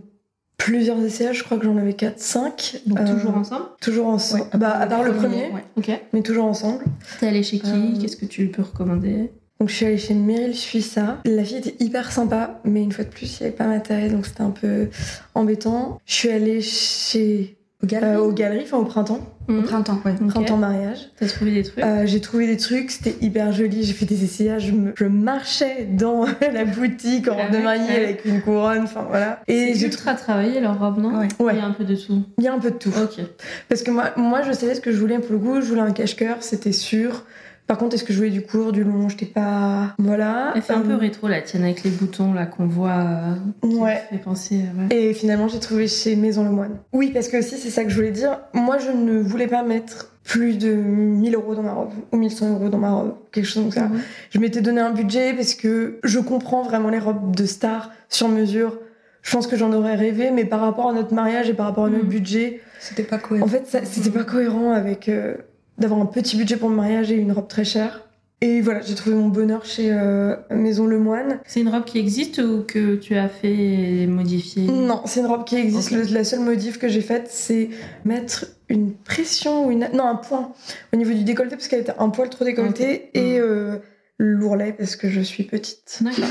plusieurs 0.63 1.03
essayages, 1.03 1.39
je 1.39 1.43
crois 1.43 1.57
que 1.57 1.65
j'en 1.65 1.77
avais 1.77 1.93
4-5. 1.93 2.81
Donc, 2.85 2.99
Euh, 2.99 3.13
toujours 3.15 3.35
ensemble 3.37 3.65
Toujours 3.81 4.07
ensemble. 4.07 4.43
Ouais, 4.53 4.59
bah, 4.59 4.77
à 4.77 4.87
part 4.87 5.03
le 5.03 5.13
premier, 5.13 5.49
ouais. 5.51 5.63
Ok. 5.77 5.89
mais 6.13 6.21
toujours 6.21 6.45
ensemble. 6.45 6.83
T'es 7.19 7.27
allée 7.27 7.43
chez 7.43 7.59
qui 7.59 7.69
Euh, 7.71 7.99
Qu'est-ce 8.01 8.17
que 8.17 8.25
tu 8.25 8.47
peux 8.47 8.61
recommander 8.61 9.31
Donc 9.59 9.69
je 9.69 9.75
suis 9.75 9.85
allée 9.85 9.97
chez 9.97 10.13
Meryl 10.13 10.55
Suissa. 10.55 11.17
La 11.25 11.43
fille 11.43 11.57
était 11.57 11.75
hyper 11.83 12.11
sympa, 12.11 12.59
mais 12.63 12.81
une 12.83 12.91
fois 12.91 13.03
de 13.05 13.09
plus, 13.09 13.39
il 13.39 13.43
n'y 13.43 13.47
avait 13.47 13.55
pas 13.55 13.67
ma 13.67 13.79
taille, 13.79 14.09
donc 14.09 14.25
c'était 14.25 14.41
un 14.41 14.51
peu 14.51 14.89
embêtant. 15.35 15.99
Je 16.05 16.13
suis 16.13 16.29
allée 16.29 16.61
chez 16.61 17.57
Au 17.83 17.87
galerie 17.87 18.15
euh, 18.15 18.19
aux 18.19 18.31
galeries, 18.31 18.63
enfin 18.63 18.77
au 18.77 18.85
printemps, 18.85 19.19
Au 19.49 19.53
Mhm. 19.53 19.63
printemps, 19.63 19.99
ouais. 20.05 20.13
Printemps 20.27 20.57
mariage. 20.57 21.09
T'as 21.19 21.25
trouvé 21.27 21.51
des 21.51 21.63
trucs 21.63 21.83
Euh, 21.83 22.03
j'ai 22.05 22.21
trouvé 22.21 22.45
des 22.45 22.57
trucs, 22.57 22.91
c'était 22.91 23.15
hyper 23.21 23.51
joli. 23.51 23.83
J'ai 23.83 23.93
fait 23.93 24.05
des 24.05 24.23
essayages, 24.23 24.67
je, 24.67 24.71
me- 24.71 24.93
je 24.95 25.05
marchais 25.05 25.87
dans 25.91 26.25
la 26.53 26.63
boutique 26.65 27.27
en 27.27 27.35
Ah 27.39 27.43
robe 27.45 27.53
de 27.53 27.57
mariée 27.57 27.95
avec 28.05 28.23
une 28.25 28.41
couronne, 28.41 28.83
enfin 28.83 29.05
voilà. 29.09 29.41
Et 29.47 29.73
j'ai 29.73 29.87
ultra 29.87 30.13
travaillé 30.13 30.59
leur 30.59 30.77
robe, 30.79 30.99
non 30.99 31.19
Ouais. 31.19 31.27
Ouais. 31.39 31.53
Il 31.55 31.59
y 31.59 31.61
a 31.61 31.65
un 31.65 31.71
peu 31.71 31.83
de 31.83 31.95
tout. 31.95 32.21
il 32.37 32.43
y 32.43 32.47
a 32.47 32.53
un 32.53 32.59
peu 32.59 32.69
de 32.71 32.77
tout. 32.77 32.91
Ok. 33.01 33.25
Parce 33.67 33.81
que 33.81 33.89
moi, 33.91 34.11
moi, 34.15 34.41
je 34.43 34.51
savais 34.51 34.75
ce 34.75 34.81
que 34.81 34.91
je 34.91 34.97
voulais 34.97 35.17
pour 35.19 35.33
le 35.33 35.39
coup. 35.39 35.59
Je 35.61 35.65
voulais 35.65 35.81
un 35.81 35.91
cache-cœur, 35.91 36.37
c'était 36.41 36.71
sûr. 36.71 37.25
Par 37.67 37.77
contre, 37.77 37.95
est-ce 37.95 38.03
que 38.03 38.11
je 38.11 38.17
voulais 38.17 38.29
du 38.31 38.41
court, 38.41 38.71
du 38.73 38.83
long 38.83 39.07
J'étais 39.07 39.25
pas. 39.25 39.93
Voilà. 39.97 40.51
Elle 40.55 40.61
fait 40.61 40.73
un 40.73 40.81
Euh, 40.81 40.83
peu 40.83 40.95
rétro 40.95 41.27
la 41.29 41.41
tienne 41.41 41.63
avec 41.63 41.83
les 41.83 41.89
boutons 41.91 42.33
là 42.33 42.45
qu'on 42.45 42.65
voit. 42.67 42.89
euh, 42.99 43.35
qui 43.69 43.75
Ouais. 43.77 44.01
fait 44.09 44.17
penser. 44.17 44.55
euh, 44.65 44.87
ouais. 44.89 44.95
Et 45.09 45.13
finalement, 45.13 45.47
j'ai 45.47 45.59
trouvé 45.59 45.87
chez 45.87 46.15
Maison 46.17 46.43
Lemoine. 46.43 46.79
Oui, 46.91 47.11
parce 47.13 47.29
que 47.29 47.37
aussi, 47.37 47.57
c'est 47.57 47.69
ça 47.69 47.83
que 47.85 47.89
je 47.89 47.95
voulais 47.95 48.11
dire. 48.11 48.39
Moi, 48.53 48.77
je 48.77 48.91
ne 48.91 49.19
voulais 49.21 49.47
pas 49.47 49.63
mettre 49.63 50.11
plus 50.23 50.57
de 50.57 50.71
1000 50.73 51.33
euros 51.35 51.55
dans 51.55 51.63
ma 51.63 51.71
robe 51.73 51.91
ou 52.11 52.17
1100 52.17 52.51
euros 52.53 52.69
dans 52.69 52.77
ma 52.77 52.91
robe, 52.91 53.15
quelque 53.31 53.45
chose 53.45 53.63
comme 53.63 53.71
ça. 53.71 53.89
Je 54.31 54.39
m'étais 54.39 54.61
donné 54.61 54.81
un 54.81 54.91
budget 54.91 55.33
parce 55.33 55.55
que 55.55 55.99
je 56.03 56.19
comprends 56.19 56.63
vraiment 56.63 56.89
les 56.89 56.99
robes 56.99 57.35
de 57.35 57.45
stars 57.45 57.91
sur 58.09 58.27
mesure. 58.27 58.77
Je 59.23 59.31
pense 59.31 59.47
que 59.47 59.55
j'en 59.55 59.71
aurais 59.71 59.95
rêvé, 59.95 60.29
mais 60.31 60.45
par 60.45 60.59
rapport 60.61 60.89
à 60.89 60.93
notre 60.93 61.13
mariage 61.13 61.49
et 61.49 61.53
par 61.53 61.67
rapport 61.67 61.85
à 61.85 61.89
notre 61.89 62.03
Mhm. 62.05 62.09
budget, 62.09 62.61
C'était 62.79 63.03
pas 63.03 63.17
cohérent. 63.17 63.45
en 63.45 63.49
fait, 63.49 63.63
c'était 63.85 64.09
pas 64.09 64.23
cohérent 64.23 64.71
avec 64.71 65.09
euh, 65.09 65.35
d'avoir 65.77 65.99
un 66.01 66.05
petit 66.05 66.37
budget 66.37 66.57
pour 66.57 66.69
le 66.69 66.75
mariage 66.75 67.11
et 67.11 67.15
une 67.15 67.31
robe 67.31 67.47
très 67.47 67.65
chère. 67.65 68.07
Et 68.43 68.59
voilà, 68.61 68.81
j'ai 68.81 68.95
trouvé 68.95 69.15
mon 69.15 69.27
bonheur 69.27 69.65
chez 69.65 69.91
euh, 69.93 70.35
Maison 70.49 70.87
Lemoine. 70.87 71.39
C'est 71.45 71.59
une 71.61 71.69
robe 71.69 71.85
qui 71.85 71.99
existe 71.99 72.39
ou 72.39 72.63
que 72.67 72.95
tu 72.95 73.15
as 73.15 73.29
fait 73.29 73.53
et 73.53 74.07
modifié 74.07 74.63
Non, 74.63 75.01
c'est 75.05 75.19
une 75.19 75.27
robe 75.27 75.43
qui 75.43 75.57
existe. 75.57 75.91
Le- 75.91 76.11
la 76.11 76.23
seule 76.23 76.39
modif 76.39 76.79
que 76.79 76.87
j'ai 76.87 77.01
faite, 77.01 77.27
c'est 77.29 77.69
mettre 78.03 78.47
une 78.67 78.93
pression 78.93 79.67
ou 79.67 79.71
une 79.71 79.87
non 79.93 80.05
un 80.07 80.15
point 80.15 80.53
au 80.91 80.97
niveau 80.97 81.13
du 81.13 81.23
décolleté 81.23 81.55
parce 81.55 81.67
qu'elle 81.67 81.81
était 81.81 81.93
un 81.99 82.09
poil 82.09 82.29
trop 82.31 82.43
décolletée 82.43 83.11
et 83.13 83.39
euh, 83.39 83.77
l'ourlet 84.17 84.73
parce 84.75 84.95
que 84.95 85.07
je 85.07 85.21
suis 85.21 85.43
petite. 85.43 85.99
D'accord, 86.01 86.25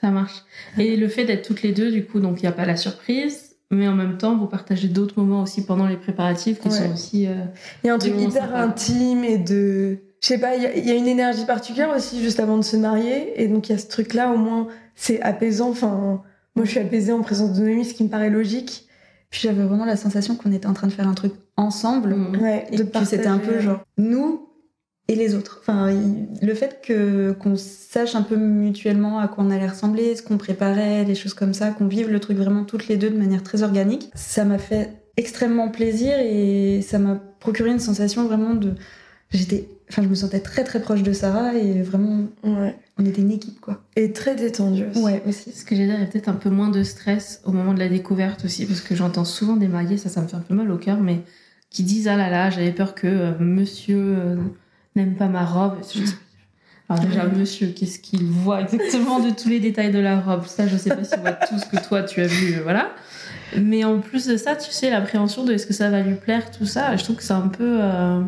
ça 0.00 0.10
marche. 0.10 0.42
Et 0.78 0.96
le 0.96 1.08
fait 1.08 1.26
d'être 1.26 1.46
toutes 1.46 1.60
les 1.62 1.72
deux, 1.72 1.90
du 1.90 2.06
coup, 2.06 2.20
donc 2.20 2.38
il 2.40 2.44
n'y 2.44 2.48
a 2.48 2.52
pas 2.52 2.64
la 2.64 2.76
surprise, 2.76 3.49
mais 3.70 3.86
en 3.88 3.94
même 3.94 4.16
temps, 4.18 4.36
vous 4.36 4.46
partagez 4.46 4.88
d'autres 4.88 5.14
moments 5.20 5.42
aussi 5.42 5.64
pendant 5.64 5.86
les 5.86 5.96
préparatifs 5.96 6.58
qui 6.60 6.68
Ouais. 6.68 6.74
sont 6.74 6.92
aussi. 6.92 7.26
euh, 7.26 7.34
Il 7.84 7.86
y 7.88 7.90
a 7.90 7.94
un 7.94 7.98
truc 7.98 8.14
hyper 8.18 8.54
intime 8.56 9.24
et 9.24 9.38
de 9.38 9.98
je 10.22 10.26
sais 10.28 10.38
pas, 10.38 10.54
il 10.56 10.62
y, 10.62 10.66
a- 10.66 10.76
il 10.76 10.86
y 10.86 10.90
a 10.90 10.94
une 10.96 11.06
énergie 11.08 11.46
particulière 11.46 11.88
aussi 11.96 12.20
juste 12.22 12.40
avant 12.40 12.58
de 12.58 12.62
se 12.62 12.76
marier 12.76 13.42
et 13.42 13.48
donc 13.48 13.68
il 13.68 13.72
y 13.72 13.74
a 13.74 13.78
ce 13.78 13.86
truc 13.88 14.12
là 14.12 14.30
au 14.32 14.36
moins 14.36 14.66
c'est 14.94 15.20
apaisant. 15.22 15.70
Enfin, 15.70 16.20
moi 16.56 16.64
je 16.66 16.70
suis 16.70 16.80
apaisée 16.80 17.12
en 17.12 17.22
présence 17.22 17.52
de 17.58 17.60
Noémie, 17.62 17.84
ce 17.86 17.94
qui 17.94 18.04
me 18.04 18.08
paraît 18.10 18.28
logique. 18.30 18.86
Puis 19.30 19.40
j'avais 19.44 19.62
vraiment 19.62 19.84
la 19.86 19.96
sensation 19.96 20.34
qu'on 20.34 20.50
était 20.52 20.66
en 20.66 20.72
train 20.74 20.88
de 20.88 20.92
faire 20.92 21.06
un 21.08 21.14
truc 21.14 21.32
ensemble. 21.56 22.14
Mhm. 22.16 22.42
Ouais, 22.42 22.66
Et 22.72 22.76
de 22.76 22.82
que 22.82 23.04
c'était 23.04 23.28
un 23.28 23.38
peu 23.38 23.46
partager. 23.46 23.64
genre 23.64 23.80
nous 23.96 24.48
et 25.10 25.16
les 25.16 25.34
autres. 25.34 25.58
Enfin, 25.60 25.90
il- 25.90 26.46
le 26.46 26.54
fait 26.54 26.80
que 26.86 27.32
qu'on 27.32 27.56
sache 27.56 28.14
un 28.14 28.22
peu 28.22 28.36
mutuellement 28.36 29.18
à 29.18 29.28
quoi 29.28 29.44
on 29.44 29.50
allait 29.50 29.66
ressembler, 29.68 30.14
ce 30.16 30.22
qu'on 30.22 30.38
préparait, 30.38 31.04
les 31.04 31.14
choses 31.14 31.34
comme 31.34 31.54
ça, 31.54 31.70
qu'on 31.70 31.86
vive 31.88 32.10
le 32.10 32.20
truc 32.20 32.36
vraiment 32.36 32.64
toutes 32.64 32.88
les 32.88 32.96
deux 32.96 33.10
de 33.10 33.18
manière 33.18 33.42
très 33.42 33.62
organique, 33.62 34.10
ça 34.14 34.44
m'a 34.44 34.58
fait 34.58 34.90
extrêmement 35.16 35.68
plaisir 35.68 36.14
et 36.20 36.80
ça 36.82 36.98
m'a 36.98 37.16
procuré 37.40 37.70
une 37.70 37.80
sensation 37.80 38.24
vraiment 38.26 38.54
de. 38.54 38.74
J'étais. 39.32 39.68
Enfin, 39.90 40.02
je 40.02 40.08
me 40.08 40.14
sentais 40.14 40.38
très 40.40 40.62
très 40.62 40.80
proche 40.80 41.02
de 41.02 41.12
Sarah 41.12 41.54
et 41.54 41.82
vraiment, 41.82 42.26
Ouais. 42.44 42.76
on 42.98 43.04
était 43.04 43.22
une 43.22 43.32
équipe 43.32 43.60
quoi. 43.60 43.82
Et 43.96 44.12
très 44.12 44.36
détendue 44.36 44.84
aussi. 44.90 45.02
Ouais, 45.02 45.20
aussi. 45.26 45.50
Ce 45.50 45.64
que 45.64 45.74
j'ai 45.74 45.86
dire, 45.86 45.96
il 45.96 46.00
y 46.00 46.04
a 46.04 46.06
peut-être 46.06 46.28
un 46.28 46.34
peu 46.34 46.48
moins 46.50 46.68
de 46.68 46.84
stress 46.84 47.40
au 47.44 47.50
moment 47.50 47.74
de 47.74 47.80
la 47.80 47.88
découverte 47.88 48.44
aussi, 48.44 48.66
parce 48.66 48.80
que 48.80 48.94
j'entends 48.94 49.24
souvent 49.24 49.56
des 49.56 49.66
mariés, 49.66 49.96
ça, 49.96 50.08
ça 50.08 50.20
me 50.22 50.28
fait 50.28 50.36
un 50.36 50.44
peu 50.48 50.54
mal 50.54 50.70
au 50.70 50.78
cœur, 50.78 51.00
mais 51.00 51.20
qui 51.70 51.82
disent 51.82 52.06
Ah 52.06 52.16
là 52.16 52.30
là, 52.30 52.50
j'avais 52.50 52.70
peur 52.72 52.94
que 52.94 53.06
euh, 53.08 53.32
monsieur 53.40 53.98
euh, 53.98 54.36
n'aime 54.96 55.14
pas 55.16 55.26
ma 55.26 55.44
robe. 55.44 55.74
Alors, 56.88 57.04
déjà, 57.04 57.24
monsieur, 57.24 57.68
qu'est-ce 57.68 58.00
qu'il 58.00 58.24
voit 58.24 58.62
exactement 58.62 59.20
de 59.20 59.30
tous 59.30 59.48
les 59.48 59.60
détails 59.60 59.92
de 59.92 60.00
la 60.00 60.18
robe? 60.20 60.44
Ça, 60.46 60.66
je 60.66 60.76
sais 60.76 60.90
pas 60.90 61.04
s'il 61.04 61.20
voit 61.20 61.32
tout 61.32 61.56
ce 61.58 61.66
que 61.66 61.80
toi 61.86 62.02
tu 62.02 62.20
as 62.20 62.26
vu, 62.26 62.54
euh, 62.56 62.62
voilà. 62.64 62.90
Mais 63.56 63.84
en 63.84 64.00
plus 64.00 64.26
de 64.26 64.36
ça, 64.36 64.56
tu 64.56 64.72
sais, 64.72 64.90
l'appréhension 64.90 65.44
de 65.44 65.52
est-ce 65.52 65.66
que 65.66 65.72
ça 65.72 65.88
va 65.90 66.00
lui 66.00 66.16
plaire, 66.16 66.50
tout 66.50 66.66
ça, 66.66 66.96
je 66.96 67.04
trouve 67.04 67.16
que 67.16 67.22
c'est 67.22 67.32
un 67.32 67.46
peu. 67.48 67.78
euh, 67.80 68.20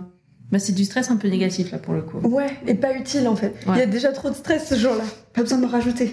Bah, 0.53 0.61
c'est 0.61 0.72
du 0.75 0.85
stress 0.85 1.11
un 1.11 1.16
peu 1.16 1.27
négatif 1.29 1.72
là 1.72 1.79
pour 1.79 1.94
le 1.94 2.03
coup. 2.03 2.18
Ouais, 2.18 2.57
et 2.68 2.75
pas 2.75 2.94
utile 2.94 3.27
en 3.27 3.35
fait. 3.35 3.55
Il 3.68 3.77
y 3.79 3.81
a 3.81 3.87
déjà 3.87 4.12
trop 4.12 4.31
de 4.31 4.35
stress 4.35 4.68
ce 4.68 4.77
jour-là. 4.77 5.05
Pas 5.33 5.42
besoin 5.42 5.59
de 5.59 5.64
me 5.64 5.68
rajouter. 5.68 6.12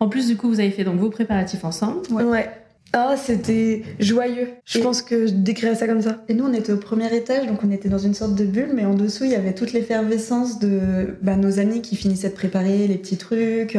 En 0.00 0.08
plus, 0.08 0.26
du 0.26 0.36
coup, 0.36 0.48
vous 0.48 0.58
avez 0.58 0.70
fait 0.72 0.84
donc 0.84 0.96
vos 0.98 1.10
préparatifs 1.10 1.64
ensemble. 1.64 2.00
Ouais. 2.10 2.22
Ouais. 2.24 2.50
Ah, 2.94 3.16
c'était 3.22 3.82
joyeux. 4.00 4.48
Je 4.64 4.78
Et- 4.78 4.82
pense 4.82 5.02
que 5.02 5.26
je 5.26 5.32
décrirais 5.32 5.74
ça 5.74 5.86
comme 5.86 6.00
ça. 6.00 6.24
Et 6.28 6.34
nous, 6.34 6.44
on 6.46 6.52
était 6.54 6.72
au 6.72 6.78
premier 6.78 7.14
étage, 7.14 7.46
donc 7.46 7.62
on 7.62 7.70
était 7.70 7.88
dans 7.90 7.98
une 7.98 8.14
sorte 8.14 8.34
de 8.34 8.44
bulle, 8.44 8.70
mais 8.74 8.84
en 8.86 8.94
dessous, 8.94 9.24
il 9.24 9.30
y 9.30 9.34
avait 9.34 9.54
toute 9.54 9.72
l'effervescence 9.72 10.58
de 10.58 11.16
bah, 11.22 11.36
nos 11.36 11.58
amis 11.58 11.82
qui 11.82 11.96
finissaient 11.96 12.30
de 12.30 12.34
préparer 12.34 12.86
les 12.86 12.96
petits 12.96 13.18
trucs. 13.18 13.76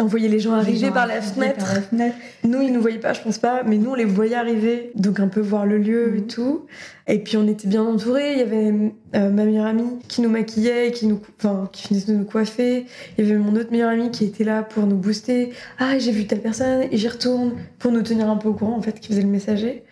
On 0.00 0.04
voyait 0.06 0.28
les 0.28 0.40
gens 0.40 0.52
arriver 0.52 0.90
par 0.90 1.06
la 1.06 1.20
fenêtre. 1.20 1.64
par 1.64 1.74
la 1.74 1.80
fenêtre. 1.80 2.16
Nous, 2.42 2.60
ils 2.62 2.72
nous 2.72 2.80
voyaient 2.80 2.98
pas, 2.98 3.12
je 3.12 3.20
pense 3.22 3.38
pas, 3.38 3.62
mais 3.64 3.76
nous, 3.78 3.90
on 3.90 3.94
les 3.94 4.04
voyait 4.04 4.34
arriver, 4.34 4.90
donc 4.96 5.20
un 5.20 5.28
peu 5.28 5.40
voir 5.40 5.66
le 5.66 5.78
lieu 5.78 6.16
et 6.16 6.20
Mhm. 6.20 6.26
tout. 6.26 6.66
Et 7.06 7.18
puis, 7.18 7.36
on 7.36 7.46
était 7.46 7.68
bien 7.68 7.82
entourés. 7.84 8.32
Il 8.32 8.38
y 8.38 8.42
avait 8.42 8.72
euh, 9.14 9.30
ma 9.30 9.44
meilleure 9.44 9.66
amie 9.66 9.98
qui 10.08 10.20
nous 10.22 10.30
maquillait, 10.30 10.90
qui 10.90 11.06
nous, 11.06 11.20
enfin, 11.38 11.68
qui 11.70 11.82
finissait 11.86 12.10
de 12.12 12.16
nous 12.16 12.24
coiffer. 12.24 12.86
Il 13.18 13.24
y 13.26 13.30
avait 13.30 13.38
mon 13.38 13.54
autre 13.56 13.70
meilleure 13.70 13.90
amie 13.90 14.10
qui 14.10 14.24
était 14.24 14.42
là 14.42 14.62
pour 14.62 14.86
nous 14.86 14.96
booster. 14.96 15.50
Ah, 15.78 15.98
j'ai 15.98 16.10
vu 16.12 16.26
telle 16.26 16.40
personne 16.40 16.84
et 16.90 16.96
j'y 16.96 17.06
retourne 17.08 17.52
pour 17.78 17.92
nous 17.92 18.02
tenir 18.02 18.28
un 18.28 18.36
peu 18.36 18.48
au 18.48 18.54
courant, 18.54 18.76
en 18.76 18.82
fait, 18.82 18.98
qui 18.98 19.08
faisait 19.08 19.22
le 19.22 19.28
messager. 19.28 19.84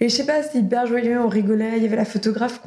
Et 0.00 0.08
je 0.08 0.14
sais 0.14 0.26
pas, 0.26 0.42
c'était 0.42 0.58
hyper 0.60 0.86
joyeux, 0.86 1.18
on 1.18 1.28
rigolait. 1.28 1.72
Il 1.78 1.82
y 1.82 1.86
avait 1.86 1.96
la 1.96 2.04
photographe 2.04 2.60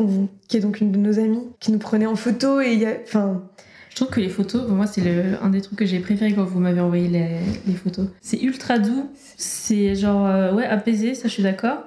qui 0.47 0.57
est 0.57 0.61
donc 0.61 0.81
une 0.81 0.91
de 0.91 0.97
nos 0.97 1.19
amies 1.19 1.47
qui 1.59 1.71
nous 1.71 1.79
prenait 1.79 2.07
en 2.07 2.15
photo 2.15 2.59
et 2.59 2.73
il 2.73 2.79
y 2.79 2.85
a, 2.85 2.93
enfin, 3.03 3.43
Je 3.91 3.95
trouve 3.95 4.09
que 4.09 4.19
les 4.21 4.29
photos, 4.29 4.63
pour 4.65 4.75
moi, 4.75 4.87
c'est 4.87 5.01
le- 5.01 5.35
un 5.43 5.49
des 5.49 5.61
trucs 5.61 5.77
que 5.77 5.85
j'ai 5.85 5.99
préféré 5.99 6.33
quand 6.33 6.45
vous 6.45 6.59
m'avez 6.59 6.79
envoyé 6.81 7.07
les, 7.09 7.27
les 7.67 7.73
photos. 7.73 8.07
C'est 8.21 8.41
ultra 8.41 8.79
doux, 8.79 9.09
c'est 9.37 9.95
genre, 9.95 10.25
euh, 10.25 10.53
ouais, 10.53 10.65
apaisé, 10.65 11.13
ça 11.13 11.27
je 11.27 11.33
suis 11.33 11.43
d'accord. 11.43 11.83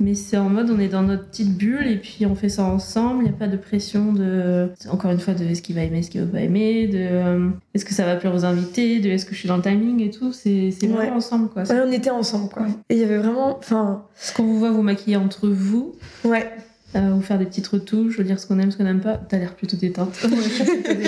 Mais 0.00 0.14
c'est 0.14 0.36
en 0.36 0.48
mode, 0.48 0.70
on 0.70 0.78
est 0.78 0.86
dans 0.86 1.02
notre 1.02 1.26
petite 1.28 1.56
bulle 1.58 1.88
et 1.88 1.96
puis 1.96 2.24
on 2.24 2.36
fait 2.36 2.48
ça 2.48 2.62
ensemble. 2.62 3.24
Il 3.24 3.30
n'y 3.30 3.34
a 3.34 3.36
pas 3.36 3.48
de 3.48 3.56
pression 3.56 4.12
de, 4.12 4.70
encore 4.90 5.10
une 5.10 5.18
fois, 5.18 5.34
de 5.34 5.42
est-ce 5.44 5.60
qu'il 5.60 5.74
va 5.74 5.82
aimer, 5.82 5.98
est-ce 5.98 6.10
qu'il 6.10 6.20
va 6.20 6.26
pas 6.30 6.40
aimer, 6.40 6.86
de 6.86 6.98
euh, 7.00 7.48
est-ce 7.74 7.84
que 7.84 7.92
ça 7.92 8.04
va 8.04 8.14
plaire 8.14 8.32
aux 8.32 8.44
invités, 8.44 9.00
de 9.00 9.08
est-ce 9.08 9.26
que 9.26 9.34
je 9.34 9.40
suis 9.40 9.48
dans 9.48 9.56
le 9.56 9.62
timing 9.62 10.00
et 10.00 10.10
tout. 10.10 10.32
C'est 10.32 10.68
Ouais. 10.82 10.86
vraiment 10.88 11.16
ensemble 11.16 11.48
quoi. 11.48 11.62
Ouais, 11.64 11.80
on 11.84 11.90
était 11.90 12.10
ensemble, 12.10 12.48
quoi. 12.48 12.62
Ouais. 12.62 12.68
Et 12.90 12.94
il 12.94 13.00
y 13.00 13.04
avait 13.04 13.18
vraiment. 13.18 13.58
Enfin, 13.58 14.04
qu'on 14.36 14.44
vous 14.44 14.58
voit 14.60 14.70
vous 14.70 14.82
maquiller 14.82 15.16
entre 15.16 15.48
vous, 15.48 15.96
ouais. 16.24 16.48
Euh, 16.96 17.10
vous 17.12 17.20
faire 17.22 17.38
des 17.38 17.44
petites 17.46 17.66
retouches, 17.68 18.16
vous 18.16 18.22
dire 18.22 18.38
ce 18.40 18.46
qu'on 18.46 18.58
aime, 18.58 18.70
ce 18.70 18.76
qu'on 18.76 18.84
n'aime 18.84 19.00
pas. 19.00 19.16
T'as 19.16 19.38
l'air 19.38 19.54
plutôt 19.54 19.76
détente. 19.76 20.14
Je 20.22 20.28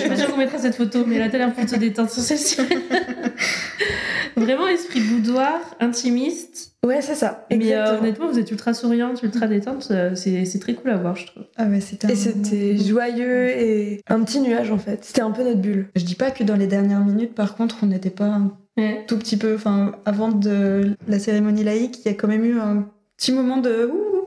sais 0.00 0.08
pas 0.08 0.16
si 0.16 0.24
on 0.32 0.36
mettra 0.36 0.58
cette 0.58 0.74
photo, 0.74 1.04
mais 1.06 1.18
là 1.18 1.28
t'as 1.30 1.38
l'air 1.38 1.52
plutôt 1.54 1.76
détente 1.76 2.10
sur 2.10 2.22
celle-ci. 2.22 2.58
Vraiment 4.36 4.68
esprit 4.68 5.00
boudoir, 5.00 5.58
intimiste. 5.80 6.72
Ouais, 6.86 7.02
c'est 7.02 7.14
ça. 7.14 7.46
Mais 7.50 7.74
euh, 7.74 7.98
honnêtement, 7.98 8.28
vous 8.30 8.38
êtes 8.38 8.50
ultra 8.50 8.72
souriante, 8.72 9.22
ultra 9.22 9.46
détente. 9.46 9.88
euh, 9.90 10.14
C'est 10.14 10.44
c'est 10.46 10.58
très 10.58 10.74
cool 10.74 10.90
à 10.90 10.96
voir, 10.96 11.16
je 11.16 11.26
trouve. 11.26 11.42
Ah 11.56 11.66
ouais, 11.66 11.80
c'était 11.80 12.06
un 12.06 12.10
Et 12.10 12.14
c'était 12.16 12.76
joyeux 12.78 13.48
et 13.50 14.00
un 14.08 14.22
petit 14.22 14.40
nuage 14.40 14.70
en 14.70 14.78
fait. 14.78 15.04
C'était 15.04 15.20
un 15.20 15.30
peu 15.30 15.42
notre 15.44 15.60
bulle. 15.60 15.88
Je 15.96 16.04
dis 16.04 16.14
pas 16.14 16.30
que 16.30 16.42
dans 16.44 16.56
les 16.56 16.66
dernières 16.66 17.04
minutes, 17.04 17.34
par 17.34 17.54
contre, 17.56 17.78
on 17.82 17.86
n'était 17.86 18.10
pas 18.10 18.26
un 18.26 18.52
Ouais. 18.78 19.04
tout 19.08 19.18
petit 19.18 19.36
peu. 19.36 19.54
Enfin, 19.56 19.92
avant 20.06 20.28
de 20.28 20.96
la 21.08 21.18
cérémonie 21.18 21.64
laïque, 21.64 21.98
il 22.04 22.08
y 22.08 22.14
a 22.14 22.14
quand 22.14 22.28
même 22.28 22.44
eu 22.44 22.58
un 22.58 22.86
petit 23.18 23.32
moment 23.32 23.58
de 23.58 23.90
ouh, 23.92 23.92
ouh, 23.92 24.16
ouh, 24.18 24.19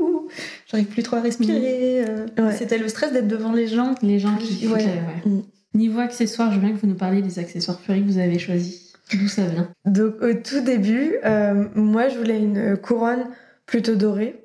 j'arrive 0.74 0.88
plus 0.88 1.04
trop 1.04 1.16
à 1.18 1.22
respirer. 1.22 2.04
euh, 2.08 2.26
Ouais. 2.38 2.54
C'était 2.58 2.78
le 2.78 2.88
stress 2.90 3.14
d'être 3.14 3.28
devant 3.28 3.54
les 3.54 3.68
gens. 3.68 3.96
Les 4.02 4.20
gens 4.20 4.36
qui 4.36 4.68
Ouais. 4.68 4.84
ouais. 4.84 5.30
Mm. 5.30 5.42
Niveau 5.76 6.00
accessoires, 6.02 6.52
je 6.52 6.56
veux 6.60 6.62
bien 6.66 6.76
que 6.76 6.80
vous 6.82 6.88
nous 6.88 6.94
parliez 6.96 7.22
des 7.22 7.40
accessoires 7.40 7.80
fleuris 7.80 8.02
que 8.04 8.08
vous 8.08 8.18
avez 8.20 8.38
choisis. 8.40 8.94
D'où 9.14 9.28
ça 9.28 9.44
vient? 9.44 9.70
Donc 9.86 10.16
au 10.22 10.34
tout 10.34 10.62
début, 10.62 11.16
euh, 11.26 11.66
moi 11.76 12.10
je 12.10 12.18
voulais 12.18 12.38
une 12.40 12.78
couronne 12.78 13.26
plutôt 13.66 13.96
dorée, 13.96 14.44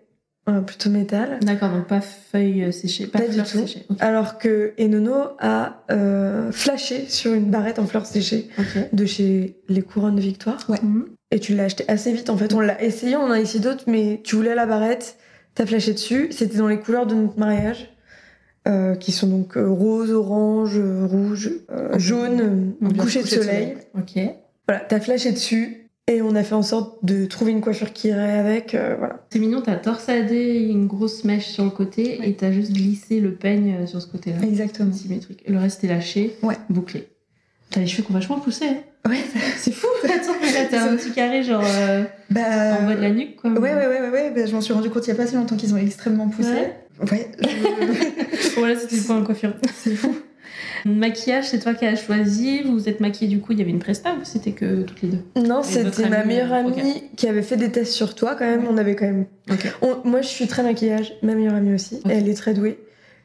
euh, 0.49 0.61
plutôt 0.63 0.89
métal. 0.91 1.39
D'accord, 1.43 1.71
donc 1.71 1.87
pas 1.87 2.01
feuilles 2.01 2.65
euh, 2.65 2.73
séchées, 2.73 3.07
pas, 3.07 3.19
Pas 3.21 3.29
du 3.29 3.43
tout. 3.43 3.65
Alors 4.01 4.39
que 4.39 4.73
Enono 4.81 5.15
a 5.39 5.83
euh, 5.91 6.51
flashé 6.51 7.05
sur 7.09 7.35
une 7.35 7.51
barrette 7.51 7.79
en 7.79 7.87
fleurs 7.87 8.07
séchées 8.07 8.49
de 8.93 9.05
chez 9.07 9.57
les 9.69 9.83
couronnes 9.83 10.17
de 10.17 10.21
Victoire. 10.23 10.59
Mhm. 10.83 11.07
Et 11.31 11.41
tu 11.41 11.55
l'as 11.55 11.65
acheté 11.65 11.85
assez 11.89 12.11
vite 12.13 12.31
en 12.31 12.37
fait. 12.39 12.55
On 12.55 12.61
l'a 12.61 12.83
essayé, 12.83 13.17
on 13.17 13.25
en 13.25 13.31
a 13.33 13.41
essayé 13.41 13.61
d'autres, 13.63 13.85
mais 13.87 14.23
tu 14.25 14.35
voulais 14.37 14.55
la 14.55 14.65
barrette, 14.65 15.17
t'as 15.59 15.67
flashé 15.67 15.93
dessus. 15.93 16.29
C'était 16.31 16.57
dans 16.57 16.69
les 16.69 16.79
couleurs 16.79 17.07
de 17.07 17.15
notre 17.15 17.39
mariage, 17.39 17.91
euh, 18.67 18.95
qui 18.95 19.13
sont 19.13 19.27
donc 19.27 19.57
euh, 19.57 19.69
rose, 19.69 20.11
orange, 20.13 20.79
euh, 20.79 21.05
rouge, 21.07 21.51
euh, 21.71 21.99
jaune, 21.99 22.75
coucher 22.99 23.23
de 23.23 23.27
soleil. 23.29 23.75
Ok. 23.97 24.19
Voilà, 24.67 24.81
t'as 24.89 25.01
flashé 25.01 25.33
dessus 25.33 25.85
et 26.07 26.23
on 26.23 26.35
a 26.35 26.43
fait 26.43 26.55
en 26.55 26.63
sorte 26.63 27.05
de 27.05 27.27
trouver 27.27 27.53
une 27.53 27.61
coiffure 27.61 27.93
qui 27.93 28.09
irait 28.09 28.39
avec. 28.39 28.75
euh, 28.75 28.97
voilà. 28.99 29.25
C'est 29.31 29.39
mignon, 29.39 29.61
t'as 29.63 29.77
torsadé 29.77 30.67
une 30.71 30.87
grosse 30.87 31.25
mèche 31.25 31.47
sur 31.49 31.65
le 31.65 31.71
côté 31.71 32.19
Ouais. 32.21 32.31
et 32.31 32.35
t'as 32.37 32.51
juste 32.53 32.73
glissé 32.73 33.21
le 33.21 33.33
peigne 33.35 33.87
sur 33.87 34.01
ce 34.01 34.07
côté-là. 34.07 34.39
Exactement. 34.43 34.93
Symétrique. 34.93 35.45
Le 35.49 35.59
reste 35.59 35.85
est 35.85 35.89
lâché, 35.89 36.37
Ouais. 36.43 36.57
bouclé. 36.71 37.09
T'as 37.71 37.81
les 37.81 37.87
cheveux 37.87 38.03
qui 38.03 38.11
ont 38.11 38.15
vachement 38.15 38.39
poussé. 38.41 38.65
hein. 38.67 39.09
Ouais, 39.11 39.19
C'est 39.57 39.73
fou. 39.73 39.87
Attends, 40.05 40.33
là 40.43 40.65
t'as 40.71 40.83
un 40.91 40.97
petit 40.97 41.11
carré 41.13 41.43
genre 41.43 41.63
euh, 41.65 42.05
bah. 42.31 42.41
en 42.81 42.87
bas 42.87 42.95
de 42.95 43.03
la 43.03 43.11
nuque 43.11 43.37
quoi. 43.37 43.51
Ouais, 43.51 43.59
ouais, 43.59 43.75
ouais, 43.87 44.01
ouais, 44.01 44.11
ouais. 44.11 44.33
bah, 44.35 44.47
je 44.47 44.53
m'en 44.55 44.61
suis 44.61 44.73
rendu 44.73 44.91
compte 44.91 45.07
il 45.07 45.11
y 45.11 45.13
a 45.13 45.17
pas 45.17 45.27
si 45.27 45.35
longtemps 45.35 45.57
qu'ils 45.57 45.73
ont 45.75 45.79
extrêmement 45.79 46.29
poussé. 46.29 46.51
Ouais. 46.51 46.77
Ouais, 47.13 47.31
je- 47.41 48.49
Voilà, 48.59 48.77
c'était 48.79 48.97
le 48.97 49.03
point 49.03 49.23
coiffure. 49.23 49.55
c'est 49.77 49.95
fou. 49.95 50.15
Maquillage, 50.85 51.49
c'est 51.49 51.59
toi 51.61 51.75
qui 51.75 51.85
as 51.87 51.97
choisi. 51.97 52.63
Vous 52.63 52.73
vous 52.73 52.89
êtes 52.89 53.01
maquillée 53.01 53.29
du 53.29 53.41
coup, 53.41 53.53
il 53.53 53.59
y 53.59 53.63
avait 53.63 53.71
une 53.71 53.79
presta 53.79 54.13
ou 54.15 54.25
c'était 54.25 54.53
que 54.53 54.83
toutes 54.83 55.03
les 55.03 55.09
deux? 55.09 55.19
Non, 55.37 55.63
c'était 55.63 56.09
ma 56.09 56.25
meilleure 56.25 56.53
euh, 56.53 56.57
amie 56.61 57.03
qui 57.17 57.29
avait 57.29 57.43
fait 57.43 57.57
des 57.57 57.71
tests 57.71 57.93
sur 57.93 58.15
toi 58.15 58.35
quand 58.37 58.45
même. 58.47 58.63
Ouais. 58.63 58.69
On 58.71 58.77
avait 58.79 58.97
quand 58.97 59.07
même. 59.07 59.27
Ok. 59.51 59.67
On- 59.83 60.09
moi, 60.09 60.23
je 60.23 60.29
suis 60.29 60.47
très 60.47 60.63
maquillage. 60.63 61.15
Ma 61.23 61.35
meilleure 61.35 61.55
amie 61.55 61.75
aussi. 61.75 62.01
Elle 62.09 62.29
est 62.29 62.35
très 62.35 62.55
douée. 62.55 62.79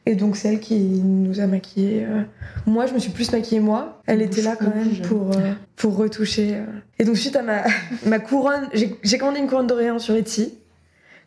Et 0.06 0.16
donc, 0.16 0.36
c'est 0.36 0.48
elle 0.48 0.60
qui 0.60 0.76
nous 0.78 1.40
a 1.40 1.46
maquillés. 1.46 2.04
euh. 2.04 2.22
Moi, 2.66 2.86
je 2.86 2.92
me 2.94 2.98
suis 2.98 3.10
plus 3.10 3.32
maquillée 3.32 3.60
moi. 3.60 4.02
Elle 4.06 4.20
était 4.22 4.42
là 4.42 4.54
quand 4.56 4.74
même 4.74 4.90
pour, 5.08 5.30
euh, 5.32 5.52
pour 5.76 5.96
retoucher. 5.96 6.56
euh. 6.56 6.64
Et 6.98 7.04
donc, 7.04 7.16
suite 7.16 7.36
à 7.36 7.42
ma, 7.42 7.62
ma 8.06 8.18
couronne, 8.18 8.68
j'ai 9.02 9.18
commandé 9.18 9.38
une 9.40 9.46
couronne 9.48 9.66
d'Orient 9.66 9.98
sur 9.98 10.14
Etsy 10.14 10.54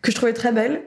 que 0.01 0.11
je 0.11 0.15
trouvais 0.15 0.33
très 0.33 0.51
belle. 0.51 0.81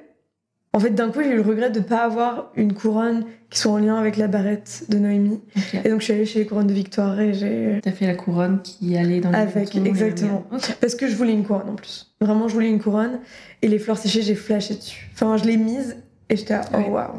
En 0.72 0.78
fait, 0.78 0.90
d'un 0.90 1.10
coup, 1.10 1.20
j'ai 1.20 1.30
eu 1.30 1.34
le 1.34 1.42
regret 1.42 1.70
de 1.70 1.80
ne 1.80 1.84
pas 1.84 2.04
avoir 2.04 2.52
une 2.54 2.74
couronne 2.74 3.24
qui 3.50 3.58
soit 3.58 3.72
en 3.72 3.78
lien 3.78 3.96
avec 3.96 4.16
la 4.16 4.28
barrette 4.28 4.84
de 4.88 4.98
Noémie. 4.98 5.40
Et 5.84 5.88
donc, 5.90 5.98
je 5.98 6.04
suis 6.04 6.12
allée 6.12 6.26
chez 6.26 6.38
les 6.38 6.46
couronnes 6.46 6.68
de 6.68 6.72
Victoire 6.72 7.18
et 7.18 7.34
j'ai. 7.34 7.80
T'as 7.82 7.90
fait 7.90 8.06
la 8.06 8.14
couronne 8.14 8.60
qui 8.62 8.96
allait 8.96 9.18
dans 9.18 9.30
les 9.30 9.36
Avec, 9.36 9.74
exactement. 9.74 10.44
Parce 10.80 10.94
que 10.94 11.08
je 11.08 11.16
voulais 11.16 11.32
une 11.32 11.42
couronne 11.44 11.70
en 11.70 11.74
plus. 11.74 12.14
Vraiment, 12.20 12.46
je 12.46 12.54
voulais 12.54 12.70
une 12.70 12.80
couronne. 12.80 13.18
Et 13.62 13.66
les 13.68 13.80
fleurs 13.80 13.98
séchées, 13.98 14.22
j'ai 14.22 14.36
flashé 14.36 14.74
dessus. 14.76 15.10
Enfin, 15.14 15.36
je 15.36 15.44
l'ai 15.44 15.56
mise 15.56 15.96
et 16.28 16.36
j'étais 16.36 16.54
là, 16.54 16.60
oh 16.72 16.88
waouh. 16.92 17.14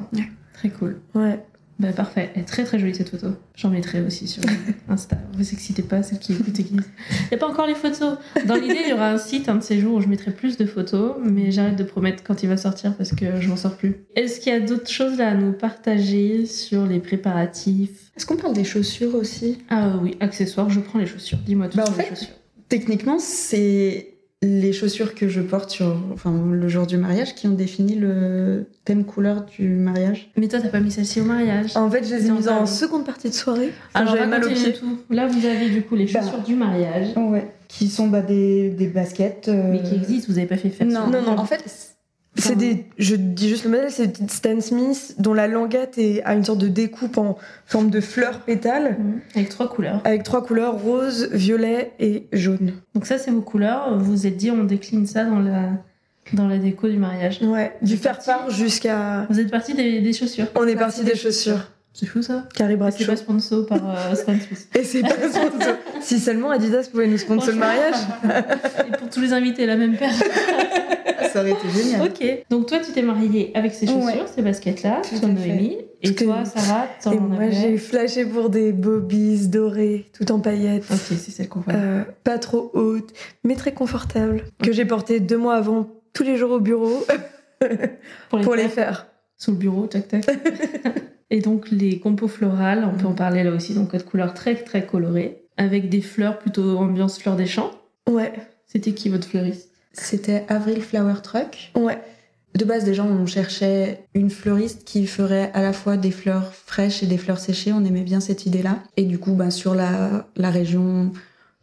Très 0.62 0.70
cool. 0.70 1.01
Ouais. 1.16 1.39
Bah 1.80 1.91
parfait, 1.93 2.30
elle 2.36 2.41
est 2.43 2.45
très 2.45 2.64
très 2.64 2.78
jolie 2.78 2.93
cette 2.93 3.09
photo. 3.09 3.30
J'en 3.55 3.72
mettrai 3.72 4.01
aussi 4.01 4.28
sur 4.28 4.43
Insta. 4.88 5.18
Vous 5.34 5.51
excitez 5.51 5.82
pas, 5.82 6.03
celles 6.03 6.20
qui 6.20 6.34
écoutent 6.34 6.59
et 6.59 6.64
qui 6.64 6.74
disent 6.76 6.89
Il 7.09 7.28
n'y 7.32 7.36
a 7.36 7.38
pas 7.39 7.47
encore 7.47 7.66
les 7.66 7.74
photos. 7.74 8.20
Dans 8.45 8.53
l'idée, 8.53 8.78
il 8.84 8.89
y 8.91 8.93
aura 8.93 9.09
un 9.09 9.18
site 9.18 9.49
un 9.49 9.55
de 9.55 9.64
ces 9.64 9.80
jours 9.80 9.95
où 9.95 9.99
je 10.01 10.07
mettrai 10.07 10.30
plus 10.30 10.57
de 10.57 10.66
photos, 10.68 11.16
mais 11.24 11.49
j'arrête 11.49 11.76
de 11.78 11.84
promettre 11.84 12.22
quand 12.24 12.43
il 12.43 12.49
va 12.49 12.57
sortir 12.57 12.95
parce 12.95 13.16
que 13.16 13.41
je 13.41 13.49
m'en 13.49 13.55
sors 13.55 13.78
plus. 13.78 13.95
Est-ce 14.16 14.39
qu'il 14.39 14.53
y 14.53 14.55
a 14.55 14.59
d'autres 14.59 14.91
choses 14.91 15.18
là 15.18 15.30
à 15.30 15.34
nous 15.34 15.53
partager 15.53 16.45
sur 16.45 16.86
les 16.86 16.99
préparatifs? 16.99 18.12
Est-ce 18.16 18.28
qu'on 18.28 18.38
parle 18.38 18.53
des 18.53 18.64
chaussures 18.66 19.16
aussi? 19.16 19.57
Ah 19.70 19.97
oui, 20.03 20.16
accessoires, 20.20 20.70
je 20.70 20.82
prends 20.82 20.99
les 20.99 21.07
chaussures. 21.07 21.39
Dis-moi 21.39 21.68
tout 21.70 21.78
Bah, 21.78 21.86
sur 21.86 21.93
en 21.95 21.97
les 21.97 22.03
fait, 22.03 22.09
chaussures. 22.09 22.36
Techniquement, 22.70 23.18
c'est 23.18 24.11
les 24.44 24.74
chaussures 24.74 25.14
que 25.14 25.28
je 25.30 25.39
porte 25.39 25.70
sur 25.70 25.96
enfin, 26.14 26.34
le 26.52 26.68
jour 26.68 26.88
du 26.88 26.98
mariage 26.98 27.36
qui 27.36 27.48
ont 27.48 27.52
défini 27.54 27.94
le 27.96 28.66
thème 28.86 29.06
couleur 29.06 29.46
du 29.46 29.68
mariage. 29.70 30.32
Mais 30.36 30.48
toi, 30.48 30.60
t'as 30.60 30.70
pas 30.70 30.80
mis 30.80 30.89
celle-ci 30.89 31.22
au 31.22 31.26
mariage 31.26 31.78
En 31.78 31.89
fait, 31.92 32.04
je 32.04 32.16
les 32.16 32.26
ai 32.28 32.32
mises 32.32 32.48
en 32.50 32.66
seconde 32.66 33.06
partie 33.06 33.30
de 33.30 33.34
soirée. 33.36 33.70
Quand 33.94 34.00
Alors, 34.02 34.16
j'avais 34.16 34.28
mal 34.28 34.44
aux 34.44 34.50
pieds. 34.50 34.74
tout. 34.74 34.98
Là, 35.12 35.28
vous 35.28 35.46
avez 35.46 35.70
du 35.70 35.84
coup 35.84 35.96
les 35.96 36.06
Bah. 36.06 36.22
chaussures 36.22 36.42
du 36.42 36.56
mariage, 36.56 37.10
Ouais. 37.16 37.52
Qui 37.68 37.88
sont 37.88 38.08
bah, 38.08 38.22
des, 38.22 38.70
des 38.72 38.88
baskets. 38.88 39.48
euh, 39.48 39.72
mais 39.72 39.84
qui 39.84 39.94
existent, 39.96 40.32
vous 40.32 40.38
avez 40.39 40.48
pas 40.48 40.58
fait 40.58 40.70
faire 40.70 40.88
Non, 40.88 41.08
Non, 41.08 41.22
non. 41.22 41.38
En 41.38 41.46
fait, 41.46 41.64
C'est 42.38 42.55
des, 42.55 42.86
je 42.97 43.15
dis 43.15 43.49
juste 43.49 43.65
le 43.65 43.71
modèle, 43.71 43.91
c'est 43.91 44.07
des 44.07 44.13
petites 44.13 44.32
Stan 44.32 44.59
Smith 44.61 45.15
dont 45.19 45.34
la 45.34 45.47
languette 45.47 45.97
est, 45.97 46.23
a 46.23 46.34
une 46.34 46.45
sorte 46.45 46.59
de 46.59 46.69
découpe 46.69 47.17
en 47.17 47.38
forme 47.65 47.89
de 47.89 47.99
fleurs 47.99 48.39
pétales 48.39 48.95
Mhm. 48.99 49.19
Avec 49.36 49.49
trois 49.49 49.69
couleurs. 49.69 50.01
avec 50.05 50.23
trois 50.23 50.41
couleurs 50.43 50.79
rose, 50.79 51.29
violet 51.34 51.91
et 51.99 52.27
jaune. 52.32 52.71
Donc 52.95 53.05
ça, 53.05 53.17
c'est 53.17 53.32
vos 53.32 53.41
couleurs. 53.41 53.97
Vous 53.97 54.11
vous 54.11 54.27
êtes 54.27 54.38
dit, 54.38 54.49
on 54.49 54.63
décline 54.63 55.05
ça 55.07 55.25
dans 55.25 55.39
la, 55.39 55.71
dans 56.34 56.47
la 56.47 56.57
déco 56.57 56.88
du 56.88 56.97
mariage. 56.97 57.41
Ouais, 57.41 57.73
du 57.82 57.91
C'est 57.91 57.97
faire 58.03 58.13
parti. 58.13 58.25
part 58.29 58.49
jusqu'à. 58.49 59.27
Vous 59.29 59.39
êtes 59.39 59.51
parti 59.51 59.73
des, 59.73 59.99
des 59.99 60.13
chaussures. 60.13 60.47
On 60.55 60.65
est 60.67 60.75
parti 60.77 61.03
des 61.03 61.15
chaussures. 61.15 61.69
C'est 61.93 62.05
fou 62.05 62.21
ça. 62.21 62.47
Carré 62.55 62.77
C'est 62.97 63.05
pas 63.05 63.17
sponsor 63.17 63.65
par 63.65 63.79
euh, 63.89 64.15
Stan 64.15 64.34
Smith. 64.39 64.69
Et 64.79 64.84
c'est 64.86 65.01
pas 65.01 65.09
sponsor. 65.09 65.75
Si 66.01 66.17
seulement 66.17 66.49
Adidas 66.49 66.88
pouvait 66.89 67.07
nous 67.07 67.17
sponsor 67.17 67.49
le 67.53 67.59
mariage. 67.59 67.95
Et 68.88 68.97
pour 68.97 69.09
tous 69.09 69.19
les 69.19 69.34
invités, 69.34 69.65
la 69.65 69.75
même 69.75 69.97
paire. 69.97 70.09
ça 71.32 71.39
aurait 71.41 71.51
été 71.51 71.69
génial. 71.69 72.01
ok. 72.07 72.45
Donc 72.49 72.67
toi, 72.67 72.79
tu 72.79 72.91
t'es 72.91 73.01
mariée 73.01 73.51
avec 73.53 73.73
ces 73.73 73.86
chaussures, 73.88 74.03
Ouais. 74.05 74.25
ces 74.34 74.41
baskets-là, 74.41 75.01
fait. 75.03 75.25
Noémie. 75.27 75.77
Et 76.03 76.15
toi, 76.15 76.45
Sarah, 76.45 76.88
t'en 77.03 77.15
moi, 77.19 77.49
j'ai 77.51 77.77
flashé 77.77 78.25
pour 78.25 78.49
des 78.49 78.71
bobbies 78.71 79.47
dorées, 79.47 80.07
tout 80.13 80.32
en 80.32 80.39
paillettes. 80.39 80.86
Ok, 80.91 80.97
c'est 80.99 81.15
celle 81.32 81.47
qu'on 81.47 81.59
voit. 81.59 81.73
Euh, 81.73 82.03
pas 82.23 82.39
trop 82.39 82.71
hautes, 82.73 83.13
mais 83.43 83.55
très 83.55 83.71
confortables. 83.73 84.43
Que 84.63 84.71
j'ai 84.71 84.86
porté 84.86 85.19
deux 85.19 85.38
mois 85.38 85.55
avant, 85.55 85.88
tous 86.13 86.23
les 86.23 86.38
jours 86.38 86.51
au 86.51 86.59
bureau, 86.59 87.05
pour 88.29 88.39
les 88.39 88.43
pour 88.45 88.55
les 88.55 88.67
faire. 88.67 89.07
Sous 89.38 89.51
le 89.51 89.57
bureau, 89.57 89.86
tac 89.88 90.07
tac. 90.07 90.25
Et 91.29 91.39
donc 91.39 91.69
les 91.71 91.99
compos 91.99 92.27
florales, 92.27 92.84
on 92.91 92.97
peut 92.97 93.07
en 93.07 93.13
parler 93.13 93.43
là 93.43 93.51
aussi, 93.51 93.73
donc 93.73 93.91
code 93.91 94.03
couleur 94.03 94.34
très 94.34 94.55
très 94.55 94.86
coloré, 94.86 95.43
avec 95.55 95.88
des 95.88 96.01
fleurs 96.01 96.39
plutôt 96.39 96.77
ambiance 96.77 97.19
fleurs 97.19 97.36
des 97.38 97.45
champs. 97.45 97.71
Ouais, 98.09 98.34
C'était 98.65 98.91
qui 98.91 99.07
votre 99.09 99.27
fleuriste? 99.27 99.70
C'était 99.94 100.46
Avril 100.48 100.82
Flower 100.82 101.16
Truck. 101.24 101.72
ouais. 101.76 102.02
De 102.54 102.66
base, 102.66 102.84
déjà, 102.84 103.06
on 103.06 103.26
cherchait 103.26 104.04
une 104.14 104.30
fleuriste 104.30 104.84
qui 104.84 105.08
ferait 105.08 105.52
à 105.54 105.62
la 105.62 105.72
fois 105.72 105.96
des 105.96 106.12
fleurs 106.12 106.54
fraîches 106.54 107.02
et 107.02 107.06
des 107.06 107.18
fleurs 107.18 107.39
séchées. 107.39 107.72
On 107.72 107.86
aimait 107.86 108.02
bien 108.02 108.20
cette 108.20 108.46
idée-là. 108.46 108.80
Et 108.98 109.04
du 109.04 109.20
coup, 109.20 109.36
bah, 109.36 109.52
sur 109.52 109.74
la, 109.74 110.28
la 110.36 110.50
région 110.50 111.14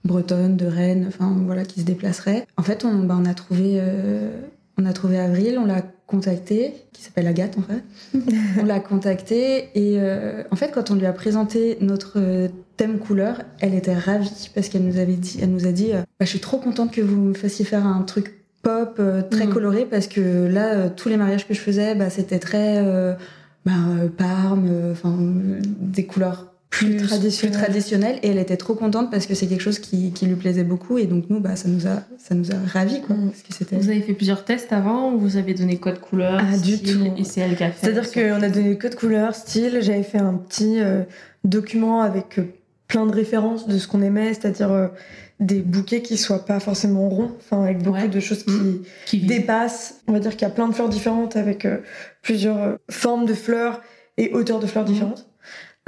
bretonne, 0.04 0.56
de 0.56 0.64
Rennes, 0.64 1.04
enfin 1.06 1.36
voilà, 1.44 1.66
qui 1.66 1.80
se 1.80 1.84
déplacerait. 1.84 2.46
En 2.56 2.62
fait, 2.62 2.86
on, 2.86 3.00
bah, 3.00 3.18
on 3.20 3.26
a 3.26 3.34
trouvé, 3.34 3.72
euh, 3.74 4.30
on 4.78 4.86
a 4.86 4.94
trouvé 4.94 5.18
Avril, 5.18 5.58
on 5.58 5.66
l'a 5.66 5.82
contactée, 6.08 6.72
qui 6.92 7.02
s'appelle 7.02 7.26
Agathe 7.28 7.56
en 7.58 7.62
fait. 7.62 8.18
on 8.60 8.64
l'a 8.64 8.80
contactée 8.80 9.68
et 9.74 10.00
euh, 10.00 10.42
en 10.50 10.56
fait, 10.56 10.72
quand 10.72 10.90
on 10.90 10.94
lui 10.96 11.06
a 11.06 11.12
présenté 11.12 11.78
notre 11.80 12.14
euh, 12.16 12.48
thème 12.76 12.98
couleur, 12.98 13.42
elle 13.60 13.74
était 13.74 13.94
ravie 13.94 14.50
parce 14.54 14.68
qu'elle 14.68 14.82
nous 14.84 14.98
avait 14.98 15.14
dit, 15.14 15.38
elle 15.40 15.50
nous 15.50 15.66
a 15.66 15.72
dit, 15.72 15.92
euh, 15.92 15.98
Bah, 16.18 16.24
je 16.24 16.26
suis 16.30 16.40
trop 16.40 16.58
contente 16.58 16.90
que 16.92 17.00
vous 17.02 17.16
me 17.20 17.34
fassiez 17.34 17.64
faire 17.64 17.86
un 17.86 18.02
truc 18.02 18.34
pop 18.62 18.96
euh, 18.98 19.22
très 19.22 19.46
Mhm. 19.46 19.52
coloré 19.52 19.84
parce 19.84 20.08
que 20.08 20.46
là, 20.48 20.74
euh, 20.74 20.88
tous 20.94 21.08
les 21.08 21.16
mariages 21.16 21.46
que 21.46 21.54
je 21.54 21.60
faisais, 21.60 21.94
bah, 21.94 22.10
c'était 22.10 22.38
très 22.40 22.78
euh, 22.78 23.14
bah, 23.66 23.72
parme, 24.16 24.68
enfin 24.92 25.14
des 25.18 26.06
couleurs 26.06 26.52
plus. 26.70 26.98
Et 28.22 28.28
elle 28.28 28.38
était 28.38 28.56
trop 28.56 28.74
contente 28.74 29.10
parce 29.10 29.26
que 29.26 29.34
c'est 29.34 29.46
quelque 29.46 29.62
chose 29.62 29.78
qui, 29.78 30.12
qui, 30.12 30.26
lui 30.26 30.36
plaisait 30.36 30.64
beaucoup. 30.64 30.98
Et 30.98 31.06
donc, 31.06 31.24
nous, 31.30 31.40
bah, 31.40 31.56
ça 31.56 31.68
nous 31.68 31.86
a, 31.86 32.02
ça 32.18 32.34
nous 32.34 32.50
a 32.50 32.56
ravis. 32.66 33.00
Quoi, 33.02 33.16
mm. 33.16 33.30
parce 33.30 33.58
que 33.58 33.74
vous 33.76 33.88
avez 33.88 34.02
fait 34.02 34.12
plusieurs 34.12 34.44
tests 34.44 34.72
avant 34.72 35.12
ou 35.12 35.18
vous 35.18 35.36
avez 35.36 35.54
donné 35.54 35.78
code 35.78 36.00
couleur 36.00 36.40
Ah, 36.40 36.58
du 36.58 36.80
tout. 36.80 37.12
Et 37.16 37.24
c'est 37.24 37.40
elle 37.40 37.56
qui 37.56 37.64
a 37.64 37.70
fait 37.70 37.86
C'est-à-dire 37.86 38.12
qu'on 38.12 38.42
a 38.42 38.48
donné 38.48 38.76
code 38.76 38.94
couleur, 38.94 39.34
style. 39.34 39.78
J'avais 39.80 40.02
fait 40.02 40.18
un 40.18 40.34
petit 40.34 40.80
euh, 40.80 41.02
document 41.44 42.02
avec 42.02 42.38
euh, 42.38 42.44
plein 42.86 43.06
de 43.06 43.12
références 43.12 43.66
de 43.66 43.78
ce 43.78 43.88
qu'on 43.88 44.02
aimait, 44.02 44.34
c'est-à-dire 44.34 44.70
euh, 44.70 44.88
des 45.40 45.60
bouquets 45.60 46.02
qui 46.02 46.16
soient 46.16 46.44
pas 46.44 46.60
forcément 46.60 47.08
ronds, 47.08 47.32
enfin 47.38 47.62
avec 47.62 47.82
beaucoup 47.82 48.08
de 48.08 48.20
choses 48.20 48.44
qui, 48.44 48.50
mm. 48.50 48.82
qui 49.06 49.20
dépassent. 49.20 50.00
On 50.06 50.12
va 50.12 50.20
dire 50.20 50.32
qu'il 50.32 50.42
y 50.42 50.50
a 50.50 50.54
plein 50.54 50.68
de 50.68 50.74
fleurs 50.74 50.88
différentes 50.88 51.36
avec 51.36 51.66
plusieurs 52.22 52.78
formes 52.90 53.24
de 53.24 53.34
fleurs 53.34 53.80
et 54.16 54.32
hauteurs 54.32 54.58
de 54.58 54.66
fleurs 54.66 54.84
mm. 54.84 54.92
différentes. 54.92 55.27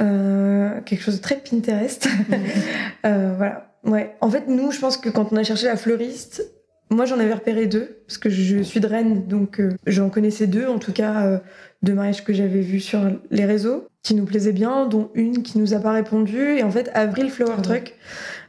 Euh, 0.00 0.80
quelque 0.84 1.02
chose 1.02 1.16
de 1.16 1.22
très 1.22 1.36
Pinterest. 1.36 2.08
euh, 3.06 3.34
voilà. 3.36 3.74
Ouais. 3.84 4.14
En 4.20 4.30
fait, 4.30 4.44
nous, 4.48 4.70
je 4.70 4.78
pense 4.78 4.96
que 4.96 5.08
quand 5.08 5.32
on 5.32 5.36
a 5.36 5.42
cherché 5.42 5.66
la 5.66 5.76
fleuriste, 5.76 6.50
moi, 6.90 7.04
j'en 7.04 7.18
avais 7.18 7.34
repéré 7.34 7.66
deux 7.66 7.98
parce 8.06 8.18
que 8.18 8.30
je 8.30 8.62
suis 8.62 8.80
de 8.80 8.86
Rennes, 8.86 9.26
donc 9.28 9.60
euh, 9.60 9.70
j'en 9.86 10.10
connaissais 10.10 10.46
deux, 10.46 10.66
en 10.66 10.78
tout 10.78 10.92
cas 10.92 11.24
euh, 11.24 11.38
de 11.82 11.92
mariages 11.92 12.24
que 12.24 12.32
j'avais 12.32 12.60
vus 12.60 12.80
sur 12.80 13.00
les 13.30 13.44
réseaux, 13.44 13.86
qui 14.02 14.14
nous 14.14 14.24
plaisaient 14.24 14.52
bien, 14.52 14.86
dont 14.86 15.10
une 15.14 15.42
qui 15.42 15.58
nous 15.58 15.74
a 15.74 15.78
pas 15.78 15.92
répondu. 15.92 16.56
Et 16.56 16.62
en 16.62 16.70
fait, 16.70 16.90
Avril 16.94 17.30
Flower 17.30 17.62
Truck, 17.62 17.94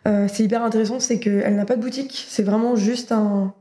c'est 0.05 0.43
hyper 0.43 0.63
intéressant, 0.63 0.99
c'est 0.99 1.19
qu'elle 1.19 1.55
n'a 1.55 1.65
pas 1.65 1.75
de 1.75 1.81
boutique, 1.81 2.25
c'est 2.27 2.43
vraiment 2.43 2.75
juste 2.75 3.11
un, 3.11 3.53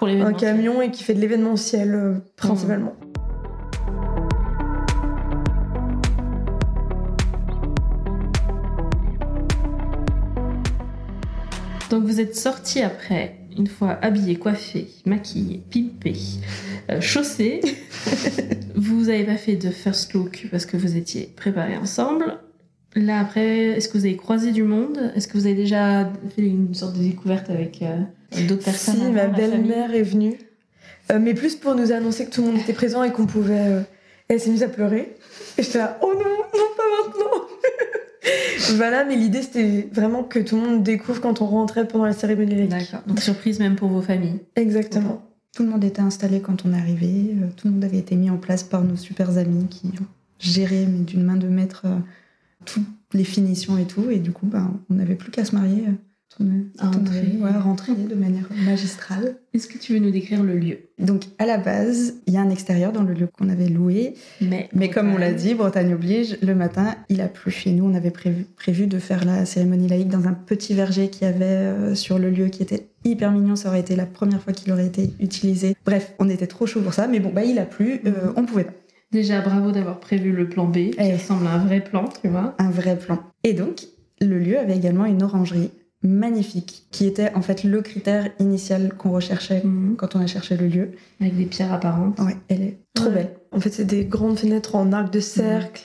un 0.00 0.32
camion 0.32 0.80
et 0.80 0.90
qui 0.90 1.04
fait 1.04 1.14
de 1.14 1.20
l'événementiel 1.20 2.22
principalement. 2.36 2.94
Donc 11.92 12.04
vous 12.04 12.20
êtes 12.20 12.34
sorti 12.34 12.80
après, 12.80 13.36
une 13.54 13.66
fois 13.66 13.98
habillé, 14.00 14.36
coiffé, 14.36 14.88
maquillé, 15.04 15.60
pimpé, 15.70 16.14
euh, 16.90 17.02
chaussé. 17.02 17.60
vous 18.74 19.02
n'avez 19.02 19.24
pas 19.24 19.36
fait 19.36 19.56
de 19.56 19.68
first 19.68 20.14
look 20.14 20.46
parce 20.50 20.64
que 20.64 20.78
vous 20.78 20.96
étiez 20.96 21.30
préparés 21.36 21.76
ensemble. 21.76 22.38
Là 22.94 23.20
après, 23.20 23.76
est-ce 23.76 23.90
que 23.90 23.98
vous 23.98 24.06
avez 24.06 24.16
croisé 24.16 24.52
du 24.52 24.62
monde? 24.62 25.12
Est-ce 25.14 25.28
que 25.28 25.34
vous 25.34 25.44
avez 25.44 25.54
déjà 25.54 26.10
fait 26.34 26.46
une 26.46 26.72
sorte 26.72 26.96
de 26.96 27.02
découverte 27.02 27.50
avec 27.50 27.82
euh, 27.82 27.98
d'autres 28.48 28.64
personnes 28.64 28.94
Si, 28.94 29.10
ma 29.10 29.26
belle-mère 29.26 29.94
est 29.94 30.00
venue, 30.00 30.38
euh, 31.10 31.18
mais 31.20 31.34
plus 31.34 31.56
pour 31.56 31.74
nous 31.74 31.92
annoncer 31.92 32.24
que 32.24 32.30
tout 32.30 32.40
le 32.40 32.52
monde 32.52 32.60
était 32.60 32.72
présent 32.72 33.02
et 33.02 33.12
qu'on 33.12 33.26
pouvait. 33.26 33.82
Elle 34.28 34.40
s'est 34.40 34.48
mise 34.48 34.62
à 34.62 34.68
pleurer. 34.68 35.14
Et 35.58 35.62
j'étais 35.62 35.76
là, 35.76 35.98
oh 36.00 36.14
non, 36.14 36.20
non, 36.20 36.68
pas 36.74 36.84
maintenant 37.04 37.51
voilà, 38.76 39.04
mais 39.04 39.16
l'idée 39.16 39.42
c'était 39.42 39.88
vraiment 39.92 40.22
que 40.22 40.38
tout 40.38 40.56
le 40.56 40.62
monde 40.62 40.82
découvre 40.82 41.20
quand 41.20 41.40
on 41.40 41.46
rentrait 41.46 41.86
pendant 41.86 42.04
la 42.04 42.12
cérémonie 42.12 42.54
laïque. 42.54 42.70
D'accord. 42.70 43.00
Donc 43.06 43.20
surprise 43.20 43.58
même 43.58 43.76
pour 43.76 43.88
vos 43.88 44.02
familles. 44.02 44.40
Exactement. 44.56 45.22
Tout 45.54 45.64
le 45.64 45.68
monde 45.68 45.84
était 45.84 46.00
installé 46.00 46.40
quand 46.40 46.64
on 46.64 46.72
est 46.72 46.78
arrivé. 46.78 47.34
Euh, 47.34 47.48
tout 47.56 47.68
le 47.68 47.74
monde 47.74 47.84
avait 47.84 47.98
été 47.98 48.16
mis 48.16 48.30
en 48.30 48.38
place 48.38 48.62
par 48.62 48.82
nos 48.82 48.96
super 48.96 49.36
amis 49.36 49.66
qui 49.68 49.90
géraient, 50.38 50.86
mais 50.86 51.04
d'une 51.04 51.24
main 51.24 51.36
de 51.36 51.48
maître, 51.48 51.82
euh, 51.84 51.98
toutes 52.64 52.86
les 53.12 53.24
finitions 53.24 53.76
et 53.76 53.84
tout. 53.84 54.10
Et 54.10 54.18
du 54.18 54.32
coup, 54.32 54.46
ben, 54.46 54.80
on 54.88 54.94
n'avait 54.94 55.14
plus 55.14 55.30
qu'à 55.30 55.44
se 55.44 55.54
marier. 55.54 55.84
Euh, 56.40 57.60
rentrer, 57.60 57.94
de 57.94 58.14
manière 58.14 58.48
magistrale. 58.64 59.36
Est-ce 59.54 59.68
que 59.68 59.78
tu 59.78 59.92
veux 59.92 59.98
nous 59.98 60.10
décrire 60.10 60.42
le 60.42 60.56
lieu? 60.56 60.78
Donc, 60.98 61.24
à 61.38 61.46
la 61.46 61.58
base, 61.58 62.14
il 62.26 62.34
y 62.34 62.36
a 62.36 62.40
un 62.40 62.50
extérieur 62.50 62.92
dans 62.92 63.02
le 63.02 63.12
lieu 63.12 63.26
qu'on 63.26 63.48
avait 63.48 63.68
loué. 63.68 64.14
Mais, 64.40 64.68
mais 64.72 64.88
comme 64.88 65.12
on 65.12 65.18
l'a 65.18 65.32
dit, 65.32 65.54
Bretagne 65.54 65.94
oblige, 65.94 66.38
le 66.42 66.54
matin, 66.54 66.94
il 67.08 67.20
a 67.20 67.28
plu. 67.28 67.50
chez 67.50 67.72
nous, 67.72 67.84
on 67.84 67.94
avait 67.94 68.10
prévu, 68.10 68.44
prévu 68.56 68.86
de 68.86 68.98
faire 68.98 69.24
la 69.24 69.44
cérémonie 69.44 69.88
laïque 69.88 70.08
dans 70.08 70.26
un 70.26 70.32
petit 70.32 70.74
verger 70.74 71.10
qu'il 71.10 71.26
y 71.26 71.30
avait 71.30 71.44
euh, 71.44 71.94
sur 71.94 72.18
le 72.18 72.30
lieu 72.30 72.48
qui 72.48 72.62
était 72.62 72.88
hyper 73.04 73.30
mignon. 73.30 73.56
Ça 73.56 73.68
aurait 73.68 73.80
été 73.80 73.96
la 73.96 74.06
première 74.06 74.42
fois 74.42 74.52
qu'il 74.52 74.72
aurait 74.72 74.86
été 74.86 75.10
utilisé. 75.20 75.76
Bref, 75.84 76.14
on 76.18 76.28
était 76.28 76.46
trop 76.46 76.66
chaud 76.66 76.80
pour 76.80 76.94
ça. 76.94 77.08
Mais 77.08 77.20
bon, 77.20 77.30
bah, 77.32 77.44
il 77.44 77.58
a 77.58 77.66
plu. 77.66 78.00
Euh, 78.06 78.10
mhm. 78.10 78.32
on 78.36 78.46
pouvait 78.46 78.64
pas. 78.64 78.72
Déjà, 79.10 79.42
bravo 79.42 79.72
d'avoir 79.72 80.00
prévu 80.00 80.32
le 80.32 80.48
plan 80.48 80.64
B, 80.64 80.72
qui 80.72 80.94
eh. 80.98 81.12
ressemble 81.12 81.46
à 81.46 81.52
un 81.52 81.58
vrai 81.58 81.84
plan, 81.84 82.08
tu 82.22 82.28
vois. 82.28 82.54
Un 82.58 82.70
vrai 82.70 82.96
plan. 82.96 83.18
Et 83.44 83.52
donc, 83.52 83.82
le 84.22 84.38
lieu 84.38 84.58
avait 84.58 84.76
également 84.76 85.04
une 85.04 85.22
orangerie 85.22 85.70
magnifique, 86.02 86.86
qui 86.90 87.06
était 87.06 87.32
en 87.34 87.42
fait 87.42 87.64
le 87.64 87.80
critère 87.80 88.28
initial 88.38 88.94
qu'on 88.94 89.12
recherchait 89.12 89.62
mhm. 89.64 89.94
quand 89.96 90.16
on 90.16 90.20
a 90.20 90.26
cherché 90.26 90.56
le 90.56 90.66
lieu. 90.66 90.90
Avec 91.20 91.36
des 91.36 91.46
pierres 91.46 91.72
apparentes. 91.72 92.18
Ouais, 92.18 92.36
elle 92.48 92.62
est 92.62 92.78
trop 92.94 93.10
belle. 93.10 93.30
En 93.52 93.60
fait, 93.60 93.70
c'est 93.70 93.84
des 93.84 94.04
grandes 94.04 94.38
fenêtres 94.38 94.74
en 94.74 94.92
arc 94.92 95.12
de 95.12 95.20
cercle, 95.20 95.82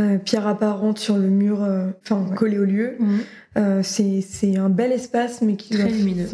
euh, 0.00 0.18
pierres 0.18 0.46
apparentes 0.46 0.98
sur 0.98 1.16
le 1.16 1.28
mur, 1.28 1.62
euh, 1.62 1.90
enfin 2.02 2.26
collées 2.34 2.58
au 2.58 2.64
lieu. 2.64 2.96
Mhm. 2.98 3.18
Euh, 3.56 3.80
c'est 3.82 4.56
un 4.56 4.68
bel 4.68 4.90
espace, 4.90 5.40
mais 5.40 5.56
qui 5.56 5.74
très 5.74 5.88
lumineux. 5.88 6.26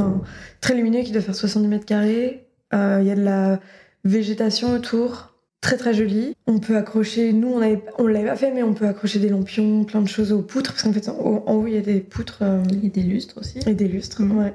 Très 0.61 0.75
lumineux, 0.75 1.03
qui 1.03 1.12
doit 1.12 1.23
faire 1.23 1.35
70 1.35 1.68
mètres 1.68 1.87
carrés. 1.87 2.47
Il 2.73 3.05
y 3.05 3.11
a 3.11 3.14
de 3.14 3.23
la 3.23 3.61
végétation 4.05 4.73
autour 4.73 5.30
très 5.61 5.77
très 5.77 5.95
joli. 5.95 6.35
On 6.47 6.59
peut 6.59 6.77
accrocher, 6.77 7.33
nous 7.33 7.49
on 7.49 7.61
avait, 7.61 7.83
on 7.99 8.07
l'avait 8.07 8.29
pas 8.29 8.37
fait, 8.37 8.53
mais 8.53 8.63
on 8.63 8.75
peut 8.75 8.87
accrocher 8.87 9.19
des 9.19 9.29
lampions, 9.29 9.85
plein 9.85 10.03
de 10.03 10.09
choses 10.09 10.33
aux 10.33 10.43
poutres, 10.43 10.73
parce 10.73 10.83
qu'en 10.83 10.93
fait 10.93 11.09
en, 11.09 11.55
haut 11.55 11.67
il 11.67 11.75
y 11.75 11.79
a 11.79 11.83
des 11.83 12.01
poutres. 12.01 12.39
Euh, 12.43 12.63
et 12.83 12.89
des 12.89 13.03
lustres 13.03 13.39
aussi. 13.39 13.59
Et 13.67 13.75
des 13.75 13.89
lustres, 13.89 14.23
mhm. 14.23 14.39
ouais. 14.39 14.55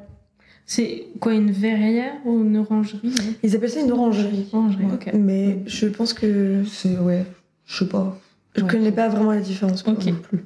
C'est 0.68 1.06
quoi 1.20 1.34
une 1.34 1.52
verrière 1.52 2.14
ou 2.26 2.42
une 2.42 2.58
orangerie 2.58 3.14
Ils 3.44 3.56
appellent 3.56 3.70
ça 3.70 3.82
une 3.82 3.92
orangerie. 3.92 4.48
Orangerie, 4.52 4.86
ok. 4.92 5.12
Mais 5.14 5.60
je 5.68 5.86
pense 5.86 6.14
que 6.14 6.64
c'est 6.66 6.98
ouais, 6.98 7.24
je 7.66 7.78
sais 7.78 7.88
pas. 7.88 8.20
Je 8.56 8.64
connais 8.64 8.92
pas 8.92 9.08
vraiment 9.10 9.32
la 9.32 9.42
différence. 9.42 9.86
Ok. 9.88 10.12
plus. 10.22 10.46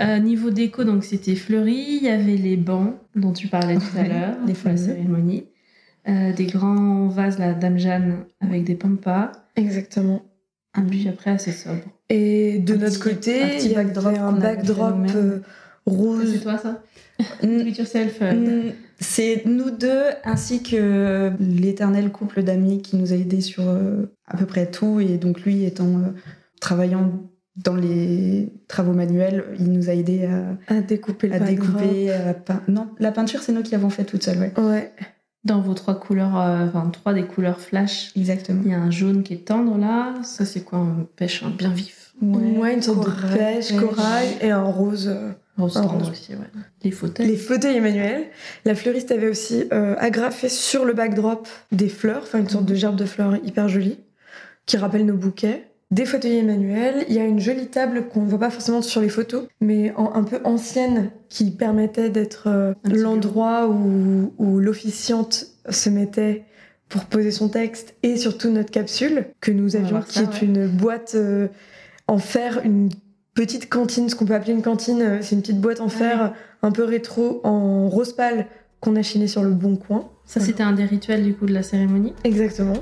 Euh, 0.00 0.18
niveau 0.18 0.50
déco, 0.50 0.84
donc 0.84 1.04
c'était 1.04 1.34
fleuri, 1.34 1.98
il 2.00 2.04
y 2.04 2.08
avait 2.08 2.36
les 2.36 2.56
bancs 2.56 2.94
dont 3.14 3.32
tu 3.32 3.48
parlais 3.48 3.76
tout 3.76 3.98
à 3.98 4.04
l'heure 4.04 4.36
pour 4.38 4.70
la 4.70 4.76
cérémonie, 4.76 5.44
euh, 6.08 6.32
des 6.32 6.46
grands 6.46 7.08
vases 7.08 7.38
la 7.38 7.54
Dame 7.54 7.78
Jeanne 7.78 8.24
avec 8.40 8.64
des 8.64 8.74
pampas. 8.74 9.32
Exactement. 9.56 10.22
Un 10.74 10.82
but 10.82 11.06
après 11.08 11.30
assez 11.30 11.52
sobre. 11.52 11.82
Et 12.10 12.58
de 12.58 12.74
notre 12.74 13.00
côté, 13.00 13.58
il 13.62 13.72
y 13.72 13.76
avait 13.76 14.18
un 14.18 14.32
backdrop 14.32 14.96
euh, 15.14 15.40
rose. 15.86 16.32
C'est 16.32 16.40
toi 16.40 16.58
ça. 16.58 16.82
Euh. 17.44 18.70
C'est 18.98 19.42
nous 19.46 19.70
deux 19.70 20.02
ainsi 20.24 20.62
que 20.62 21.32
l'éternel 21.38 22.10
couple 22.10 22.42
d'amis 22.42 22.82
qui 22.82 22.96
nous 22.96 23.12
a 23.12 23.16
aidés 23.16 23.40
sur 23.40 23.68
euh, 23.68 24.06
à 24.26 24.36
peu 24.36 24.46
près 24.46 24.70
tout 24.70 25.00
et 25.00 25.16
donc 25.16 25.42
lui 25.42 25.64
étant 25.64 26.02
travaillant 26.60 27.12
dans 27.56 27.76
les 27.76 28.52
travaux 28.66 28.94
manuels, 28.94 29.44
il 29.60 29.70
nous 29.70 29.90
a 29.90 29.94
aidés 29.94 30.28
à, 30.68 30.80
découper 30.80 31.28
le 31.28 31.34
à 31.34 31.38
découper, 31.38 32.10
non, 32.66 32.88
la 32.98 33.12
peinture 33.12 33.42
c'est 33.42 33.52
nous 33.52 33.62
qui 33.62 33.70
l'avons 33.70 33.90
fait 33.90 34.04
toute 34.04 34.24
seule, 34.24 34.38
ouais. 34.38 34.52
Ouais. 34.58 34.92
Dans 35.44 35.60
vos 35.60 35.74
trois 35.74 35.98
couleurs, 35.98 36.38
euh, 36.38 36.66
enfin 36.68 36.88
trois 36.90 37.12
des 37.12 37.24
couleurs 37.24 37.60
flash. 37.60 38.12
Exactement. 38.16 38.62
Il 38.64 38.70
y 38.70 38.74
a 38.74 38.80
un 38.80 38.90
jaune 38.90 39.22
qui 39.22 39.34
est 39.34 39.46
tendre 39.46 39.76
là. 39.76 40.14
Ça, 40.22 40.44
c'est 40.44 40.62
quoi 40.62 40.78
Un 40.78 41.06
pêche 41.16 41.42
un 41.42 41.50
bien 41.50 41.70
vif? 41.70 42.12
Ouais, 42.22 42.74
une 42.74 42.82
sorte 42.82 43.04
de 43.04 43.36
pêche, 43.36 43.74
corail 43.76 44.36
et 44.40 44.50
un 44.50 44.62
rose. 44.62 45.08
Euh, 45.08 45.32
rose 45.58 45.74
tendre 45.74 46.10
aussi, 46.10 46.32
ouais. 46.32 46.46
Les 46.82 46.90
fauteuils. 46.90 47.26
Les 47.26 47.36
fauteuils 47.36 47.76
Emmanuel. 47.76 48.26
La 48.64 48.74
fleuriste 48.74 49.10
avait 49.10 49.28
aussi 49.28 49.64
euh, 49.72 49.96
agrafé 49.98 50.48
sur 50.48 50.84
le 50.84 50.94
backdrop 50.94 51.48
des 51.72 51.88
fleurs, 51.88 52.22
enfin 52.22 52.38
une 52.38 52.48
sorte 52.48 52.64
de 52.64 52.74
gerbe 52.74 52.96
de 52.96 53.04
fleurs 53.04 53.36
hyper 53.44 53.68
jolie, 53.68 53.98
qui 54.66 54.76
rappelle 54.76 55.04
nos 55.04 55.16
bouquets 55.16 55.68
des 55.94 56.04
fauteuils 56.06 56.38
Emmanuel. 56.38 57.04
Il 57.08 57.14
y 57.14 57.20
a 57.20 57.24
une 57.24 57.38
jolie 57.38 57.68
table 57.68 58.08
qu'on 58.08 58.22
ne 58.22 58.28
voit 58.28 58.40
pas 58.40 58.50
forcément 58.50 58.82
sur 58.82 59.00
les 59.00 59.08
photos, 59.08 59.44
mais 59.60 59.94
un 59.96 60.24
peu 60.24 60.40
ancienne, 60.44 61.10
qui 61.28 61.50
permettait 61.52 62.10
d'être 62.10 62.48
euh, 62.48 62.74
l'endroit 62.84 63.68
où, 63.68 64.32
où 64.38 64.58
l'officiante 64.58 65.46
se 65.68 65.88
mettait 65.90 66.44
pour 66.88 67.04
poser 67.04 67.30
son 67.30 67.48
texte 67.48 67.94
et 68.02 68.16
surtout 68.16 68.50
notre 68.50 68.70
capsule 68.70 69.26
que 69.40 69.50
nous 69.50 69.76
avions, 69.76 70.00
qui 70.00 70.20
est 70.20 70.42
une 70.42 70.66
boîte 70.66 71.12
euh, 71.14 71.48
en 72.06 72.18
fer, 72.18 72.60
une 72.64 72.88
petite 73.34 73.68
cantine, 73.68 74.08
ce 74.08 74.16
qu'on 74.16 74.26
peut 74.26 74.34
appeler 74.34 74.52
une 74.52 74.62
cantine. 74.62 75.00
Euh, 75.00 75.18
c'est 75.20 75.36
une 75.36 75.42
petite 75.42 75.60
boîte 75.60 75.80
en 75.80 75.88
fer, 75.88 76.34
un 76.62 76.72
peu 76.72 76.84
rétro, 76.84 77.40
en 77.44 77.88
rose 77.88 78.12
pâle, 78.12 78.46
qu'on 78.80 78.96
a 78.96 79.02
chiné 79.02 79.28
sur 79.28 79.42
le 79.42 79.50
bon 79.50 79.76
coin. 79.76 80.10
Ça, 80.26 80.40
c'était 80.40 80.62
un 80.62 80.72
des 80.72 80.84
rituels 80.84 81.22
du 81.22 81.34
coup 81.34 81.46
de 81.46 81.52
la 81.52 81.62
cérémonie 81.62 82.14
Exactement. 82.24 82.80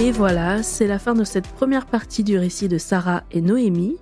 Et 0.00 0.12
voilà, 0.12 0.62
c'est 0.62 0.86
la 0.86 0.98
fin 0.98 1.12
de 1.12 1.24
cette 1.24 1.46
première 1.46 1.84
partie 1.84 2.24
du 2.24 2.38
récit 2.38 2.68
de 2.68 2.78
Sarah 2.78 3.22
et 3.32 3.42
Noémie. 3.42 3.98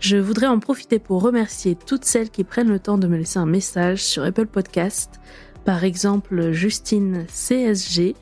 Je 0.00 0.16
voudrais 0.16 0.48
en 0.48 0.58
profiter 0.58 0.98
pour 0.98 1.22
remercier 1.22 1.76
toutes 1.76 2.04
celles 2.04 2.30
qui 2.30 2.42
prennent 2.42 2.68
le 2.68 2.80
temps 2.80 2.98
de 2.98 3.06
me 3.06 3.16
laisser 3.16 3.38
un 3.38 3.46
message 3.46 4.02
sur 4.02 4.24
Apple 4.24 4.48
Podcast. 4.48 5.20
Par 5.64 5.84
exemple, 5.84 6.50
Justine 6.50 7.26
CSG, 7.28 8.16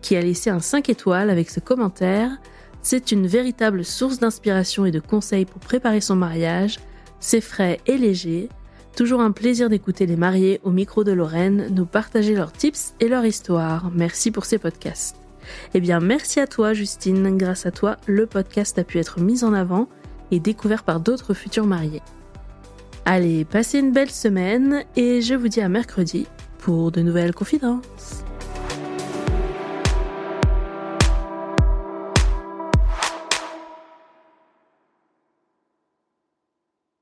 qui 0.00 0.16
a 0.16 0.22
laissé 0.22 0.48
un 0.48 0.60
5 0.60 0.88
étoiles 0.88 1.28
avec 1.28 1.50
ce 1.50 1.60
commentaire. 1.60 2.30
C'est 2.80 3.12
une 3.12 3.26
véritable 3.26 3.84
source 3.84 4.18
d'inspiration 4.18 4.86
et 4.86 4.90
de 4.90 5.00
conseils 5.00 5.44
pour 5.44 5.60
préparer 5.60 6.00
son 6.00 6.16
mariage. 6.16 6.78
C'est 7.20 7.42
frais 7.42 7.80
et 7.86 7.98
léger. 7.98 8.48
Toujours 8.96 9.20
un 9.20 9.32
plaisir 9.32 9.68
d'écouter 9.68 10.06
les 10.06 10.16
mariés 10.16 10.62
au 10.64 10.70
micro 10.70 11.04
de 11.04 11.12
Lorraine 11.12 11.68
nous 11.74 11.84
partager 11.84 12.34
leurs 12.34 12.52
tips 12.52 12.94
et 13.00 13.08
leur 13.08 13.26
histoire. 13.26 13.90
Merci 13.94 14.30
pour 14.30 14.46
ces 14.46 14.56
podcasts. 14.56 15.19
Eh 15.74 15.80
bien, 15.80 16.00
merci 16.00 16.40
à 16.40 16.46
toi, 16.46 16.72
Justine. 16.72 17.36
Grâce 17.36 17.66
à 17.66 17.70
toi, 17.70 17.96
le 18.06 18.26
podcast 18.26 18.78
a 18.78 18.84
pu 18.84 18.98
être 18.98 19.20
mis 19.20 19.44
en 19.44 19.52
avant 19.52 19.88
et 20.30 20.40
découvert 20.40 20.82
par 20.82 21.00
d'autres 21.00 21.34
futurs 21.34 21.66
mariés. 21.66 22.02
Allez, 23.04 23.44
passez 23.44 23.78
une 23.78 23.92
belle 23.92 24.10
semaine 24.10 24.84
et 24.96 25.22
je 25.22 25.34
vous 25.34 25.48
dis 25.48 25.60
à 25.60 25.68
mercredi 25.68 26.26
pour 26.58 26.92
de 26.92 27.00
nouvelles 27.00 27.34
confidences. 27.34 28.24